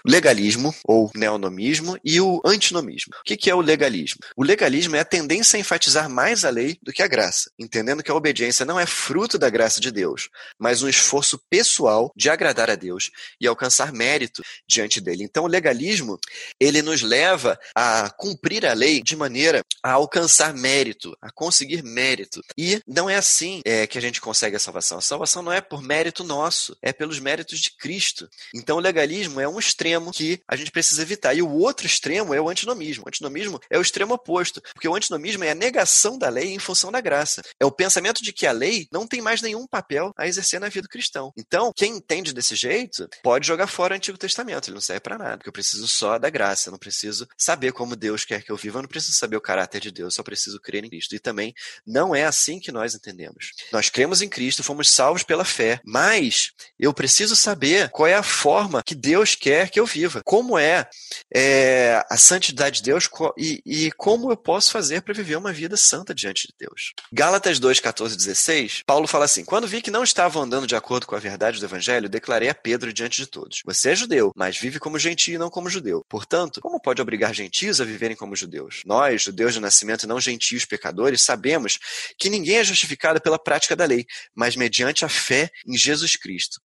legalismo, 0.06 0.73
ou 0.84 1.12
neonomismo, 1.15 1.97
e 2.04 2.19
o 2.19 2.41
antinomismo. 2.45 3.13
O 3.19 3.23
que 3.23 3.49
é 3.49 3.56
o 3.56 3.62
legalismo? 3.62 4.19
O 4.36 4.43
legalismo 4.43 4.95
é 4.95 4.99
a 4.99 5.06
tendência 5.06 5.58
a 5.58 5.60
enfatizar 5.60 6.10
mais 6.10 6.45
a 6.45 6.49
lei 6.49 6.78
do 6.82 6.91
que 6.91 7.02
a 7.02 7.08
graça, 7.08 7.52
entendendo 7.58 8.04
que 8.04 8.12
a 8.12 8.15
obediência 8.15 8.65
não 8.65 8.80
é 8.80 8.86
fruto 8.86 9.38
da 9.38 9.49
graça 9.49 9.80
de 9.80 9.91
Deus, 9.91 10.30
mas 10.60 10.82
um 10.82 10.89
esforço 10.89 11.39
pessoal 11.49 12.12
de 12.15 12.30
agradar 12.30 12.69
a 12.69 12.76
Deus 12.76 13.12
e 13.39 13.47
alcançar 13.47 13.91
mérito 13.91 14.43
diante 14.67 14.99
dele. 14.99 15.23
Então, 15.23 15.45
o 15.45 15.47
legalismo 15.47 16.19
ele 16.60 16.82
nos 16.82 17.02
leva 17.02 17.60
a 17.76 18.10
cumprir 18.10 18.65
a 18.65 18.73
lei 18.73 19.02
de 19.02 19.15
maneira 19.15 19.62
a 19.82 19.91
alcançar 19.91 20.54
mérito, 20.54 21.15
a 21.21 21.32
conseguir 21.32 21.84
mérito. 21.84 22.41
E 22.58 22.82
não 22.88 23.10
é 23.10 23.15
assim 23.15 23.62
é, 23.65 23.88
que 23.88 23.97
a 23.97 24.02
gente 24.02 24.21
consegue 24.21 24.56
a 24.56 24.60
salvação. 24.60 24.97
A 24.97 25.02
salvação 25.02 25.41
não 25.41 25.52
é 25.52 25.62
por 25.62 25.82
mérito 25.82 26.23
nosso, 26.23 26.78
é 26.82 26.93
pelos 27.04 27.20
méritos 27.20 27.60
de 27.60 27.70
Cristo. 27.76 28.30
Então, 28.56 28.78
o 28.78 28.80
legalismo 28.80 29.42
é 29.42 29.48
um 29.48 29.60
extremo 29.60 30.10
que 30.10 30.39
a 30.48 30.56
gente 30.56 30.72
precisa 30.72 31.02
evitar. 31.02 31.34
E 31.34 31.42
o 31.42 31.50
outro 31.50 31.86
extremo 31.86 32.34
é 32.34 32.39
o 32.39 32.48
antinomismo. 32.48 33.04
O 33.06 33.10
antinomismo 33.10 33.60
é 33.70 33.78
o 33.78 33.82
extremo 33.82 34.13
oposto, 34.13 34.62
porque 34.74 34.88
o 34.88 34.96
antinomismo 34.96 35.44
é 35.44 35.52
a 35.52 35.56
negação 35.56 36.18
da 36.18 36.30
lei 36.30 36.54
em 36.54 36.60
função 36.60 36.94
da 36.94 37.02
graça. 37.02 37.44
É 37.60 37.66
o 37.66 37.72
pensamento 37.72 38.24
de 38.24 38.32
que 38.32 38.48
a 38.48 38.54
lei 38.54 38.88
não 38.89 39.06
tem 39.06 39.22
mais 39.22 39.42
nenhum 39.42 39.68
papel 39.68 40.13
a 40.18 40.26
exercer 40.26 40.62
na 40.62 40.70
vida 40.70 40.84
do 40.84 40.88
cristão. 40.88 41.34
Então, 41.38 41.74
quem 41.76 41.98
entende 41.98 42.34
desse 42.34 42.56
jeito 42.56 43.10
pode 43.22 43.46
jogar 43.46 43.68
fora 43.68 43.94
o 43.94 43.98
Antigo 43.98 44.18
Testamento. 44.18 44.70
Ele 44.70 44.76
não 44.76 44.82
serve 44.82 45.02
para 45.02 45.18
nada, 45.18 45.38
porque 45.38 45.50
eu 45.50 45.54
preciso 45.54 45.86
só 45.86 46.18
da 46.18 46.30
graça. 46.30 46.70
Eu 46.70 46.72
não 46.72 46.80
preciso 46.80 47.28
saber 47.38 47.74
como 47.74 47.98
Deus 47.98 48.24
quer 48.24 48.44
que 48.44 48.52
eu 48.52 48.56
viva. 48.56 48.80
Eu 48.80 48.84
não 48.84 48.89
preciso 48.89 49.18
saber 49.18 49.36
o 49.36 49.42
caráter 49.42 49.82
de 49.82 49.92
Deus. 49.92 50.13
Eu 50.13 50.18
só 50.18 50.24
preciso 50.24 50.58
crer 50.62 50.86
em 50.86 50.89
Cristo. 50.89 51.16
E 51.16 51.20
também 51.20 51.54
não 51.86 52.16
é 52.16 52.24
assim 52.24 52.62
que 52.62 52.72
nós 52.72 52.96
entendemos. 52.96 53.52
Nós 53.74 53.89
cremos 53.89 54.22
em 54.22 54.30
Cristo, 54.30 54.63
fomos 54.63 54.89
salvos 54.89 55.24
pela 55.24 55.44
fé, 55.44 55.82
mas 55.84 56.52
eu 56.80 56.92
eu 56.93 56.95
preciso 56.95 57.36
saber 57.36 57.89
qual 57.89 58.06
é 58.06 58.13
a 58.13 58.21
forma 58.21 58.84
que 58.84 58.93
Deus 58.93 59.34
quer 59.34 59.71
que 59.71 59.79
eu 59.79 59.86
viva, 59.86 60.21
como 60.23 60.60
é, 60.60 60.88
é 61.34 62.06
a 62.08 62.17
santidade 62.17 62.77
de 62.77 62.84
Deus 62.84 63.10
e, 63.36 63.62
e 63.65 63.91
como 63.93 64.32
eu 64.32 64.38
posso 64.38 64.69
fazer 64.69 65.01
para 65.01 65.13
viver 65.13 65.36
uma 65.36 65.51
vida 65.51 65.75
santa 65.75 66.13
diante 66.13 66.47
de 66.47 66.53
Deus. 66.60 66.93
Gálatas 67.12 67.58
2, 67.58 67.79
14 67.79 68.15
16, 68.15 68.84
Paulo 68.86 69.08
fala 69.08 69.25
assim: 69.25 69.43
Quando 69.43 69.67
vi 69.67 69.82
que 69.82 69.89
não 69.89 70.03
estavam 70.03 70.43
andando 70.43 70.67
de 70.67 70.75
acordo 70.75 71.08
com 71.08 71.15
a 71.15 71.19
verdade 71.19 71.60
do 71.60 71.65
evangelho, 71.65 72.08
declarei 72.08 72.49
a 72.49 72.53
Pedro 72.53 72.93
diante 72.93 73.19
de 73.19 73.25
todos: 73.25 73.62
Você 73.65 73.89
é 73.89 73.95
judeu, 73.95 74.32
mas 74.36 74.56
vive 74.56 74.79
como 74.79 74.99
gentio 74.99 75.34
e 75.34 75.39
não 75.39 75.49
como 75.49 75.71
judeu. 75.71 76.06
Portanto, 76.08 76.62
como 76.62 76.79
pode 76.79 77.01
obrigar 77.01 77.34
gentios 77.34 77.82
a 77.82 77.86
viverem 77.86 78.15
como 78.15 78.36
judeus? 78.36 78.84
Nós, 78.86 79.23
judeus 79.23 79.56
de 79.56 79.60
nascimento 79.60 80.03
e 80.03 80.08
não 80.08 80.21
gentios 80.21 80.63
pecadores, 80.63 81.23
sabemos 81.23 81.79
que 82.19 82.29
ninguém 82.29 82.58
é 82.58 82.63
justificado 82.63 83.19
pela 83.19 83.39
prática 83.39 83.75
da 83.75 83.86
lei, 83.86 84.06
mas 84.36 84.56
mediante 84.56 85.03
a 85.03 85.10
fé 85.10 85.49
em 85.65 85.75
Jesus 85.75 86.15
Cristo. 86.15 86.62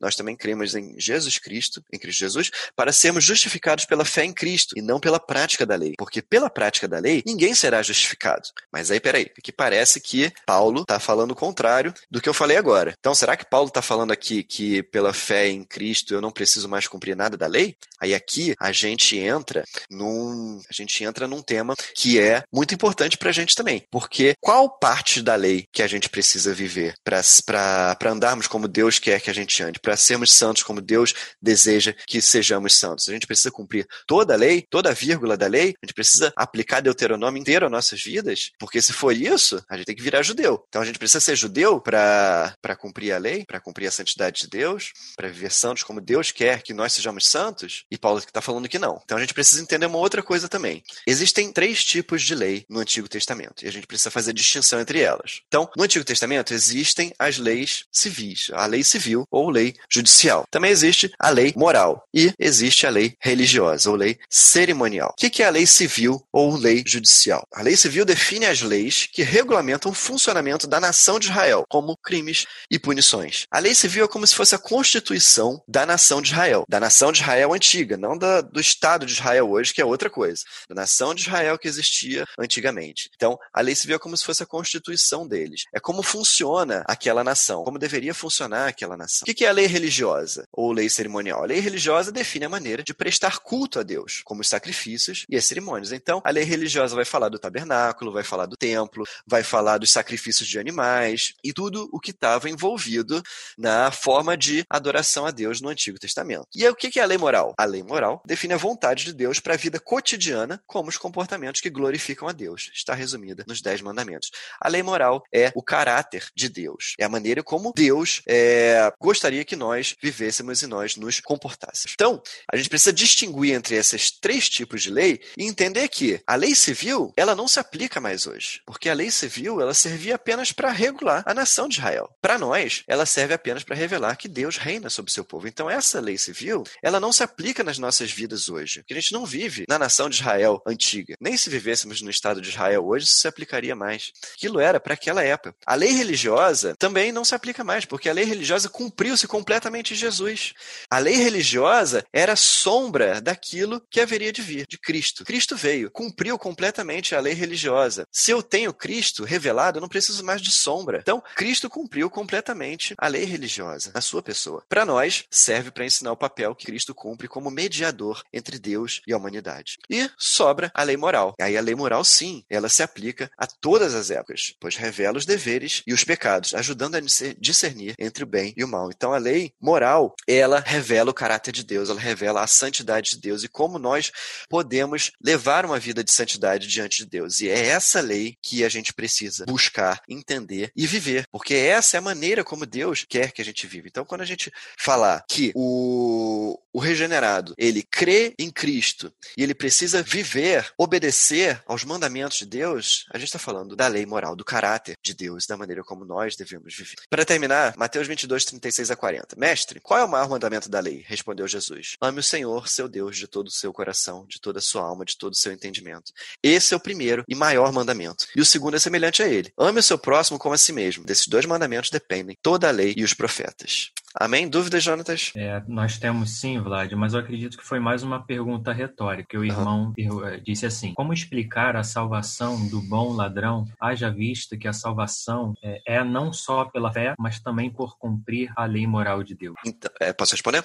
Nós 0.00 0.16
também 0.16 0.36
cremos 0.36 0.74
em 0.74 0.94
Jesus 0.98 1.38
Cristo, 1.38 1.82
em 1.92 1.98
Cristo 1.98 2.20
Jesus, 2.20 2.50
para 2.74 2.92
sermos 2.92 3.24
justificados 3.24 3.84
pela 3.84 4.04
fé 4.04 4.24
em 4.24 4.32
Cristo 4.32 4.74
e 4.76 4.82
não 4.82 5.00
pela 5.00 5.18
prática 5.18 5.66
da 5.66 5.76
lei. 5.76 5.94
Porque 5.98 6.22
pela 6.22 6.50
prática 6.50 6.88
da 6.88 6.98
lei, 6.98 7.22
ninguém 7.26 7.54
será 7.54 7.82
justificado. 7.82 8.48
Mas 8.72 8.90
aí, 8.90 9.00
peraí, 9.00 9.30
aqui 9.38 9.52
parece 9.52 10.00
que 10.00 10.32
Paulo 10.46 10.82
está 10.82 10.98
falando 10.98 11.32
o 11.32 11.36
contrário 11.36 11.92
do 12.10 12.20
que 12.20 12.28
eu 12.28 12.34
falei 12.34 12.56
agora. 12.56 12.94
Então, 12.98 13.14
será 13.14 13.36
que 13.36 13.48
Paulo 13.48 13.68
está 13.68 13.82
falando 13.82 14.12
aqui 14.12 14.42
que 14.42 14.82
pela 14.84 15.12
fé 15.12 15.48
em 15.48 15.64
Cristo 15.64 16.14
eu 16.14 16.20
não 16.20 16.30
preciso 16.30 16.68
mais 16.68 16.86
cumprir 16.86 17.16
nada 17.16 17.36
da 17.36 17.46
lei? 17.46 17.76
Aí 18.00 18.14
aqui 18.14 18.54
a 18.60 18.72
gente 18.72 19.16
entra 19.16 19.64
num, 19.90 20.60
a 20.68 20.72
gente 20.72 21.02
entra 21.02 21.26
num 21.26 21.42
tema 21.42 21.74
que 21.94 22.20
é 22.20 22.42
muito 22.52 22.74
importante 22.74 23.16
para 23.16 23.30
a 23.30 23.32
gente 23.32 23.54
também. 23.54 23.84
Porque 23.90 24.34
qual 24.40 24.78
parte 24.78 25.22
da 25.22 25.34
lei 25.34 25.64
que 25.72 25.82
a 25.82 25.86
gente 25.86 26.08
precisa 26.08 26.52
viver 26.54 26.94
para 27.04 27.96
andarmos 28.10 28.46
como 28.46 28.68
Deus 28.68 28.98
quer 28.98 29.20
que 29.20 29.30
a 29.30 29.34
gente 29.34 29.55
ande, 29.62 29.78
para 29.80 29.96
sermos 29.96 30.32
santos 30.32 30.62
como 30.62 30.80
Deus 30.80 31.14
deseja 31.40 31.94
que 32.06 32.20
sejamos 32.20 32.74
santos? 32.74 33.08
A 33.08 33.12
gente 33.12 33.26
precisa 33.26 33.50
cumprir 33.50 33.86
toda 34.06 34.34
a 34.34 34.36
lei, 34.36 34.64
toda 34.70 34.90
a 34.90 34.92
vírgula 34.92 35.36
da 35.36 35.46
lei, 35.46 35.74
a 35.82 35.86
gente 35.86 35.94
precisa 35.94 36.32
aplicar 36.36 36.80
Deuteronômio 36.80 37.40
inteiro 37.40 37.66
às 37.66 37.72
nossas 37.72 38.02
vidas, 38.02 38.50
porque 38.58 38.80
se 38.80 38.92
for 38.92 39.14
isso, 39.14 39.62
a 39.68 39.76
gente 39.76 39.86
tem 39.86 39.96
que 39.96 40.02
virar 40.02 40.22
judeu. 40.22 40.64
Então 40.68 40.82
a 40.82 40.84
gente 40.84 40.98
precisa 40.98 41.20
ser 41.20 41.36
judeu 41.36 41.80
para 41.80 42.76
cumprir 42.78 43.12
a 43.12 43.18
lei, 43.18 43.44
para 43.46 43.60
cumprir 43.60 43.86
a 43.86 43.90
santidade 43.90 44.42
de 44.42 44.48
Deus, 44.48 44.92
para 45.16 45.28
viver 45.28 45.50
santos 45.50 45.82
como 45.82 46.00
Deus 46.00 46.30
quer 46.30 46.62
que 46.62 46.74
nós 46.74 46.92
sejamos 46.92 47.26
santos? 47.26 47.84
E 47.90 47.98
Paulo 47.98 48.18
está 48.18 48.40
falando 48.40 48.68
que 48.68 48.78
não. 48.78 49.00
Então 49.04 49.16
a 49.16 49.20
gente 49.20 49.34
precisa 49.34 49.62
entender 49.62 49.86
uma 49.86 49.98
outra 49.98 50.22
coisa 50.22 50.48
também. 50.48 50.82
Existem 51.06 51.52
três 51.52 51.84
tipos 51.84 52.22
de 52.22 52.34
lei 52.34 52.64
no 52.68 52.80
Antigo 52.80 53.08
Testamento 53.08 53.64
e 53.64 53.68
a 53.68 53.72
gente 53.72 53.86
precisa 53.86 54.10
fazer 54.10 54.32
distinção 54.32 54.80
entre 54.80 55.00
elas. 55.00 55.40
Então, 55.46 55.70
no 55.76 55.84
Antigo 55.84 56.04
Testamento 56.04 56.52
existem 56.52 57.12
as 57.18 57.38
leis 57.38 57.84
civis, 57.92 58.50
a 58.52 58.66
lei 58.66 58.82
civil 58.82 59.24
ou 59.30 59.45
lei 59.50 59.74
judicial. 59.90 60.44
Também 60.50 60.70
existe 60.70 61.12
a 61.18 61.30
lei 61.30 61.52
moral 61.56 62.04
e 62.12 62.32
existe 62.38 62.86
a 62.86 62.90
lei 62.90 63.14
religiosa 63.20 63.90
ou 63.90 63.96
lei 63.96 64.18
cerimonial. 64.30 65.10
O 65.10 65.14
que 65.16 65.42
é 65.42 65.46
a 65.46 65.50
lei 65.50 65.66
civil 65.66 66.22
ou 66.32 66.56
lei 66.56 66.82
judicial? 66.86 67.46
A 67.52 67.62
lei 67.62 67.76
civil 67.76 68.04
define 68.04 68.46
as 68.46 68.62
leis 68.62 69.08
que 69.12 69.22
regulamentam 69.22 69.90
o 69.90 69.94
funcionamento 69.94 70.66
da 70.66 70.80
nação 70.80 71.18
de 71.18 71.26
Israel, 71.26 71.64
como 71.68 71.96
crimes 71.96 72.46
e 72.70 72.78
punições. 72.78 73.46
A 73.50 73.58
lei 73.58 73.74
civil 73.74 74.04
é 74.04 74.08
como 74.08 74.26
se 74.26 74.34
fosse 74.34 74.54
a 74.54 74.58
constituição 74.58 75.62
da 75.66 75.84
nação 75.84 76.20
de 76.22 76.30
Israel, 76.30 76.64
da 76.68 76.80
nação 76.80 77.12
de 77.12 77.20
Israel 77.20 77.52
antiga, 77.52 77.96
não 77.96 78.16
da, 78.16 78.40
do 78.40 78.60
Estado 78.60 79.06
de 79.06 79.12
Israel 79.12 79.50
hoje, 79.50 79.72
que 79.72 79.80
é 79.80 79.84
outra 79.84 80.08
coisa, 80.08 80.42
da 80.68 80.74
nação 80.74 81.14
de 81.14 81.22
Israel 81.22 81.58
que 81.58 81.68
existia 81.68 82.24
antigamente. 82.38 83.10
Então, 83.14 83.38
a 83.52 83.60
lei 83.60 83.74
civil 83.74 83.96
é 83.96 83.98
como 83.98 84.16
se 84.16 84.24
fosse 84.24 84.42
a 84.42 84.46
constituição 84.46 85.26
deles. 85.26 85.64
É 85.74 85.80
como 85.80 86.02
funciona 86.02 86.84
aquela 86.86 87.24
nação, 87.24 87.64
como 87.64 87.78
deveria 87.78 88.14
funcionar 88.14 88.68
aquela 88.68 88.96
nação. 88.96 89.25
O 89.28 89.34
que 89.34 89.44
é 89.44 89.48
a 89.48 89.52
lei 89.52 89.66
religiosa 89.66 90.46
ou 90.52 90.70
lei 90.70 90.88
cerimonial? 90.88 91.42
A 91.42 91.46
lei 91.46 91.58
religiosa 91.58 92.12
define 92.12 92.44
a 92.44 92.48
maneira 92.48 92.80
de 92.80 92.94
prestar 92.94 93.40
culto 93.40 93.80
a 93.80 93.82
Deus, 93.82 94.22
como 94.24 94.40
os 94.40 94.48
sacrifícios 94.48 95.26
e 95.28 95.36
as 95.36 95.44
cerimônias. 95.44 95.90
Então, 95.90 96.22
a 96.24 96.30
lei 96.30 96.44
religiosa 96.44 96.94
vai 96.94 97.04
falar 97.04 97.28
do 97.28 97.36
tabernáculo, 97.36 98.12
vai 98.12 98.22
falar 98.22 98.46
do 98.46 98.56
templo, 98.56 99.04
vai 99.26 99.42
falar 99.42 99.78
dos 99.78 99.90
sacrifícios 99.90 100.48
de 100.48 100.60
animais 100.60 101.34
e 101.42 101.52
tudo 101.52 101.88
o 101.92 101.98
que 101.98 102.12
estava 102.12 102.48
envolvido 102.48 103.20
na 103.58 103.90
forma 103.90 104.36
de 104.36 104.64
adoração 104.70 105.26
a 105.26 105.32
Deus 105.32 105.60
no 105.60 105.70
Antigo 105.70 105.98
Testamento. 105.98 106.46
E 106.54 106.64
o 106.68 106.76
que 106.76 107.00
é 107.00 107.02
a 107.02 107.06
lei 107.06 107.18
moral? 107.18 107.52
A 107.58 107.64
lei 107.64 107.82
moral 107.82 108.22
define 108.24 108.54
a 108.54 108.58
vontade 108.58 109.04
de 109.04 109.12
Deus 109.12 109.40
para 109.40 109.54
a 109.54 109.56
vida 109.56 109.80
cotidiana, 109.80 110.62
como 110.68 110.88
os 110.88 110.96
comportamentos 110.96 111.60
que 111.60 111.68
glorificam 111.68 112.28
a 112.28 112.32
Deus. 112.32 112.70
Está 112.72 112.94
resumida 112.94 113.44
nos 113.48 113.60
Dez 113.60 113.82
Mandamentos. 113.82 114.30
A 114.60 114.68
lei 114.68 114.84
moral 114.84 115.24
é 115.34 115.50
o 115.52 115.64
caráter 115.64 116.28
de 116.32 116.48
Deus, 116.48 116.94
é 116.96 117.04
a 117.04 117.08
maneira 117.08 117.42
como 117.42 117.72
Deus 117.74 118.22
é, 118.24 118.92
gostaria 119.16 119.44
que 119.46 119.56
nós 119.56 119.96
vivêssemos 120.02 120.60
e 120.60 120.66
nós 120.66 120.96
nos 120.96 121.20
comportássemos. 121.20 121.94
Então, 121.94 122.22
a 122.52 122.56
gente 122.56 122.68
precisa 122.68 122.92
distinguir 122.92 123.54
entre 123.54 123.74
esses 123.74 124.10
três 124.10 124.46
tipos 124.48 124.82
de 124.82 124.90
lei 124.90 125.20
e 125.38 125.44
entender 125.44 125.88
que 125.88 126.20
a 126.26 126.34
lei 126.34 126.54
civil 126.54 127.12
ela 127.16 127.34
não 127.34 127.48
se 127.48 127.58
aplica 127.58 127.98
mais 127.98 128.26
hoje, 128.26 128.60
porque 128.66 128.90
a 128.90 128.94
lei 128.94 129.10
civil 129.10 129.58
ela 129.60 129.72
servia 129.72 130.16
apenas 130.16 130.52
para 130.52 130.70
regular 130.70 131.22
a 131.24 131.32
nação 131.32 131.66
de 131.66 131.78
Israel. 131.78 132.10
Para 132.20 132.38
nós, 132.38 132.82
ela 132.86 133.06
serve 133.06 133.32
apenas 133.32 133.64
para 133.64 133.74
revelar 133.74 134.16
que 134.16 134.28
Deus 134.28 134.58
reina 134.58 134.90
sobre 134.90 135.10
seu 135.10 135.24
povo. 135.24 135.48
Então, 135.48 135.70
essa 135.70 135.98
lei 135.98 136.18
civil 136.18 136.62
ela 136.82 137.00
não 137.00 137.12
se 137.12 137.22
aplica 137.22 137.64
nas 137.64 137.78
nossas 137.78 138.10
vidas 138.10 138.50
hoje, 138.50 138.80
porque 138.80 138.92
a 138.92 139.00
gente 139.00 139.12
não 139.12 139.24
vive 139.24 139.64
na 139.66 139.78
nação 139.78 140.10
de 140.10 140.16
Israel 140.16 140.62
antiga. 140.66 141.16
Nem 141.18 141.38
se 141.38 141.48
vivêssemos 141.48 142.02
no 142.02 142.10
Estado 142.10 142.42
de 142.42 142.50
Israel 142.50 142.86
hoje, 142.86 143.06
isso 143.06 143.16
se 143.16 143.28
aplicaria 143.28 143.74
mais. 143.74 144.12
Aquilo 144.34 144.60
era 144.60 144.78
para 144.78 144.92
aquela 144.92 145.22
época. 145.22 145.56
A 145.66 145.74
lei 145.74 145.92
religiosa 145.92 146.76
também 146.78 147.12
não 147.12 147.24
se 147.24 147.34
aplica 147.34 147.64
mais, 147.64 147.86
porque 147.86 148.10
a 148.10 148.12
lei 148.12 148.24
religiosa 148.24 148.68
cumpriu-se 149.06 149.28
completamente 149.28 149.94
Jesus. 149.94 150.52
A 150.90 150.98
lei 150.98 151.14
religiosa 151.14 152.04
era 152.12 152.34
sombra 152.34 153.20
daquilo 153.20 153.80
que 153.88 154.00
haveria 154.00 154.32
de 154.32 154.42
vir, 154.42 154.66
de 154.68 154.76
Cristo. 154.76 155.24
Cristo 155.24 155.54
veio, 155.54 155.92
cumpriu 155.92 156.36
completamente 156.36 157.14
a 157.14 157.20
lei 157.20 157.32
religiosa. 157.32 158.04
Se 158.10 158.32
eu 158.32 158.42
tenho 158.42 158.74
Cristo 158.74 159.22
revelado, 159.22 159.78
eu 159.78 159.80
não 159.80 159.88
preciso 159.88 160.24
mais 160.24 160.42
de 160.42 160.50
sombra. 160.50 160.98
Então, 161.02 161.22
Cristo 161.36 161.70
cumpriu 161.70 162.10
completamente 162.10 162.94
a 162.98 163.06
lei 163.06 163.24
religiosa 163.24 163.92
na 163.94 164.00
sua 164.00 164.22
pessoa. 164.24 164.64
Para 164.68 164.84
nós, 164.84 165.24
serve 165.30 165.70
para 165.70 165.84
ensinar 165.84 166.10
o 166.10 166.16
papel 166.16 166.56
que 166.56 166.66
Cristo 166.66 166.92
cumpre 166.92 167.28
como 167.28 167.48
mediador 167.48 168.22
entre 168.32 168.58
Deus 168.58 169.02
e 169.06 169.12
a 169.12 169.16
humanidade. 169.16 169.76
E 169.88 170.10
sobra 170.18 170.68
a 170.74 170.82
lei 170.82 170.96
moral. 170.96 171.32
Aí 171.40 171.56
a 171.56 171.60
lei 171.62 171.76
moral, 171.76 172.02
sim, 172.02 172.42
ela 172.50 172.68
se 172.68 172.82
aplica 172.82 173.30
a 173.38 173.46
todas 173.46 173.94
as 173.94 174.10
épocas, 174.10 174.52
pois 174.58 174.74
revela 174.74 175.16
os 175.16 175.26
deveres 175.26 175.84
e 175.86 175.94
os 175.94 176.02
pecados, 176.02 176.54
ajudando 176.54 176.96
a 176.96 177.00
discernir 177.38 177.94
entre 178.00 178.24
o 178.24 178.26
bem 178.26 178.52
e 178.56 178.64
o 178.64 178.68
mal. 178.68 178.90
Então 178.96 179.12
a 179.12 179.18
lei 179.18 179.52
moral, 179.60 180.14
ela 180.26 180.60
revela 180.60 181.10
o 181.10 181.14
caráter 181.14 181.52
de 181.52 181.62
Deus, 181.62 181.90
ela 181.90 182.00
revela 182.00 182.42
a 182.42 182.46
santidade 182.46 183.10
de 183.10 183.20
Deus 183.20 183.44
e 183.44 183.48
como 183.48 183.78
nós 183.78 184.10
podemos 184.48 185.12
levar 185.22 185.66
uma 185.66 185.78
vida 185.78 186.02
de 186.02 186.10
santidade 186.10 186.66
diante 186.66 187.04
de 187.04 187.10
Deus. 187.10 187.40
E 187.40 187.48
é 187.48 187.66
essa 187.66 188.00
lei 188.00 188.36
que 188.42 188.64
a 188.64 188.68
gente 188.68 188.92
precisa 188.92 189.44
buscar, 189.46 190.00
entender 190.08 190.70
e 190.74 190.86
viver, 190.86 191.26
porque 191.30 191.54
essa 191.54 191.96
é 191.96 191.98
a 191.98 192.02
maneira 192.02 192.42
como 192.42 192.64
Deus 192.64 193.04
quer 193.08 193.32
que 193.32 193.42
a 193.42 193.44
gente 193.44 193.66
viva. 193.66 193.86
Então 193.86 194.04
quando 194.04 194.22
a 194.22 194.26
gente 194.26 194.50
falar 194.78 195.22
que 195.28 195.52
o, 195.54 196.58
o 196.72 196.78
regenerado, 196.78 197.54
ele 197.58 197.82
crê 197.82 198.34
em 198.38 198.50
Cristo 198.50 199.12
e 199.36 199.42
ele 199.42 199.54
precisa 199.54 200.02
viver, 200.02 200.70
obedecer 200.78 201.62
aos 201.66 201.84
mandamentos 201.84 202.38
de 202.38 202.46
Deus, 202.46 203.04
a 203.12 203.18
gente 203.18 203.28
está 203.28 203.38
falando 203.38 203.76
da 203.76 203.86
lei 203.88 204.06
moral, 204.06 204.34
do 204.34 204.44
caráter 204.44 204.94
de 205.02 205.14
Deus, 205.14 205.46
da 205.46 205.56
maneira 205.56 205.82
como 205.82 206.04
nós 206.04 206.36
devemos 206.36 206.74
viver. 206.74 206.96
Para 207.10 207.24
terminar, 207.24 207.74
Mateus 207.76 208.06
22, 208.06 208.44
36 208.44 208.85
a 208.90 208.96
40. 208.96 209.36
Mestre, 209.36 209.80
qual 209.80 210.00
é 210.00 210.04
o 210.04 210.08
maior 210.08 210.28
mandamento 210.28 210.68
da 210.68 210.80
lei? 210.80 211.04
Respondeu 211.06 211.46
Jesus. 211.46 211.96
Ame 212.00 212.20
o 212.20 212.22
Senhor, 212.22 212.68
seu 212.68 212.88
Deus, 212.88 213.16
de 213.16 213.26
todo 213.26 213.48
o 213.48 213.50
seu 213.50 213.72
coração, 213.72 214.26
de 214.28 214.40
toda 214.40 214.58
a 214.58 214.62
sua 214.62 214.82
alma, 214.82 215.04
de 215.04 215.16
todo 215.16 215.32
o 215.32 215.36
seu 215.36 215.52
entendimento. 215.52 216.12
Esse 216.42 216.74
é 216.74 216.76
o 216.76 216.80
primeiro 216.80 217.24
e 217.28 217.34
maior 217.34 217.72
mandamento. 217.72 218.26
E 218.34 218.40
o 218.40 218.46
segundo 218.46 218.76
é 218.76 218.78
semelhante 218.78 219.22
a 219.22 219.28
ele. 219.28 219.52
Ame 219.56 219.80
o 219.80 219.82
seu 219.82 219.98
próximo 219.98 220.38
como 220.38 220.54
a 220.54 220.58
si 220.58 220.72
mesmo. 220.72 221.04
Desses 221.04 221.26
dois 221.26 221.44
mandamentos 221.44 221.90
dependem 221.90 222.36
toda 222.42 222.68
a 222.68 222.72
lei 222.72 222.94
e 222.96 223.04
os 223.04 223.14
profetas. 223.14 223.90
Amém? 224.18 224.48
Dúvidas, 224.48 224.82
Jonatas? 224.82 225.30
É, 225.36 225.62
nós 225.68 225.98
temos 225.98 226.40
sim, 226.40 226.58
Vlad, 226.58 226.90
mas 226.92 227.12
eu 227.12 227.20
acredito 227.20 227.58
que 227.58 227.64
foi 227.64 227.78
mais 227.78 228.02
uma 228.02 228.24
pergunta 228.24 228.72
retórica. 228.72 229.38
O 229.38 229.44
irmão 229.44 229.92
uhum. 229.98 230.40
disse 230.42 230.64
assim: 230.64 230.94
Como 230.94 231.12
explicar 231.12 231.76
a 231.76 231.84
salvação 231.84 232.66
do 232.68 232.80
bom 232.80 233.12
ladrão, 233.12 233.66
haja 233.78 234.10
vista 234.10 234.56
que 234.56 234.66
a 234.66 234.72
salvação 234.72 235.52
é, 235.62 235.98
é 235.98 236.04
não 236.04 236.32
só 236.32 236.64
pela 236.64 236.90
fé, 236.90 237.14
mas 237.18 237.40
também 237.40 237.70
por 237.70 237.98
cumprir 237.98 238.50
a 238.56 238.64
lei 238.64 238.86
moral 238.86 239.22
de 239.22 239.34
Deus? 239.34 239.56
Então, 239.66 239.90
é, 240.00 240.12
posso 240.14 240.32
responder? 240.32 240.64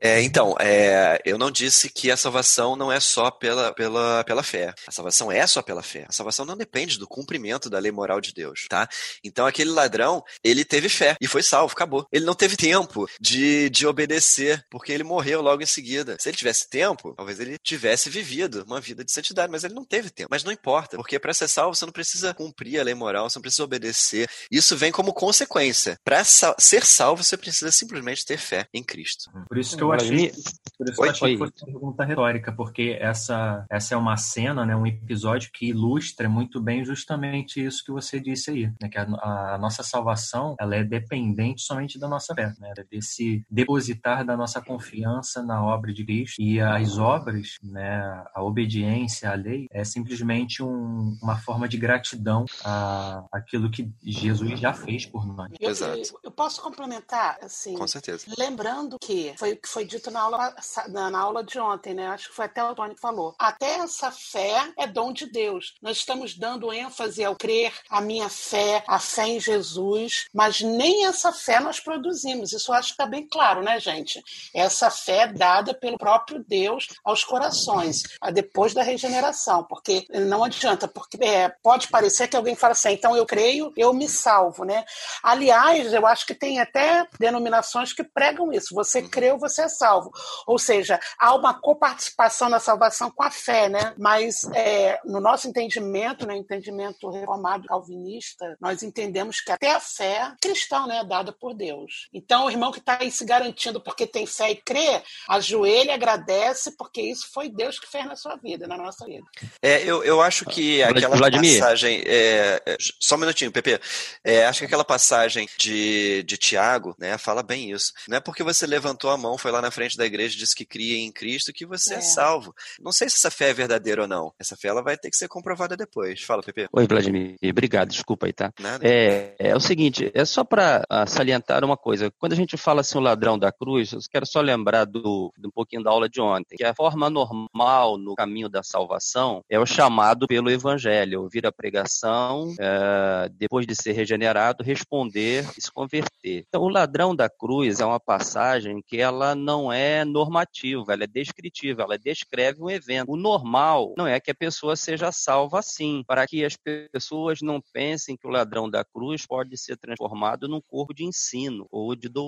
É, 0.00 0.20
então, 0.22 0.56
é, 0.58 1.20
eu 1.24 1.38
não 1.38 1.52
disse 1.52 1.90
que 1.90 2.10
a 2.10 2.16
salvação 2.16 2.74
não 2.74 2.90
é 2.90 2.98
só 2.98 3.30
pela, 3.30 3.72
pela, 3.72 4.24
pela 4.24 4.42
fé. 4.42 4.74
A 4.88 4.90
salvação 4.90 5.30
é 5.30 5.46
só 5.46 5.62
pela 5.62 5.82
fé. 5.82 6.04
A 6.08 6.12
salvação 6.12 6.44
não 6.44 6.56
depende 6.56 6.98
do 6.98 7.06
cumprimento 7.06 7.70
da 7.70 7.78
lei 7.78 7.92
moral 7.92 8.20
de 8.20 8.34
Deus, 8.34 8.66
tá? 8.68 8.88
Então, 9.22 9.46
aquele 9.46 9.70
ladrão, 9.70 10.24
ele 10.42 10.64
teve 10.64 10.88
fé 10.88 11.16
e 11.20 11.28
foi 11.28 11.44
salvo, 11.44 11.72
acabou. 11.72 12.04
Ele 12.10 12.24
não 12.24 12.34
teve 12.34 12.56
tempo 12.56 12.87
tempo 12.88 13.06
de, 13.20 13.70
de 13.70 13.86
obedecer, 13.86 14.64
porque 14.70 14.92
ele 14.92 15.04
morreu 15.04 15.42
logo 15.42 15.62
em 15.62 15.66
seguida. 15.66 16.16
Se 16.18 16.28
ele 16.28 16.36
tivesse 16.36 16.68
tempo, 16.68 17.14
talvez 17.14 17.38
ele 17.38 17.58
tivesse 17.58 18.08
vivido 18.08 18.64
uma 18.66 18.80
vida 18.80 19.04
de 19.04 19.12
santidade, 19.12 19.50
mas 19.50 19.64
ele 19.64 19.74
não 19.74 19.84
teve 19.84 20.10
tempo. 20.10 20.28
Mas 20.30 20.44
não 20.44 20.52
importa, 20.52 20.96
porque 20.96 21.18
para 21.18 21.34
ser 21.34 21.48
salvo 21.48 21.74
você 21.74 21.84
não 21.84 21.92
precisa 21.92 22.34
cumprir 22.34 22.80
a 22.80 22.84
lei 22.84 22.94
moral, 22.94 23.28
você 23.28 23.38
não 23.38 23.42
precisa 23.42 23.64
obedecer. 23.64 24.28
Isso 24.50 24.76
vem 24.76 24.90
como 24.90 25.12
consequência. 25.12 25.96
Para 26.04 26.24
ser 26.24 26.84
salvo, 26.84 27.22
você 27.22 27.36
precisa 27.36 27.70
simplesmente 27.70 28.24
ter 28.24 28.38
fé 28.38 28.66
em 28.72 28.82
Cristo. 28.82 29.30
Por 29.48 29.58
isso 29.58 29.76
que 29.76 29.82
eu 29.82 29.92
achei, 29.92 30.32
por 30.78 30.88
isso 30.88 30.96
que 30.96 31.06
eu 31.06 31.10
achei 31.10 31.32
que 31.32 31.38
fosse 31.38 31.52
uma 31.64 31.72
pergunta 31.72 32.04
retórica, 32.04 32.52
porque 32.52 32.96
essa, 33.00 33.66
essa 33.70 33.94
é 33.94 33.96
uma 33.96 34.16
cena, 34.16 34.64
né, 34.64 34.74
um 34.74 34.86
episódio 34.86 35.50
que 35.52 35.68
ilustra 35.68 36.28
muito 36.28 36.60
bem 36.60 36.84
justamente 36.84 37.64
isso 37.64 37.84
que 37.84 37.92
você 37.92 38.20
disse 38.20 38.50
aí, 38.50 38.66
né, 38.80 38.88
que 38.90 38.98
a, 38.98 39.02
a 39.02 39.58
nossa 39.58 39.82
salvação 39.82 40.56
ela 40.58 40.76
é 40.76 40.84
dependente 40.84 41.62
somente 41.62 41.98
da 41.98 42.08
nossa 42.08 42.34
fé, 42.34 42.52
né, 42.58 42.72
desse 42.84 43.44
depositar 43.50 44.24
da 44.24 44.36
nossa 44.36 44.60
confiança 44.60 45.42
na 45.42 45.64
obra 45.64 45.92
de 45.92 46.04
Cristo 46.04 46.40
e 46.40 46.60
as 46.60 46.98
obras, 46.98 47.58
né, 47.62 48.24
a 48.34 48.42
obediência 48.42 49.30
à 49.30 49.34
lei 49.34 49.66
é 49.70 49.84
simplesmente 49.84 50.62
um, 50.62 51.16
uma 51.22 51.36
forma 51.36 51.68
de 51.68 51.76
gratidão 51.76 52.44
a 52.64 53.24
aquilo 53.32 53.70
que 53.70 53.90
Jesus 54.02 54.58
já 54.58 54.72
fez 54.72 55.06
por 55.06 55.26
nós. 55.26 55.50
Eu, 55.60 55.70
eu, 55.70 56.02
eu 56.24 56.30
posso 56.30 56.60
complementar, 56.62 57.38
assim, 57.42 57.74
com 57.74 57.86
certeza. 57.86 58.26
Lembrando 58.38 58.98
que 59.00 59.34
foi 59.36 59.52
o 59.52 59.56
que 59.56 59.68
foi 59.68 59.84
dito 59.84 60.10
na 60.10 60.20
aula 60.20 60.54
na, 60.88 61.10
na 61.10 61.18
aula 61.18 61.44
de 61.44 61.58
ontem, 61.58 61.94
né? 61.94 62.08
Acho 62.08 62.28
que 62.28 62.34
foi 62.34 62.44
até 62.46 62.62
o 62.62 62.74
Tony 62.74 62.94
que 62.94 63.00
falou. 63.00 63.34
Até 63.38 63.78
essa 63.78 64.10
fé 64.10 64.72
é 64.76 64.86
dom 64.86 65.12
de 65.12 65.26
Deus. 65.26 65.74
Nós 65.80 65.98
estamos 65.98 66.36
dando 66.36 66.72
ênfase 66.72 67.24
ao 67.24 67.36
crer, 67.36 67.72
a 67.90 68.00
minha 68.00 68.28
fé, 68.28 68.84
a 68.86 68.98
fé 68.98 69.28
em 69.28 69.40
Jesus, 69.40 70.26
mas 70.32 70.60
nem 70.60 71.06
essa 71.06 71.32
fé 71.32 71.60
nós 71.60 71.80
produzimos. 71.80 72.52
Isso 72.52 72.67
eu 72.72 72.76
acho 72.76 72.88
que 72.88 72.94
está 72.94 73.06
bem 73.06 73.26
claro, 73.28 73.62
né, 73.62 73.78
gente? 73.80 74.22
Essa 74.54 74.90
fé 74.90 75.18
é 75.18 75.32
dada 75.32 75.74
pelo 75.74 75.98
próprio 75.98 76.44
Deus 76.46 76.86
aos 77.04 77.24
corações, 77.24 78.02
depois 78.32 78.72
da 78.72 78.82
regeneração, 78.82 79.64
porque 79.64 80.06
não 80.10 80.44
adianta, 80.44 80.86
porque 80.86 81.18
é, 81.20 81.48
pode 81.62 81.88
parecer 81.88 82.28
que 82.28 82.36
alguém 82.36 82.54
fala 82.54 82.72
assim, 82.72 82.92
então 82.92 83.16
eu 83.16 83.26
creio, 83.26 83.72
eu 83.76 83.92
me 83.92 84.08
salvo, 84.08 84.64
né? 84.64 84.84
Aliás, 85.22 85.92
eu 85.92 86.06
acho 86.06 86.26
que 86.26 86.34
tem 86.34 86.60
até 86.60 87.06
denominações 87.18 87.92
que 87.92 88.04
pregam 88.04 88.52
isso. 88.52 88.74
Você 88.74 89.00
uhum. 89.00 89.08
creu, 89.08 89.38
você 89.38 89.62
é 89.62 89.68
salvo. 89.68 90.10
Ou 90.46 90.58
seja, 90.58 91.00
há 91.18 91.34
uma 91.34 91.58
coparticipação 91.60 92.48
na 92.48 92.60
salvação 92.60 93.10
com 93.10 93.22
a 93.22 93.30
fé, 93.30 93.68
né? 93.68 93.94
Mas 93.98 94.44
é, 94.54 95.00
no 95.04 95.20
nosso 95.20 95.48
entendimento, 95.48 96.26
no 96.26 96.32
né, 96.32 96.38
entendimento 96.38 97.10
reformado 97.10 97.66
calvinista, 97.66 98.56
nós 98.60 98.82
entendemos 98.82 99.40
que 99.40 99.52
até 99.52 99.72
a 99.72 99.80
fé 99.80 100.32
cristã 100.40 100.86
né, 100.86 100.98
é 100.98 101.04
dada 101.04 101.32
por 101.32 101.54
Deus. 101.54 102.08
Então, 102.12 102.47
o 102.48 102.50
irmão 102.50 102.72
que 102.72 102.78
está 102.78 102.98
aí 103.00 103.10
se 103.10 103.24
garantindo 103.24 103.80
porque 103.80 104.06
tem 104.06 104.26
fé 104.26 104.50
e 104.50 104.56
crê, 104.56 105.02
ajoelha, 105.28 105.94
agradece, 105.94 106.76
porque 106.76 107.00
isso 107.00 107.28
foi 107.32 107.48
Deus 107.48 107.78
que 107.78 107.86
fez 107.86 108.04
na 108.06 108.16
sua 108.16 108.36
vida, 108.36 108.66
na 108.66 108.76
nossa 108.76 109.04
vida. 109.06 109.26
É, 109.62 109.82
eu, 109.82 110.02
eu 110.02 110.20
acho 110.20 110.44
que 110.46 110.82
aquela 110.82 111.16
Vladimir. 111.16 111.60
passagem. 111.60 112.02
É, 112.06 112.60
é, 112.66 112.76
só 112.98 113.14
um 113.14 113.18
minutinho, 113.18 113.52
Pepe. 113.52 113.78
É, 114.24 114.46
acho 114.46 114.60
que 114.60 114.64
aquela 114.66 114.84
passagem 114.84 115.48
de, 115.58 116.22
de 116.24 116.36
Tiago 116.36 116.94
né, 116.98 117.16
fala 117.18 117.42
bem 117.42 117.70
isso. 117.70 117.92
Não 118.08 118.16
é 118.16 118.20
porque 118.20 118.42
você 118.42 118.66
levantou 118.66 119.10
a 119.10 119.16
mão, 119.16 119.38
foi 119.38 119.50
lá 119.50 119.60
na 119.60 119.70
frente 119.70 119.96
da 119.96 120.06
igreja 120.06 120.34
e 120.34 120.38
disse 120.38 120.54
que 120.54 120.64
cria 120.64 120.98
em 120.98 121.12
Cristo 121.12 121.52
que 121.52 121.66
você 121.66 121.94
é. 121.94 121.98
é. 121.98 122.00
salvo. 122.00 122.54
Não 122.80 122.92
sei 122.92 123.08
se 123.08 123.16
essa 123.16 123.30
fé 123.30 123.50
é 123.50 123.54
verdadeira 123.54 124.02
ou 124.02 124.08
não. 124.08 124.32
Essa 124.38 124.56
fé 124.56 124.68
ela 124.68 124.82
vai 124.82 124.96
ter 124.96 125.10
que 125.10 125.16
ser 125.16 125.28
comprovada 125.28 125.76
depois. 125.76 126.22
Fala, 126.22 126.42
Pepe. 126.42 126.68
Oi, 126.72 126.86
Vladimir. 126.86 127.36
Obrigado, 127.42 127.88
desculpa 127.88 128.26
aí, 128.26 128.32
tá? 128.32 128.52
Nada. 128.58 128.86
É, 128.86 129.34
é 129.38 129.56
o 129.56 129.60
seguinte, 129.60 130.10
é 130.14 130.24
só 130.24 130.44
para 130.44 130.84
salientar 131.06 131.64
uma 131.64 131.76
coisa. 131.76 132.10
Quando 132.18 132.32
a 132.32 132.36
gente 132.38 132.56
fala 132.56 132.80
assim, 132.80 132.98
o 132.98 133.00
ladrão 133.00 133.38
da 133.38 133.52
cruz, 133.52 133.92
eu 133.92 134.00
quero 134.10 134.26
só 134.26 134.40
lembrar 134.40 134.84
do, 134.84 135.32
um 135.44 135.50
pouquinho 135.50 135.82
da 135.82 135.90
aula 135.90 136.08
de 136.08 136.20
ontem, 136.20 136.56
que 136.56 136.64
a 136.64 136.74
forma 136.74 137.10
normal 137.10 137.98
no 137.98 138.14
caminho 138.14 138.48
da 138.48 138.62
salvação 138.62 139.42
é 139.48 139.58
o 139.58 139.66
chamado 139.66 140.26
pelo 140.26 140.50
evangelho, 140.50 141.22
ouvir 141.22 141.46
a 141.46 141.52
pregação, 141.52 142.50
uh, 142.52 143.28
depois 143.32 143.66
de 143.66 143.74
ser 143.74 143.92
regenerado, 143.92 144.62
responder 144.62 145.46
e 145.56 145.60
se 145.60 145.70
converter. 145.70 146.44
Então, 146.48 146.62
o 146.62 146.68
ladrão 146.68 147.14
da 147.14 147.28
cruz 147.28 147.80
é 147.80 147.84
uma 147.84 148.00
passagem 148.00 148.82
que 148.86 148.98
ela 148.98 149.34
não 149.34 149.72
é 149.72 150.04
normativa, 150.04 150.92
ela 150.92 151.04
é 151.04 151.06
descritiva, 151.06 151.82
ela 151.82 151.98
descreve 151.98 152.62
um 152.62 152.70
evento. 152.70 153.12
O 153.12 153.16
normal 153.16 153.94
não 153.96 154.06
é 154.06 154.20
que 154.20 154.30
a 154.30 154.34
pessoa 154.34 154.76
seja 154.76 155.12
salva 155.12 155.58
assim, 155.58 156.02
para 156.06 156.26
que 156.26 156.44
as 156.44 156.56
pessoas 156.56 157.40
não 157.42 157.60
pensem 157.72 158.16
que 158.16 158.26
o 158.26 158.30
ladrão 158.30 158.70
da 158.70 158.84
cruz 158.84 159.26
pode 159.26 159.56
ser 159.56 159.76
transformado 159.76 160.48
num 160.48 160.60
corpo 160.60 160.94
de 160.94 161.04
ensino 161.04 161.66
ou 161.70 161.94
de 161.94 162.08
doutrina. 162.08 162.27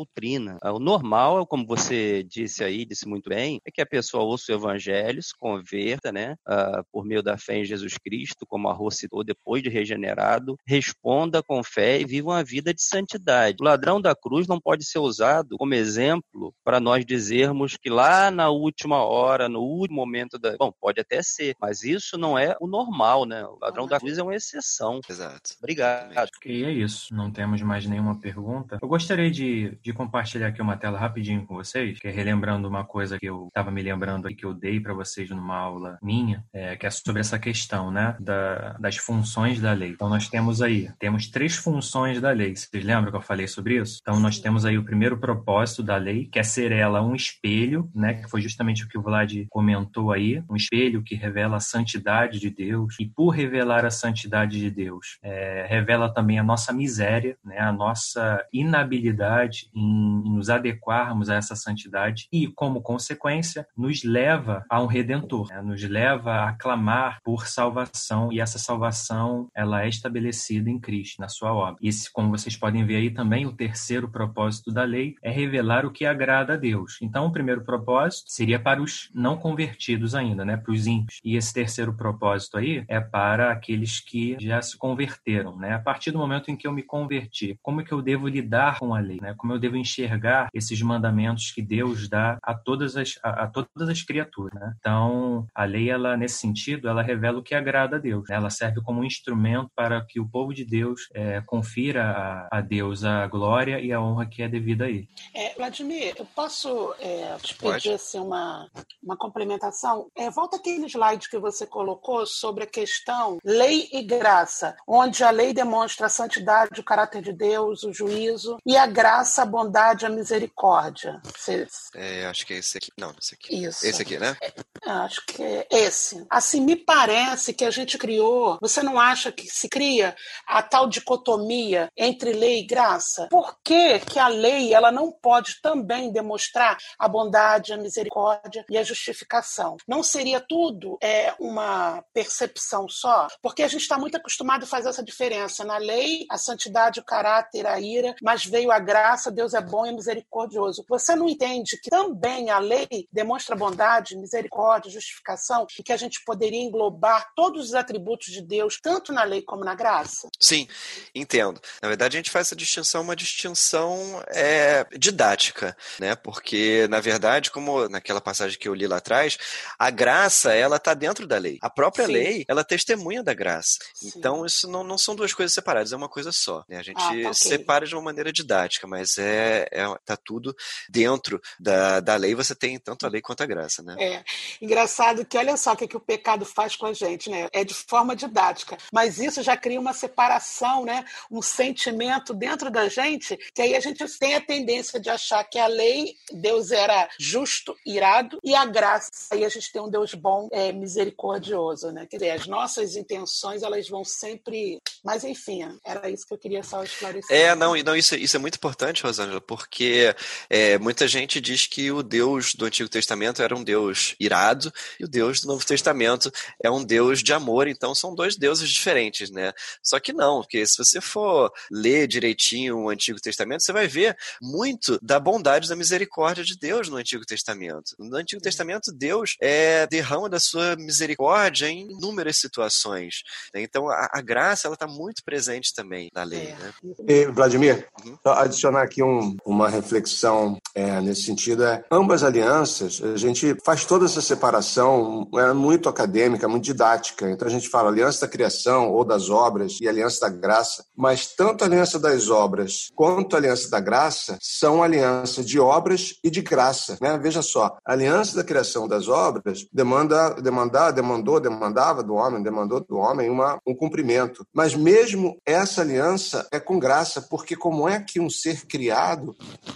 O 0.64 0.78
normal, 0.78 1.46
como 1.46 1.66
você 1.66 2.22
disse 2.22 2.62
aí, 2.62 2.84
disse 2.84 3.08
muito 3.08 3.28
bem, 3.28 3.60
é 3.64 3.70
que 3.70 3.80
a 3.80 3.86
pessoa 3.86 4.24
ouça 4.24 4.52
o 4.52 4.54
evangelho, 4.54 5.22
se 5.22 5.36
converta, 5.38 6.12
né, 6.12 6.34
uh, 6.48 6.84
por 6.92 7.04
meio 7.04 7.22
da 7.22 7.36
fé 7.36 7.58
em 7.58 7.64
Jesus 7.64 7.96
Cristo, 7.98 8.46
como 8.46 8.68
a 8.68 8.72
Rô 8.72 8.90
citou, 8.90 9.24
depois 9.24 9.62
de 9.62 9.68
regenerado, 9.68 10.56
responda 10.66 11.42
com 11.42 11.62
fé 11.62 12.00
e 12.00 12.04
viva 12.04 12.30
uma 12.30 12.44
vida 12.44 12.72
de 12.72 12.82
santidade. 12.82 13.58
O 13.60 13.64
ladrão 13.64 14.00
da 14.00 14.14
cruz 14.14 14.46
não 14.46 14.60
pode 14.60 14.84
ser 14.84 14.98
usado 14.98 15.56
como 15.56 15.74
exemplo 15.74 16.54
para 16.64 16.80
nós 16.80 17.04
dizermos 17.04 17.76
que 17.76 17.90
lá 17.90 18.30
na 18.30 18.50
última 18.50 19.04
hora, 19.04 19.48
no 19.48 19.60
último 19.60 19.96
momento 19.96 20.38
da. 20.38 20.56
Bom, 20.56 20.72
pode 20.80 21.00
até 21.00 21.22
ser, 21.22 21.54
mas 21.60 21.82
isso 21.82 22.16
não 22.16 22.38
é 22.38 22.56
o 22.60 22.66
normal, 22.66 23.24
né? 23.24 23.44
O 23.44 23.58
ladrão 23.60 23.86
da 23.86 23.98
cruz 23.98 24.18
é 24.18 24.22
uma 24.22 24.34
exceção. 24.34 25.00
Exato. 25.08 25.50
Obrigado. 25.58 26.12
E 26.46 26.64
é 26.64 26.70
isso. 26.70 27.14
Não 27.14 27.30
temos 27.30 27.60
mais 27.62 27.86
nenhuma 27.86 28.18
pergunta. 28.18 28.78
Eu 28.80 28.88
gostaria 28.88 29.30
de, 29.30 29.78
de 29.82 29.89
compartilhar 29.92 30.48
aqui 30.48 30.60
uma 30.60 30.76
tela 30.76 30.98
rapidinho 30.98 31.46
com 31.46 31.54
vocês, 31.54 31.98
que 31.98 32.08
é 32.08 32.10
relembrando 32.10 32.68
uma 32.68 32.84
coisa 32.84 33.18
que 33.18 33.26
eu 33.26 33.46
estava 33.48 33.70
me 33.70 33.82
lembrando 33.82 34.26
aqui 34.26 34.40
que 34.40 34.46
eu 34.46 34.54
dei 34.54 34.80
para 34.80 34.94
vocês 34.94 35.28
numa 35.28 35.54
aula 35.54 35.98
minha, 36.02 36.42
é, 36.52 36.74
que 36.74 36.86
é 36.86 36.90
sobre 36.90 37.20
essa 37.20 37.38
questão, 37.38 37.90
né? 37.90 38.16
Da, 38.18 38.72
das 38.80 38.96
funções 38.96 39.60
da 39.60 39.72
lei. 39.72 39.90
Então 39.90 40.08
nós 40.08 40.28
temos 40.28 40.62
aí, 40.62 40.90
temos 40.98 41.28
três 41.28 41.56
funções 41.56 42.20
da 42.20 42.30
lei. 42.30 42.56
Vocês 42.56 42.82
lembram 42.82 43.10
que 43.10 43.18
eu 43.18 43.22
falei 43.22 43.46
sobre 43.46 43.76
isso? 43.76 43.98
Então 44.00 44.18
nós 44.18 44.38
temos 44.38 44.64
aí 44.64 44.78
o 44.78 44.84
primeiro 44.84 45.18
propósito 45.18 45.82
da 45.82 45.96
lei, 45.96 46.26
que 46.26 46.38
é 46.38 46.42
ser 46.42 46.72
ela 46.72 47.02
um 47.02 47.14
espelho, 47.14 47.90
né? 47.94 48.14
Que 48.14 48.30
foi 48.30 48.40
justamente 48.40 48.84
o 48.84 48.88
que 48.88 48.96
o 48.96 49.02
Vlad 49.02 49.30
comentou 49.50 50.10
aí, 50.10 50.42
um 50.48 50.56
espelho 50.56 51.02
que 51.02 51.14
revela 51.14 51.58
a 51.58 51.60
santidade 51.60 52.40
de 52.40 52.48
Deus 52.48 52.96
e 52.98 53.06
por 53.06 53.28
revelar 53.28 53.84
a 53.84 53.90
santidade 53.90 54.58
de 54.58 54.70
Deus, 54.70 55.18
é, 55.22 55.66
revela 55.68 56.12
também 56.12 56.38
a 56.38 56.42
nossa 56.42 56.72
miséria, 56.72 57.36
né, 57.44 57.58
a 57.58 57.72
nossa 57.72 58.42
inabilidade 58.52 59.68
em, 59.80 60.22
nos 60.30 60.50
adequarmos 60.50 61.30
a 61.30 61.36
essa 61.36 61.56
santidade 61.56 62.26
e, 62.32 62.46
como 62.48 62.82
consequência, 62.82 63.66
nos 63.76 64.04
leva 64.04 64.64
a 64.68 64.82
um 64.82 64.86
Redentor, 64.86 65.48
né, 65.48 65.62
nos 65.62 65.82
leva 65.82 66.44
a 66.44 66.52
clamar 66.52 67.18
por 67.22 67.46
salvação 67.46 68.32
e 68.32 68.40
essa 68.40 68.58
salvação 68.58 69.48
ela 69.54 69.84
é 69.84 69.88
estabelecida 69.88 70.68
em 70.68 70.78
Cristo, 70.78 71.20
na 71.20 71.28
sua 71.28 71.52
obra. 71.52 71.76
E, 71.80 71.90
como 72.12 72.30
vocês 72.30 72.56
podem 72.56 72.84
ver 72.84 72.96
aí 72.96 73.10
também, 73.10 73.46
o 73.46 73.52
terceiro 73.52 74.10
propósito 74.10 74.72
da 74.72 74.84
lei 74.84 75.14
é 75.22 75.30
revelar 75.30 75.86
o 75.86 75.90
que 75.90 76.04
agrada 76.04 76.54
a 76.54 76.56
Deus. 76.56 76.98
Então, 77.00 77.26
o 77.26 77.32
primeiro 77.32 77.64
propósito 77.64 78.24
seria 78.26 78.58
para 78.58 78.82
os 78.82 79.10
não 79.14 79.36
convertidos 79.36 80.14
ainda, 80.14 80.44
né, 80.44 80.56
para 80.56 80.72
os 80.72 80.86
ímpios. 80.86 81.20
E 81.24 81.36
esse 81.36 81.52
terceiro 81.52 81.94
propósito 81.94 82.58
aí 82.58 82.84
é 82.88 83.00
para 83.00 83.52
aqueles 83.52 84.00
que 84.00 84.36
já 84.40 84.60
se 84.60 84.76
converteram, 84.76 85.56
né? 85.56 85.74
A 85.74 85.78
partir 85.78 86.10
do 86.10 86.18
momento 86.18 86.50
em 86.50 86.56
que 86.56 86.66
eu 86.66 86.72
me 86.72 86.82
converti, 86.82 87.58
como 87.62 87.80
é 87.80 87.84
que 87.84 87.92
eu 87.92 88.02
devo 88.02 88.28
lidar 88.28 88.78
com 88.78 88.94
a 88.94 89.00
lei, 89.00 89.18
né? 89.20 89.34
Como 89.36 89.52
eu 89.52 89.58
devo 89.58 89.69
enxergar 89.76 90.48
esses 90.54 90.80
mandamentos 90.82 91.50
que 91.50 91.62
Deus 91.62 92.08
dá 92.08 92.38
a 92.42 92.54
todas 92.54 92.96
as 92.96 93.18
a, 93.22 93.44
a 93.44 93.46
todas 93.46 93.88
as 93.88 94.02
criaturas, 94.02 94.54
né? 94.54 94.74
Então, 94.78 95.46
a 95.54 95.64
lei 95.64 95.90
ela 95.90 96.16
nesse 96.16 96.38
sentido, 96.38 96.88
ela 96.88 97.02
revela 97.02 97.38
o 97.38 97.42
que 97.42 97.54
agrada 97.54 97.96
a 97.96 97.98
Deus. 97.98 98.28
Né? 98.28 98.36
Ela 98.36 98.50
serve 98.50 98.80
como 98.82 99.00
um 99.00 99.04
instrumento 99.04 99.70
para 99.74 100.04
que 100.04 100.20
o 100.20 100.28
povo 100.28 100.52
de 100.52 100.64
Deus 100.64 101.08
é, 101.14 101.40
confira 101.40 102.48
a, 102.50 102.58
a, 102.58 102.60
Deus 102.60 103.04
a 103.04 103.26
glória 103.26 103.80
e 103.80 103.92
a 103.92 104.00
honra 104.00 104.26
que 104.26 104.42
é 104.42 104.48
devida 104.48 104.84
a 104.84 104.88
ele. 104.88 105.08
É, 105.34 105.54
Vladimir, 105.54 106.14
eu 106.18 106.26
posso 106.34 106.94
é, 106.98 107.36
te 107.42 107.54
pedir 107.54 107.92
assim, 107.92 108.18
uma, 108.18 108.68
uma 109.02 109.16
complementação? 109.16 110.08
É, 110.16 110.30
volta 110.30 110.56
aquele 110.56 110.86
slide 110.86 111.28
que 111.28 111.38
você 111.38 111.66
colocou 111.66 112.26
sobre 112.26 112.64
a 112.64 112.66
questão 112.66 113.38
lei 113.44 113.88
e 113.92 114.02
graça, 114.02 114.76
onde 114.86 115.22
a 115.24 115.30
lei 115.30 115.52
demonstra 115.52 116.06
a 116.06 116.10
santidade, 116.10 116.80
o 116.80 116.84
caráter 116.84 117.22
de 117.22 117.32
Deus, 117.32 117.82
o 117.84 117.92
juízo, 117.92 118.58
e 118.66 118.76
a 118.76 118.86
graça, 118.86 119.42
a 119.42 119.46
bondade, 119.60 120.06
a 120.06 120.08
misericórdia. 120.08 121.20
Você... 121.36 121.66
É, 121.94 122.26
acho 122.26 122.46
que 122.46 122.54
é 122.54 122.58
esse 122.58 122.78
aqui. 122.78 122.90
Não, 122.98 123.12
esse 123.20 123.34
aqui. 123.34 123.64
Isso. 123.64 123.86
Esse 123.86 124.02
aqui, 124.02 124.18
né? 124.18 124.36
É, 124.42 124.52
Acho 124.86 125.24
que 125.26 125.42
é 125.42 125.66
esse. 125.70 126.24
Assim, 126.30 126.60
me 126.60 126.74
parece 126.74 127.52
que 127.52 127.64
a 127.64 127.70
gente 127.70 127.98
criou. 127.98 128.58
Você 128.60 128.82
não 128.82 128.98
acha 128.98 129.30
que 129.30 129.46
se 129.46 129.68
cria 129.68 130.16
a 130.46 130.62
tal 130.62 130.88
dicotomia 130.88 131.90
entre 131.96 132.32
lei 132.32 132.60
e 132.60 132.66
graça? 132.66 133.28
Por 133.30 133.56
que, 133.62 133.98
que 134.00 134.18
a 134.18 134.28
lei 134.28 134.72
ela 134.72 134.90
não 134.90 135.12
pode 135.12 135.60
também 135.60 136.10
demonstrar 136.10 136.78
a 136.98 137.08
bondade, 137.08 137.72
a 137.72 137.76
misericórdia 137.76 138.64
e 138.68 138.78
a 138.78 138.82
justificação? 138.82 139.76
Não 139.86 140.02
seria 140.02 140.40
tudo 140.40 140.96
é, 141.02 141.34
uma 141.38 142.02
percepção 142.14 142.88
só? 142.88 143.28
Porque 143.42 143.62
a 143.62 143.68
gente 143.68 143.82
está 143.82 143.98
muito 143.98 144.16
acostumado 144.16 144.64
a 144.64 144.66
fazer 144.66 144.88
essa 144.88 145.04
diferença. 145.04 145.64
Na 145.64 145.76
lei, 145.76 146.24
a 146.30 146.38
santidade, 146.38 147.00
o 147.00 147.04
caráter, 147.04 147.66
a 147.66 147.78
ira, 147.80 148.14
mas 148.22 148.44
veio 148.44 148.70
a 148.70 148.78
graça, 148.78 149.30
Deus 149.30 149.49
é 149.54 149.60
bom 149.60 149.86
e 149.86 149.92
misericordioso. 149.92 150.84
Você 150.88 151.14
não 151.14 151.28
entende 151.28 151.78
que 151.82 151.90
também 151.90 152.50
a 152.50 152.58
lei 152.58 153.08
demonstra 153.12 153.56
bondade, 153.56 154.16
misericórdia, 154.16 154.90
justificação 154.90 155.66
e 155.78 155.82
que 155.82 155.92
a 155.92 155.96
gente 155.96 156.22
poderia 156.24 156.60
englobar 156.60 157.30
todos 157.34 157.66
os 157.66 157.74
atributos 157.74 158.32
de 158.32 158.42
Deus, 158.42 158.78
tanto 158.82 159.12
na 159.12 159.24
lei 159.24 159.42
como 159.42 159.64
na 159.64 159.74
graça? 159.74 160.28
Sim, 160.38 160.68
entendo. 161.14 161.60
Na 161.82 161.88
verdade, 161.88 162.16
a 162.16 162.18
gente 162.18 162.30
faz 162.30 162.48
essa 162.48 162.56
distinção, 162.56 163.02
uma 163.02 163.16
distinção 163.16 164.22
é, 164.28 164.86
didática, 164.96 165.76
né? 165.98 166.14
Porque, 166.14 166.86
na 166.88 167.00
verdade, 167.00 167.50
como 167.50 167.88
naquela 167.88 168.20
passagem 168.20 168.58
que 168.58 168.68
eu 168.68 168.74
li 168.74 168.86
lá 168.86 168.98
atrás, 168.98 169.38
a 169.78 169.90
graça, 169.90 170.54
ela 170.54 170.76
está 170.76 170.94
dentro 170.94 171.26
da 171.26 171.38
lei. 171.38 171.58
A 171.60 171.70
própria 171.70 172.06
Sim. 172.06 172.12
lei, 172.12 172.44
ela 172.48 172.64
testemunha 172.64 173.22
da 173.22 173.34
graça. 173.34 173.78
Sim. 173.94 174.12
Então, 174.16 174.44
isso 174.44 174.68
não, 174.68 174.84
não 174.84 174.98
são 174.98 175.14
duas 175.14 175.32
coisas 175.32 175.52
separadas, 175.52 175.92
é 175.92 175.96
uma 175.96 176.08
coisa 176.08 176.32
só. 176.32 176.64
Né? 176.68 176.78
A 176.78 176.82
gente 176.82 176.98
ah, 176.98 177.08
tá 177.08 177.10
okay. 177.10 177.34
separa 177.34 177.86
de 177.86 177.94
uma 177.94 178.02
maneira 178.02 178.32
didática, 178.32 178.86
mas 178.86 179.18
é, 179.18 179.29
é 179.30 179.94
tá 180.04 180.16
tudo 180.16 180.54
dentro 180.88 181.40
da, 181.58 182.00
da 182.00 182.16
lei. 182.16 182.34
Você 182.34 182.54
tem 182.54 182.78
tanto 182.78 183.06
a 183.06 183.08
lei 183.08 183.20
quanto 183.20 183.42
a 183.42 183.46
graça, 183.46 183.82
né? 183.82 183.96
É 183.98 184.24
engraçado 184.60 185.24
que 185.24 185.38
olha 185.38 185.56
só 185.56 185.72
o 185.72 185.76
que, 185.76 185.88
que 185.88 185.96
o 185.96 186.00
pecado 186.00 186.44
faz 186.44 186.76
com 186.76 186.86
a 186.86 186.92
gente, 186.92 187.30
né? 187.30 187.48
É 187.52 187.64
de 187.64 187.74
forma 187.74 188.14
didática, 188.14 188.76
mas 188.92 189.18
isso 189.18 189.42
já 189.42 189.56
cria 189.56 189.80
uma 189.80 189.92
separação, 189.92 190.84
né? 190.84 191.04
Um 191.30 191.42
sentimento 191.42 192.34
dentro 192.34 192.70
da 192.70 192.88
gente 192.88 193.36
que 193.54 193.62
aí 193.62 193.74
a 193.74 193.80
gente 193.80 194.04
tem 194.18 194.34
a 194.34 194.40
tendência 194.40 195.00
de 195.00 195.08
achar 195.08 195.42
que 195.44 195.58
a 195.58 195.66
lei 195.66 196.14
Deus 196.32 196.70
era 196.70 197.08
justo, 197.18 197.74
irado 197.86 198.38
e 198.42 198.54
a 198.54 198.64
graça 198.64 199.10
aí 199.30 199.44
a 199.44 199.48
gente 199.48 199.72
tem 199.72 199.80
um 199.80 199.90
Deus 199.90 200.14
bom, 200.14 200.48
é, 200.52 200.72
misericordioso, 200.72 201.90
né? 201.90 202.06
Quer 202.06 202.16
dizer, 202.16 202.30
as 202.30 202.46
nossas 202.46 202.96
intenções 202.96 203.62
elas 203.62 203.88
vão 203.88 204.04
sempre, 204.04 204.80
mas 205.04 205.24
enfim, 205.24 205.60
era 205.84 206.10
isso 206.10 206.26
que 206.26 206.34
eu 206.34 206.38
queria 206.38 206.62
só 206.62 206.82
esclarecer. 206.82 207.36
É, 207.36 207.54
não, 207.54 207.76
não 207.76 207.96
isso, 207.96 208.14
isso 208.14 208.36
é 208.36 208.40
muito 208.40 208.56
importante, 208.56 209.02
Rosângela, 209.20 209.40
porque 209.40 210.14
é, 210.48 210.78
muita 210.78 211.06
gente 211.06 211.40
diz 211.40 211.66
que 211.66 211.90
o 211.90 212.02
Deus 212.02 212.54
do 212.54 212.64
Antigo 212.64 212.88
Testamento 212.88 213.42
era 213.42 213.54
um 213.54 213.62
Deus 213.62 214.14
irado 214.18 214.72
e 214.98 215.04
o 215.04 215.08
Deus 215.08 215.40
do 215.40 215.48
Novo 215.48 215.64
Testamento 215.64 216.30
é 216.62 216.70
um 216.70 216.82
Deus 216.82 217.22
de 217.22 217.32
amor, 217.32 217.68
então 217.68 217.94
são 217.94 218.14
dois 218.14 218.36
deuses 218.36 218.68
diferentes, 218.68 219.30
né? 219.30 219.52
Só 219.82 220.00
que 220.00 220.12
não, 220.12 220.40
porque 220.40 220.64
se 220.66 220.78
você 220.78 221.00
for 221.00 221.52
ler 221.70 222.06
direitinho 222.06 222.78
o 222.78 222.88
Antigo 222.88 223.20
Testamento, 223.20 223.62
você 223.62 223.72
vai 223.72 223.86
ver 223.86 224.16
muito 224.40 224.98
da 225.02 225.20
bondade 225.20 225.68
da 225.68 225.76
misericórdia 225.76 226.44
de 226.44 226.56
Deus 226.56 226.88
no 226.88 226.96
Antigo 226.96 227.24
Testamento. 227.24 227.94
No 227.98 228.16
Antigo 228.16 228.40
Testamento, 228.40 228.92
Deus 228.92 229.36
é, 229.40 229.86
derrama 229.86 230.28
da 230.28 230.40
sua 230.40 230.76
misericórdia 230.76 231.68
em 231.68 231.90
inúmeras 231.90 232.38
situações. 232.38 233.22
Né? 233.54 233.62
Então, 233.62 233.88
a, 233.88 234.08
a 234.12 234.20
graça 234.20 234.68
ela 234.68 234.74
está 234.74 234.86
muito 234.86 235.22
presente 235.24 235.74
também 235.74 236.10
na 236.14 236.24
lei. 236.24 236.48
É. 236.48 236.56
Né? 236.56 236.72
E, 237.08 237.26
Vladimir, 237.26 237.88
uhum. 238.04 238.18
adicionar 238.24 238.82
aqui 238.82 239.02
um, 239.02 239.09
uma 239.44 239.68
reflexão 239.68 240.58
é, 240.74 241.00
nesse 241.00 241.22
sentido 241.22 241.64
é 241.64 241.82
ambas 241.90 242.22
alianças 242.22 243.00
a 243.02 243.16
gente 243.16 243.56
faz 243.64 243.84
toda 243.84 244.04
essa 244.04 244.20
separação 244.20 245.28
é 245.34 245.52
muito 245.52 245.88
acadêmica, 245.88 246.48
muito 246.48 246.64
didática. 246.64 247.30
Então 247.30 247.46
a 247.46 247.50
gente 247.50 247.68
fala 247.68 247.88
aliança 247.88 248.22
da 248.22 248.32
criação 248.32 248.90
ou 248.90 249.04
das 249.04 249.30
obras 249.30 249.78
e 249.80 249.88
aliança 249.88 250.20
da 250.20 250.28
graça, 250.28 250.84
mas 250.96 251.26
tanto 251.34 251.62
a 251.62 251.66
aliança 251.66 251.98
das 251.98 252.28
obras 252.28 252.88
quanto 252.94 253.34
a 253.34 253.38
aliança 253.38 253.70
da 253.70 253.80
graça 253.80 254.38
são 254.40 254.82
aliança 254.82 255.42
de 255.42 255.58
obras 255.58 256.14
e 256.22 256.30
de 256.30 256.42
graça. 256.42 256.96
Né? 257.00 257.18
Veja 257.18 257.42
só, 257.42 257.76
a 257.84 257.92
aliança 257.92 258.36
da 258.36 258.44
criação 258.44 258.86
das 258.86 259.08
obras 259.08 259.66
demanda, 259.72 260.30
demandar, 260.34 260.92
demandou, 260.92 261.40
demandava 261.40 262.02
do 262.02 262.14
homem, 262.14 262.42
demandou 262.42 262.80
do 262.80 262.96
homem 262.96 263.28
uma, 263.30 263.58
um 263.66 263.74
cumprimento. 263.74 264.44
Mas 264.54 264.74
mesmo 264.74 265.38
essa 265.44 265.80
aliança 265.80 266.46
é 266.52 266.60
com 266.60 266.78
graça, 266.78 267.22
porque 267.22 267.56
como 267.56 267.88
é 267.88 268.00
que 268.00 268.20
um 268.20 268.30
ser 268.30 268.66
criado, 268.66 268.99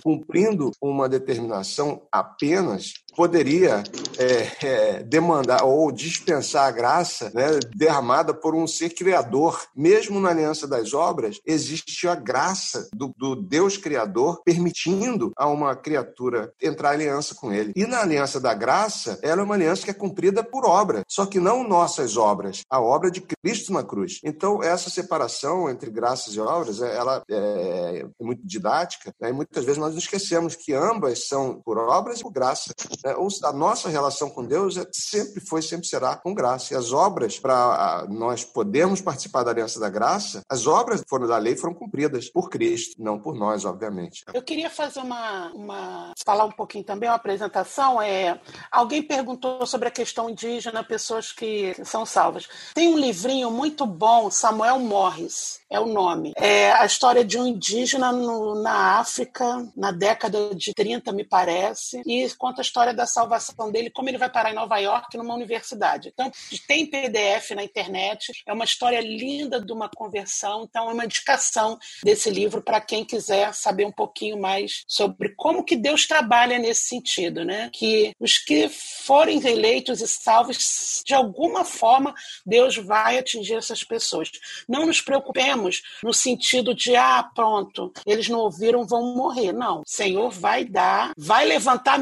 cumprindo 0.02 0.70
uma 0.80 1.08
determinação 1.08 2.02
apenas, 2.10 2.92
poderia 3.14 3.82
é, 4.18 4.66
é, 4.66 5.02
demandar 5.02 5.64
ou 5.64 5.90
dispensar 5.90 6.66
a 6.66 6.70
graça 6.70 7.30
né, 7.34 7.58
derramada 7.74 8.34
por 8.34 8.54
um 8.54 8.66
ser 8.66 8.90
criador. 8.90 9.60
Mesmo 9.74 10.20
na 10.20 10.30
aliança 10.30 10.66
das 10.66 10.94
obras, 10.94 11.40
existe 11.46 12.06
a 12.08 12.14
graça 12.14 12.88
do, 12.94 13.14
do, 13.16 13.34
Deus 13.34 13.76
criador 13.76 14.42
permitindo 14.44 15.32
a 15.36 15.46
uma 15.48 15.74
criatura 15.76 16.52
entrar 16.62 16.92
em 16.92 17.04
aliança 17.04 17.34
com 17.34 17.52
ele. 17.52 17.72
E 17.76 17.86
na 17.86 18.00
aliança 18.00 18.40
da 18.40 18.54
graça, 18.54 19.18
ela 19.22 19.42
é 19.42 19.44
uma 19.44 19.54
aliança 19.54 19.84
que 19.84 19.90
é 19.90 19.94
cumprida 19.94 20.42
por 20.42 20.64
obra, 20.64 21.02
só 21.08 21.26
que 21.26 21.38
não 21.38 21.66
nossas 21.66 22.16
obras, 22.16 22.62
a 22.70 22.80
obra 22.80 23.10
de 23.10 23.20
Cristo 23.20 23.72
na 23.72 23.82
cruz. 23.82 24.20
Então, 24.24 24.62
essa 24.62 24.88
separação 24.90 25.68
entre 25.68 25.90
graças 25.90 26.34
e 26.34 26.40
obras, 26.40 26.80
é, 26.80 26.96
ela 26.96 27.22
é, 27.28 28.04
é 28.04 28.24
muito 28.24 28.46
didática, 28.46 29.12
né, 29.20 29.30
e 29.30 29.32
muitas 29.32 29.64
vezes 29.64 29.78
nós 29.78 29.94
esquecemos 29.94 30.56
que 30.56 30.72
ambas 30.72 31.26
são 31.28 31.60
por 31.64 31.78
obras 31.78 32.20
e 32.20 32.22
por 32.22 32.32
graça. 32.32 32.72
Né? 33.04 33.14
Ou 33.16 33.28
a 33.44 33.52
nossa 33.52 33.88
relação 33.88 34.30
com 34.30 34.44
Deus 34.44 34.76
é, 34.76 34.86
sempre 34.92 35.40
foi, 35.40 35.60
sempre 35.60 35.86
será 35.86 36.16
com 36.16 36.32
graça. 36.32 36.72
E 36.72 36.76
as 36.76 36.92
obras, 36.92 37.38
para 37.38 38.06
nós 38.08 38.44
podermos 38.44 39.00
participar 39.00 39.42
da 39.42 39.50
aliança 39.50 39.78
da 39.78 39.90
graça, 39.90 40.40
as 40.48 40.66
obras 40.66 41.02
foram 41.08 41.26
da 41.26 41.36
lei 41.36 41.56
foram 41.56 41.74
cumpridas 41.74 42.30
por 42.30 42.48
Cristo, 42.48 42.94
não 42.98 43.18
por 43.18 43.34
nós, 43.34 43.64
obviamente. 43.64 44.24
Eu 44.32 44.42
queria 44.42 44.70
fazer 44.70 45.00
uma, 45.00 45.52
uma 45.52 46.12
falar 46.24 46.44
um 46.44 46.52
pouquinho 46.52 46.84
também, 46.84 47.08
uma 47.08 47.16
apresentação. 47.16 48.00
É, 48.00 48.40
alguém 48.70 49.02
perguntou 49.02 49.66
sobre 49.66 49.88
a 49.88 49.90
questão 49.90 50.30
indígena, 50.30 50.82
pessoas 50.82 51.32
que 51.32 51.74
são 51.84 52.06
salvas. 52.06 52.48
Tem 52.74 52.88
um 52.88 52.98
livrinho 52.98 53.50
muito 53.50 53.84
bom, 53.84 54.30
Samuel 54.30 54.78
Morris, 54.78 55.60
é 55.70 55.78
o 55.78 55.86
nome. 55.86 56.32
É 56.36 56.72
a 56.72 56.86
história 56.86 57.24
de 57.24 57.38
um 57.38 57.46
indígena 57.46 58.12
no, 58.12 58.62
na 58.62 58.98
África, 58.98 59.68
na 59.76 59.90
década 59.90 60.54
de 60.54 60.72
30, 60.72 61.12
me 61.12 61.24
parece, 61.24 62.00
e 62.06 62.28
conta 62.36 62.60
a 62.60 62.62
história 62.62 62.93
da 62.94 63.06
salvação 63.06 63.70
dele, 63.70 63.90
como 63.90 64.08
ele 64.08 64.18
vai 64.18 64.30
parar 64.30 64.50
em 64.50 64.54
Nova 64.54 64.78
York, 64.78 65.16
numa 65.16 65.34
universidade. 65.34 66.08
Então, 66.12 66.30
tem 66.66 66.86
PDF 66.86 67.50
na 67.54 67.64
internet, 67.64 68.32
é 68.46 68.52
uma 68.52 68.64
história 68.64 69.00
linda 69.00 69.60
de 69.60 69.72
uma 69.72 69.88
conversão, 69.88 70.64
então 70.64 70.88
é 70.88 70.92
uma 70.92 71.04
indicação 71.04 71.78
desse 72.02 72.30
livro 72.30 72.62
para 72.62 72.80
quem 72.80 73.04
quiser 73.04 73.52
saber 73.54 73.84
um 73.84 73.92
pouquinho 73.92 74.38
mais 74.38 74.84
sobre 74.86 75.34
como 75.36 75.64
que 75.64 75.76
Deus 75.76 76.06
trabalha 76.06 76.58
nesse 76.58 76.88
sentido, 76.88 77.44
né? 77.44 77.70
Que 77.72 78.12
os 78.18 78.38
que 78.38 78.68
forem 78.68 79.44
eleitos 79.46 80.00
e 80.00 80.08
salvos, 80.08 81.02
de 81.04 81.14
alguma 81.14 81.64
forma, 81.64 82.14
Deus 82.44 82.76
vai 82.76 83.18
atingir 83.18 83.54
essas 83.54 83.82
pessoas. 83.82 84.30
Não 84.68 84.86
nos 84.86 85.00
preocupemos 85.00 85.82
no 86.02 86.12
sentido 86.12 86.74
de, 86.74 86.96
ah, 86.96 87.22
pronto, 87.34 87.92
eles 88.06 88.28
não 88.28 88.40
ouviram, 88.40 88.86
vão 88.86 89.14
morrer. 89.14 89.52
Não. 89.52 89.80
O 89.80 89.84
Senhor 89.86 90.30
vai 90.30 90.64
dar, 90.64 91.12
vai 91.16 91.44
levantar 91.44 91.98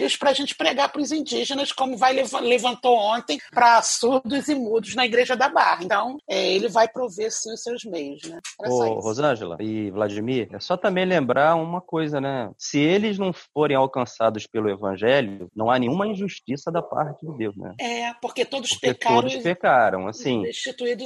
ministérios 0.00 0.16
para 0.16 0.30
a 0.30 0.32
gente 0.32 0.54
pregar 0.54 0.90
para 0.90 1.00
os 1.00 1.12
indígenas, 1.12 1.72
como 1.72 1.96
vai 1.96 2.12
levantou 2.40 2.96
ontem 2.96 3.38
para 3.52 3.80
surdos 3.82 4.48
e 4.48 4.54
mudos 4.54 4.94
na 4.94 5.04
Igreja 5.04 5.36
da 5.36 5.48
Barra. 5.48 5.84
Então, 5.84 6.18
é, 6.28 6.52
ele 6.52 6.68
vai 6.68 6.88
prover 6.88 7.30
sim 7.30 7.52
os 7.52 7.62
seus 7.62 7.84
meios, 7.84 8.22
né? 8.24 8.40
Ô, 8.58 9.00
Rosângela 9.00 9.56
e 9.60 9.90
Vladimir, 9.90 10.48
é 10.52 10.60
só 10.60 10.76
também 10.76 11.04
lembrar 11.04 11.54
uma 11.56 11.80
coisa, 11.80 12.20
né? 12.20 12.50
Se 12.56 12.78
eles 12.78 13.18
não 13.18 13.32
forem 13.32 13.76
alcançados 13.76 14.46
pelo 14.46 14.70
Evangelho, 14.70 15.48
não 15.54 15.70
há 15.70 15.78
nenhuma 15.78 16.06
injustiça 16.06 16.70
da 16.70 16.82
parte 16.82 17.26
de 17.26 17.36
Deus, 17.36 17.56
né? 17.56 17.74
É, 17.78 18.12
porque 18.14 18.44
todos 18.44 18.70
porque 18.70 18.88
pecaram. 18.88 19.22
Todos 19.22 19.36
pecaram, 19.36 20.08
assim. 20.08 20.44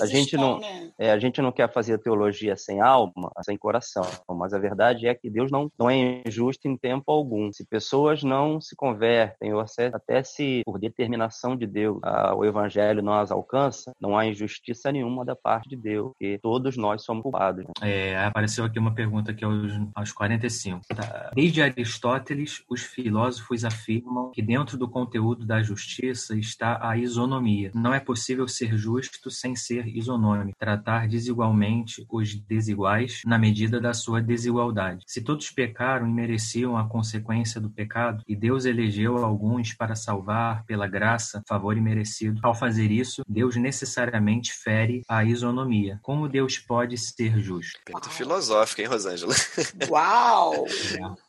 A 0.00 0.06
gente 0.06 0.34
estão, 0.34 0.40
não, 0.40 0.60
né? 0.60 0.90
é, 0.98 1.10
a 1.10 1.18
gente 1.18 1.40
não 1.42 1.52
quer 1.52 1.72
fazer 1.72 1.98
teologia 1.98 2.56
sem 2.56 2.80
alma, 2.80 3.30
sem 3.42 3.56
coração, 3.56 4.04
mas 4.28 4.52
a 4.52 4.58
verdade 4.58 5.06
é 5.06 5.14
que 5.14 5.30
Deus 5.30 5.50
não, 5.50 5.70
não 5.78 5.90
é 5.90 6.22
injusto 6.26 6.68
em 6.68 6.76
tempo 6.76 7.10
algum. 7.10 7.52
Se 7.52 7.64
pessoas 7.64 8.22
não 8.22 8.60
se 8.60 8.76
convertem, 8.84 9.52
ou 9.54 9.64
até 9.94 10.22
se 10.22 10.62
por 10.64 10.78
determinação 10.78 11.56
de 11.56 11.66
Deus 11.66 11.98
o 12.36 12.44
evangelho 12.44 13.02
não 13.02 13.14
as 13.14 13.30
alcança, 13.30 13.92
não 14.00 14.16
há 14.16 14.26
injustiça 14.26 14.92
nenhuma 14.92 15.24
da 15.24 15.34
parte 15.34 15.70
de 15.70 15.76
Deus, 15.76 16.08
porque 16.08 16.38
todos 16.42 16.76
nós 16.76 17.02
somos 17.02 17.22
culpados. 17.22 17.64
Né? 17.64 17.72
É, 17.82 18.24
apareceu 18.24 18.64
aqui 18.64 18.78
uma 18.78 18.94
pergunta 18.94 19.30
aqui 19.30 19.44
aos, 19.44 19.72
aos 19.94 20.12
45. 20.12 20.82
Tá. 20.94 21.30
Desde 21.34 21.62
Aristóteles, 21.62 22.62
os 22.68 22.82
filósofos 22.82 23.64
afirmam 23.64 24.30
que 24.30 24.42
dentro 24.42 24.76
do 24.76 24.88
conteúdo 24.88 25.46
da 25.46 25.62
justiça 25.62 26.36
está 26.36 26.78
a 26.86 26.96
isonomia. 26.96 27.70
Não 27.74 27.94
é 27.94 28.00
possível 28.00 28.46
ser 28.46 28.76
justo 28.76 29.30
sem 29.30 29.56
ser 29.56 29.86
isonômico, 29.88 30.58
tratar 30.58 31.08
desigualmente 31.08 31.44
igualmente 31.44 32.06
os 32.10 32.34
desiguais 32.34 33.22
na 33.24 33.38
medida 33.38 33.80
da 33.80 33.92
sua 33.92 34.20
desigualdade. 34.20 35.04
Se 35.06 35.22
todos 35.22 35.50
pecaram 35.50 36.08
e 36.08 36.12
mereciam 36.12 36.76
a 36.76 36.88
consequência 36.88 37.60
do 37.60 37.70
pecado, 37.70 38.22
e 38.26 38.34
Deus 38.34 38.64
elegeu 38.74 39.24
alguns 39.24 39.72
para 39.72 39.94
salvar 39.94 40.64
pela 40.64 40.86
graça, 40.86 41.42
favor 41.48 41.76
imerecido. 41.76 42.40
Ao 42.42 42.54
fazer 42.54 42.90
isso, 42.90 43.22
Deus 43.28 43.56
necessariamente 43.56 44.52
fere 44.52 45.02
a 45.08 45.24
isonomia. 45.24 45.98
Como 46.02 46.28
Deus 46.28 46.58
pode 46.58 46.98
ser 46.98 47.38
justo? 47.38 47.78
Pergunta 47.84 48.10
filosófica, 48.10 48.82
hein, 48.82 48.88
Rosângela? 48.88 49.34
Uau! 49.88 50.66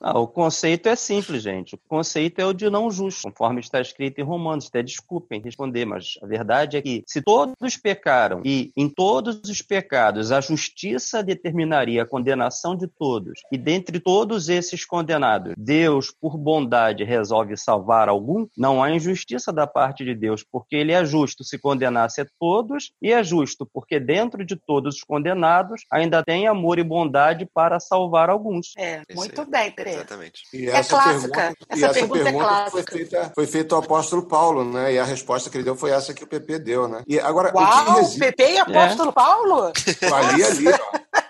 Ah, 0.02 0.20
o 0.20 0.28
conceito 0.28 0.90
é 0.90 0.96
simples, 0.96 1.44
gente. 1.44 1.76
O 1.76 1.80
conceito 1.88 2.40
é 2.40 2.46
o 2.46 2.54
de 2.54 2.70
não 2.70 2.90
justo, 2.90 3.24
conforme 3.24 3.60
está 3.60 3.80
escrito 3.80 4.20
em 4.20 4.24
Romanos. 4.24 4.68
Até 4.68 4.82
desculpem 4.82 5.42
responder, 5.42 5.86
mas 5.86 6.18
a 6.22 6.26
verdade 6.26 6.78
é 6.78 6.82
que 6.82 7.04
se 7.08 7.22
todos 7.22 7.78
pecaram 7.78 8.42
e 8.44 8.72
em 8.76 8.90
todos 8.90 9.42
os 9.48 9.62
pecados 9.62 10.32
a 10.32 10.42
justiça 10.42 11.24
determinaria 11.24 12.04
a 12.04 12.06
condenação 12.06 12.76
de 12.76 12.88
todos, 12.88 13.42
e 13.52 13.58
dentre 13.58 14.00
todos 14.00 14.50
esses 14.50 14.86
condenados, 14.86 15.54
Deus, 15.58 16.12
por 16.12 16.38
bondade, 16.38 17.04
resolve 17.26 17.58
salvar 17.58 18.08
algum, 18.08 18.46
não 18.56 18.84
há 18.84 18.92
injustiça 18.92 19.52
da 19.52 19.66
parte 19.66 20.06
de 20.06 20.14
Deus, 20.14 20.46
porque 20.50 20.76
ele 20.76 20.92
é 20.92 21.04
justo 21.04 21.44
se 21.44 21.58
condenasse 21.58 22.22
a 22.22 22.28
todos, 22.40 22.92
e 23.02 23.12
é 23.12 23.24
justo 23.24 23.68
porque 23.74 24.00
dentro 24.00 24.46
de 24.46 24.56
todos 24.56 24.98
os 24.98 25.04
condenados 25.04 25.82
ainda 25.92 26.24
tem 26.24 26.48
amor 26.48 26.78
e 26.78 26.84
bondade 26.84 27.48
para 27.54 27.80
salvar 27.80 28.30
alguns. 28.30 28.74
É, 28.78 29.02
muito 29.14 29.46
bem, 29.46 29.72
Pedro. 29.72 29.94
Exatamente. 29.94 30.42
E 30.54 30.70
é 30.70 30.84
clássica. 30.84 31.34
Pergunta, 31.34 31.66
essa, 31.70 31.80
e 31.80 31.84
essa 31.84 31.94
pergunta, 31.94 32.24
pergunta, 32.24 32.46
é 32.46 32.48
clássica. 32.48 32.92
Foi 32.92 33.00
feita, 33.00 33.32
foi 33.34 33.48
feita 33.48 33.76
ao 33.76 33.82
apóstolo 33.82 34.28
Paulo, 34.28 34.64
né? 34.64 34.94
E 34.94 35.00
a 35.00 35.04
resposta 35.04 35.50
que 35.50 35.58
ele 35.58 35.64
deu 35.64 35.76
foi 35.76 35.92
essa 35.92 36.14
que 36.14 36.24
o 36.24 36.28
PP 36.28 36.60
deu, 36.60 36.88
né? 36.88 37.04
E 37.08 37.20
agora, 37.20 37.52
Uau, 37.54 37.64
o 37.64 37.86
que 37.86 37.92
resiste... 38.02 38.20
PP 38.20 38.52
e 38.52 38.58
apóstolo 38.60 39.10
é. 39.10 39.14
Paulo? 39.14 39.74
Ali, 40.14 40.44
ali, 40.44 40.68
ó. 40.70 41.06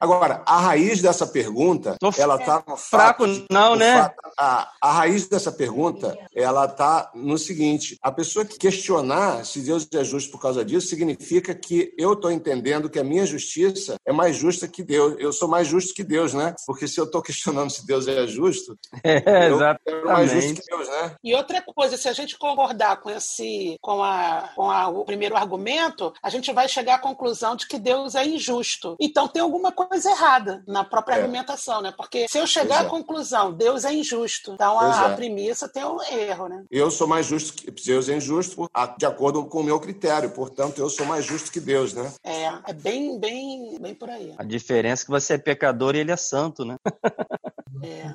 Agora, 0.00 0.42
a 0.46 0.58
raiz 0.60 1.00
dessa 1.00 1.26
pergunta, 1.26 1.96
Tô 2.00 2.10
ela 2.18 2.36
está 2.36 2.62
no 2.66 2.76
fraco, 2.76 3.26
fato, 3.26 3.46
não, 3.50 3.76
né? 3.76 4.02
Fato, 4.02 4.32
a, 4.38 4.72
a 4.80 4.92
raiz 4.92 5.26
dessa 5.26 5.50
pergunta, 5.52 6.16
ela 6.34 6.66
está 6.66 7.10
no 7.14 7.36
seguinte: 7.38 7.98
a 8.02 8.12
pessoa 8.12 8.44
que 8.44 8.58
questionar 8.58 9.44
se 9.44 9.60
Deus 9.60 9.88
é 9.92 10.04
justo 10.04 10.30
por 10.30 10.40
causa 10.40 10.64
disso, 10.64 10.88
significa 10.88 11.54
que 11.54 11.92
eu 11.98 12.12
estou 12.12 12.30
entendendo 12.30 12.88
que 12.88 12.98
a 12.98 13.04
minha 13.04 13.26
justiça 13.26 13.96
é 14.06 14.12
mais 14.12 14.36
justa 14.36 14.68
que 14.68 14.82
Deus. 14.82 15.16
Eu 15.18 15.32
sou 15.32 15.48
mais 15.48 15.66
justo 15.66 15.94
que 15.94 16.04
Deus, 16.04 16.34
né? 16.34 16.54
Porque 16.66 16.86
se 16.86 17.00
eu 17.00 17.04
estou 17.04 17.22
questionando 17.22 17.70
se 17.70 17.86
Deus 17.86 18.06
é 18.06 18.26
justo, 18.26 18.78
é, 19.02 19.50
eu 19.50 19.58
sou 19.58 20.04
mais 20.04 20.30
justo 20.30 20.54
que 20.54 20.66
Deus, 20.68 20.88
né? 20.88 21.16
E 21.22 21.34
outra 21.34 21.62
coisa, 21.62 21.96
se 21.96 22.08
a 22.08 22.12
gente 22.12 22.38
concordar 22.38 23.00
com 23.00 23.10
esse, 23.10 23.76
com, 23.80 24.02
a, 24.02 24.50
com 24.54 24.70
a, 24.70 24.88
o 24.88 25.04
primeiro 25.04 25.36
argumento, 25.36 26.12
a 26.22 26.30
gente 26.30 26.52
vai 26.52 26.68
chegar 26.68 26.96
à 26.96 26.98
conclusão 26.98 27.56
de 27.56 27.66
que 27.66 27.78
Deus 27.78 28.14
é 28.14 28.24
injusto. 28.24 28.96
Então 29.00 29.28
tem 29.28 29.42
alguma 29.58 29.72
coisa 29.72 30.10
errada 30.10 30.62
na 30.66 30.84
própria 30.84 31.16
é. 31.16 31.20
argumentação, 31.20 31.82
né? 31.82 31.92
Porque 31.96 32.26
se 32.28 32.38
eu 32.38 32.46
chegar 32.46 32.82
à 32.82 32.86
é. 32.86 32.88
conclusão, 32.88 33.52
Deus 33.52 33.84
é 33.84 33.92
injusto, 33.92 34.52
então 34.52 34.78
a, 34.78 35.06
a, 35.06 35.10
é. 35.10 35.16
premissa 35.16 35.68
tem 35.68 35.84
um 35.84 36.00
erro, 36.02 36.48
né? 36.48 36.64
Eu 36.70 36.90
sou 36.90 37.06
mais 37.06 37.26
justo 37.26 37.52
que 37.52 37.70
Deus 37.70 38.08
é 38.08 38.16
injusto 38.16 38.68
de 38.96 39.06
acordo 39.06 39.44
com 39.44 39.60
o 39.60 39.64
meu 39.64 39.80
critério, 39.80 40.30
portanto 40.30 40.78
eu 40.78 40.88
sou 40.88 41.04
mais 41.04 41.24
justo 41.24 41.50
que 41.50 41.60
Deus, 41.60 41.92
né? 41.92 42.10
É, 42.22 42.44
é 42.68 42.72
bem, 42.72 43.18
bem, 43.18 43.78
bem 43.80 43.94
por 43.94 44.08
aí. 44.08 44.34
A 44.38 44.44
diferença 44.44 45.02
é 45.02 45.06
que 45.06 45.10
você 45.10 45.34
é 45.34 45.38
pecador 45.38 45.94
e 45.96 45.98
ele 45.98 46.12
é 46.12 46.16
santo, 46.16 46.64
né? 46.64 46.76
É. 47.82 48.14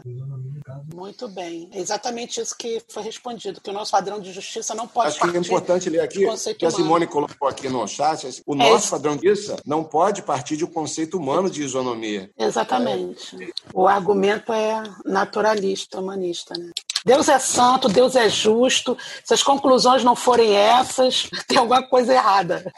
Muito 0.93 1.27
bem. 1.27 1.69
É 1.71 1.79
exatamente 1.79 2.39
isso 2.39 2.55
que 2.57 2.81
foi 2.87 3.03
respondido, 3.03 3.61
que 3.61 3.69
o 3.69 3.73
nosso 3.73 3.91
padrão 3.91 4.19
de 4.19 4.31
justiça 4.31 4.73
não 4.73 4.87
pode 4.87 5.09
Acho 5.09 5.19
que 5.19 5.37
é 5.37 5.39
importante 5.39 5.89
ler 5.89 6.01
aqui, 6.01 6.25
que 6.57 6.65
a 6.65 6.71
Simone 6.71 7.07
colocou 7.07 7.47
aqui 7.47 7.69
no 7.69 7.87
chat, 7.87 8.41
o 8.45 8.55
nosso 8.55 8.87
é 8.87 8.91
padrão 8.91 9.17
de 9.17 9.27
justiça 9.27 9.57
não 9.65 9.83
pode 9.83 10.21
partir 10.21 10.57
de 10.57 10.65
um 10.65 10.67
conceito 10.71 11.17
humano 11.17 11.49
de 11.49 11.63
isonomia. 11.63 12.29
Exatamente. 12.37 13.43
É. 13.43 13.49
O 13.73 13.87
argumento 13.87 14.51
é 14.53 14.83
naturalista, 15.05 15.99
humanista, 15.99 16.53
né? 16.57 16.71
Deus 17.05 17.29
é 17.29 17.39
santo, 17.39 17.87
Deus 17.87 18.15
é 18.15 18.29
justo. 18.29 18.97
Se 19.23 19.33
as 19.33 19.43
conclusões 19.43 20.03
não 20.03 20.15
forem 20.15 20.55
essas, 20.55 21.29
tem 21.47 21.57
alguma 21.57 21.83
coisa 21.83 22.13
errada. 22.13 22.71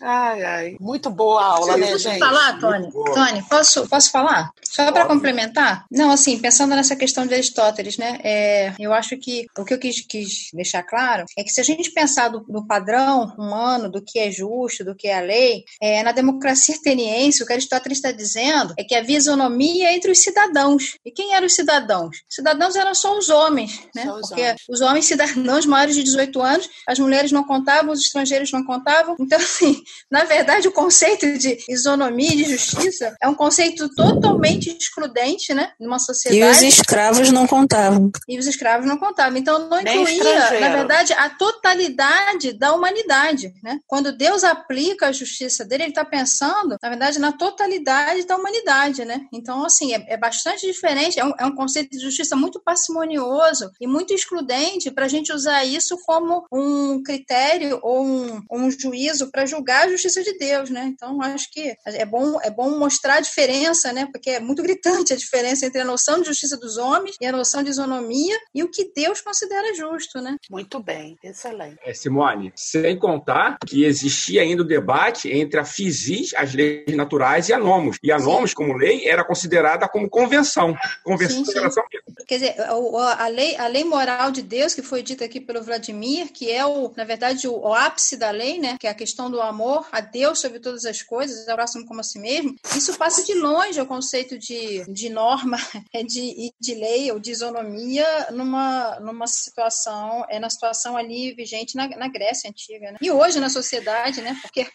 Ai, 0.00 0.42
ai. 0.42 0.76
Muito 0.80 1.10
boa 1.10 1.40
a 1.40 1.46
aula, 1.46 1.74
Sim, 1.74 1.80
né, 1.80 1.98
gente? 1.98 2.18
Posso 2.18 2.18
falar, 2.18 2.58
Tony? 2.58 2.92
Tony, 2.92 3.42
posso, 3.48 3.88
posso 3.88 4.10
falar? 4.10 4.50
Só 4.70 4.92
para 4.92 5.06
complementar? 5.06 5.86
Não, 5.90 6.10
assim, 6.10 6.38
pensando 6.38 6.74
nessa 6.74 6.94
questão 6.94 7.26
de 7.26 7.34
Aristóteles, 7.34 7.96
né? 7.96 8.18
É, 8.22 8.72
eu 8.78 8.92
acho 8.92 9.16
que 9.16 9.46
o 9.58 9.64
que 9.64 9.74
eu 9.74 9.78
quis, 9.78 10.06
quis, 10.06 10.50
deixar 10.52 10.82
claro 10.82 11.24
é 11.36 11.42
que 11.42 11.50
se 11.50 11.60
a 11.60 11.64
gente 11.64 11.90
pensar 11.90 12.28
do, 12.28 12.40
do, 12.40 12.66
padrão 12.66 13.34
humano, 13.36 13.90
do 13.90 14.02
que 14.02 14.18
é 14.18 14.30
justo, 14.30 14.84
do 14.84 14.94
que 14.94 15.08
é 15.08 15.18
a 15.18 15.22
lei, 15.22 15.64
é, 15.80 16.02
na 16.02 16.12
democracia 16.12 16.76
ateniense, 16.76 17.42
o 17.42 17.46
que 17.46 17.52
Aristóteles 17.52 17.98
está 17.98 18.12
dizendo 18.12 18.74
é 18.78 18.84
que 18.84 18.94
havia 18.94 19.16
isonomia 19.16 19.92
entre 19.94 20.12
os 20.12 20.22
cidadãos. 20.22 20.98
E 21.04 21.10
quem 21.10 21.34
eram 21.34 21.46
os 21.46 21.54
cidadãos? 21.54 22.18
Os 22.28 22.34
cidadãos 22.34 22.76
eram 22.76 22.94
só 22.94 23.16
os 23.16 23.28
homens, 23.28 23.57
né? 23.94 24.10
Os 24.12 24.28
Porque 24.28 24.42
homens. 24.42 24.60
os 24.68 24.80
homens 24.80 25.06
cidadãos 25.06 25.66
maiores 25.66 25.94
de 25.94 26.02
18 26.02 26.42
anos, 26.42 26.68
as 26.86 26.98
mulheres 26.98 27.32
não 27.32 27.44
contavam, 27.44 27.92
os 27.92 28.00
estrangeiros 28.00 28.52
não 28.52 28.64
contavam. 28.64 29.16
Então, 29.20 29.38
assim, 29.38 29.82
na 30.10 30.24
verdade, 30.24 30.68
o 30.68 30.72
conceito 30.72 31.38
de 31.38 31.58
isonomia 31.68 32.32
e 32.32 32.36
de 32.36 32.44
justiça 32.44 33.16
é 33.20 33.28
um 33.28 33.34
conceito 33.34 33.88
totalmente 33.94 34.76
excludente, 34.76 35.54
né? 35.54 35.72
Numa 35.80 35.98
sociedade. 35.98 36.42
E 36.42 36.68
os 36.68 36.74
escravos 36.78 37.30
não 37.30 37.46
contavam. 37.46 38.10
E 38.28 38.38
os 38.38 38.46
escravos 38.46 38.86
não 38.86 38.98
contavam. 38.98 39.38
Então, 39.38 39.68
não 39.68 39.80
incluía, 39.80 40.60
na 40.60 40.68
verdade, 40.68 41.12
a 41.12 41.30
totalidade 41.30 42.52
da 42.52 42.72
humanidade, 42.72 43.52
né? 43.62 43.78
Quando 43.86 44.16
Deus 44.16 44.44
aplica 44.44 45.08
a 45.08 45.12
justiça 45.12 45.64
dele, 45.64 45.84
ele 45.84 45.90
está 45.90 46.04
pensando, 46.04 46.76
na 46.82 46.88
verdade, 46.88 47.18
na 47.18 47.32
totalidade 47.32 48.26
da 48.26 48.36
humanidade, 48.36 49.04
né? 49.04 49.20
Então, 49.32 49.64
assim, 49.64 49.94
é, 49.94 50.04
é 50.08 50.16
bastante 50.16 50.66
diferente. 50.66 51.18
É 51.18 51.24
um, 51.24 51.32
é 51.38 51.46
um 51.46 51.54
conceito 51.54 51.90
de 51.90 52.00
justiça 52.00 52.36
muito 52.36 52.60
parcimonioso 52.60 53.47
e 53.80 53.86
muito 53.86 54.12
excludente 54.12 54.90
para 54.90 55.04
a 55.04 55.08
gente 55.08 55.32
usar 55.32 55.64
isso 55.64 55.96
como 56.04 56.46
um 56.52 57.02
critério 57.02 57.78
ou 57.82 58.04
um, 58.04 58.42
um 58.50 58.70
juízo 58.70 59.30
para 59.30 59.46
julgar 59.46 59.84
a 59.84 59.90
justiça 59.90 60.22
de 60.22 60.36
Deus, 60.38 60.70
né? 60.70 60.84
Então, 60.86 61.20
acho 61.22 61.50
que 61.50 61.74
é 61.84 62.04
bom, 62.04 62.40
é 62.42 62.50
bom 62.50 62.78
mostrar 62.78 63.14
a 63.14 63.20
diferença, 63.20 63.92
né? 63.92 64.08
Porque 64.12 64.30
é 64.30 64.40
muito 64.40 64.62
gritante 64.62 65.12
a 65.12 65.16
diferença 65.16 65.66
entre 65.66 65.80
a 65.80 65.84
noção 65.84 66.20
de 66.20 66.26
justiça 66.26 66.56
dos 66.56 66.76
homens 66.76 67.16
e 67.20 67.26
a 67.26 67.32
noção 67.32 67.62
de 67.62 67.70
isonomia 67.70 68.38
e 68.54 68.62
o 68.62 68.70
que 68.70 68.90
Deus 68.94 69.20
considera 69.20 69.74
justo, 69.74 70.20
né? 70.20 70.36
Muito 70.50 70.82
bem, 70.82 71.16
excelente. 71.22 71.78
É, 71.84 71.94
Simone, 71.94 72.52
sem 72.54 72.98
contar 72.98 73.58
que 73.66 73.84
existia 73.84 74.42
ainda 74.42 74.62
o 74.62 74.66
debate 74.66 75.30
entre 75.30 75.60
a 75.60 75.64
physis, 75.64 76.34
as 76.34 76.54
leis 76.54 76.94
naturais, 76.96 77.48
e 77.48 77.52
a 77.52 77.58
nomos. 77.58 77.98
E 78.02 78.10
a 78.10 78.18
nomos, 78.18 78.54
como 78.54 78.76
lei, 78.76 79.06
era 79.06 79.24
considerada 79.24 79.88
como 79.88 80.08
convenção. 80.08 80.74
Convenção 81.04 81.44
sim, 81.44 81.52
sim. 81.52 81.80
Quer 82.26 82.34
dizer, 82.34 82.54
a 82.60 83.28
lei, 83.38 83.56
a 83.56 83.68
lei 83.68 83.84
moral 83.84 84.32
de 84.32 84.42
Deus, 84.42 84.74
que 84.74 84.82
foi 84.82 85.00
dita 85.00 85.24
aqui 85.24 85.40
pelo 85.40 85.62
Vladimir, 85.62 86.32
que 86.32 86.50
é, 86.50 86.66
o, 86.66 86.92
na 86.96 87.04
verdade, 87.04 87.46
o, 87.46 87.56
o 87.56 87.72
ápice 87.72 88.16
da 88.16 88.30
lei, 88.30 88.58
né? 88.58 88.76
que 88.80 88.86
é 88.86 88.90
a 88.90 88.94
questão 88.94 89.30
do 89.30 89.40
amor 89.40 89.86
a 89.92 90.00
Deus 90.00 90.40
sobre 90.40 90.58
todas 90.58 90.84
as 90.84 91.02
coisas, 91.02 91.48
ao 91.48 91.54
próximo 91.54 91.86
como 91.86 92.00
a 92.00 92.02
si 92.02 92.18
mesmo, 92.18 92.56
isso 92.76 92.96
passa 92.98 93.24
de 93.24 93.34
longe 93.34 93.78
ao 93.78 93.86
conceito 93.86 94.36
de, 94.36 94.84
de 94.92 95.08
norma, 95.08 95.56
de, 96.06 96.52
de 96.58 96.74
lei 96.74 97.12
ou 97.12 97.20
de 97.20 97.30
isonomia 97.30 98.28
numa, 98.32 98.98
numa 99.00 99.26
situação, 99.28 100.24
é 100.28 100.40
na 100.40 100.50
situação 100.50 100.96
ali 100.96 101.32
vigente 101.32 101.76
na, 101.76 101.88
na 101.88 102.08
Grécia 102.08 102.50
Antiga. 102.50 102.92
Né? 102.92 102.98
E 103.00 103.10
hoje 103.10 103.38
na 103.38 103.50
sociedade, 103.50 104.20
né? 104.20 104.36
Porque 104.42 104.66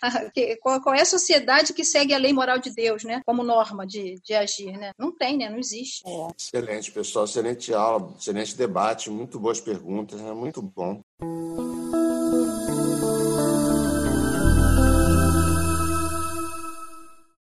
qual, 0.61 0.81
qual, 0.81 0.95
é 0.95 1.01
a 1.01 1.05
sociedade 1.05 1.73
que 1.73 1.83
segue 1.83 2.13
a 2.13 2.17
lei 2.17 2.31
moral 2.31 2.59
de 2.59 2.71
Deus, 2.71 3.03
né? 3.03 3.21
Como 3.25 3.43
norma 3.43 3.85
de, 3.85 4.19
de 4.23 4.33
agir, 4.33 4.77
né? 4.77 4.91
Não 4.97 5.11
tem, 5.11 5.37
né? 5.37 5.49
Não 5.49 5.57
existe. 5.57 6.03
É. 6.07 6.27
Excelente, 6.37 6.91
pessoal. 6.91 7.25
Excelente 7.25 7.73
aula, 7.73 8.13
excelente 8.17 8.52
debate, 8.55 9.09
muito 9.09 9.39
boas 9.39 9.59
perguntas, 9.59 10.19
né? 10.21 10.31
Muito 10.33 10.61
bom. 10.61 11.01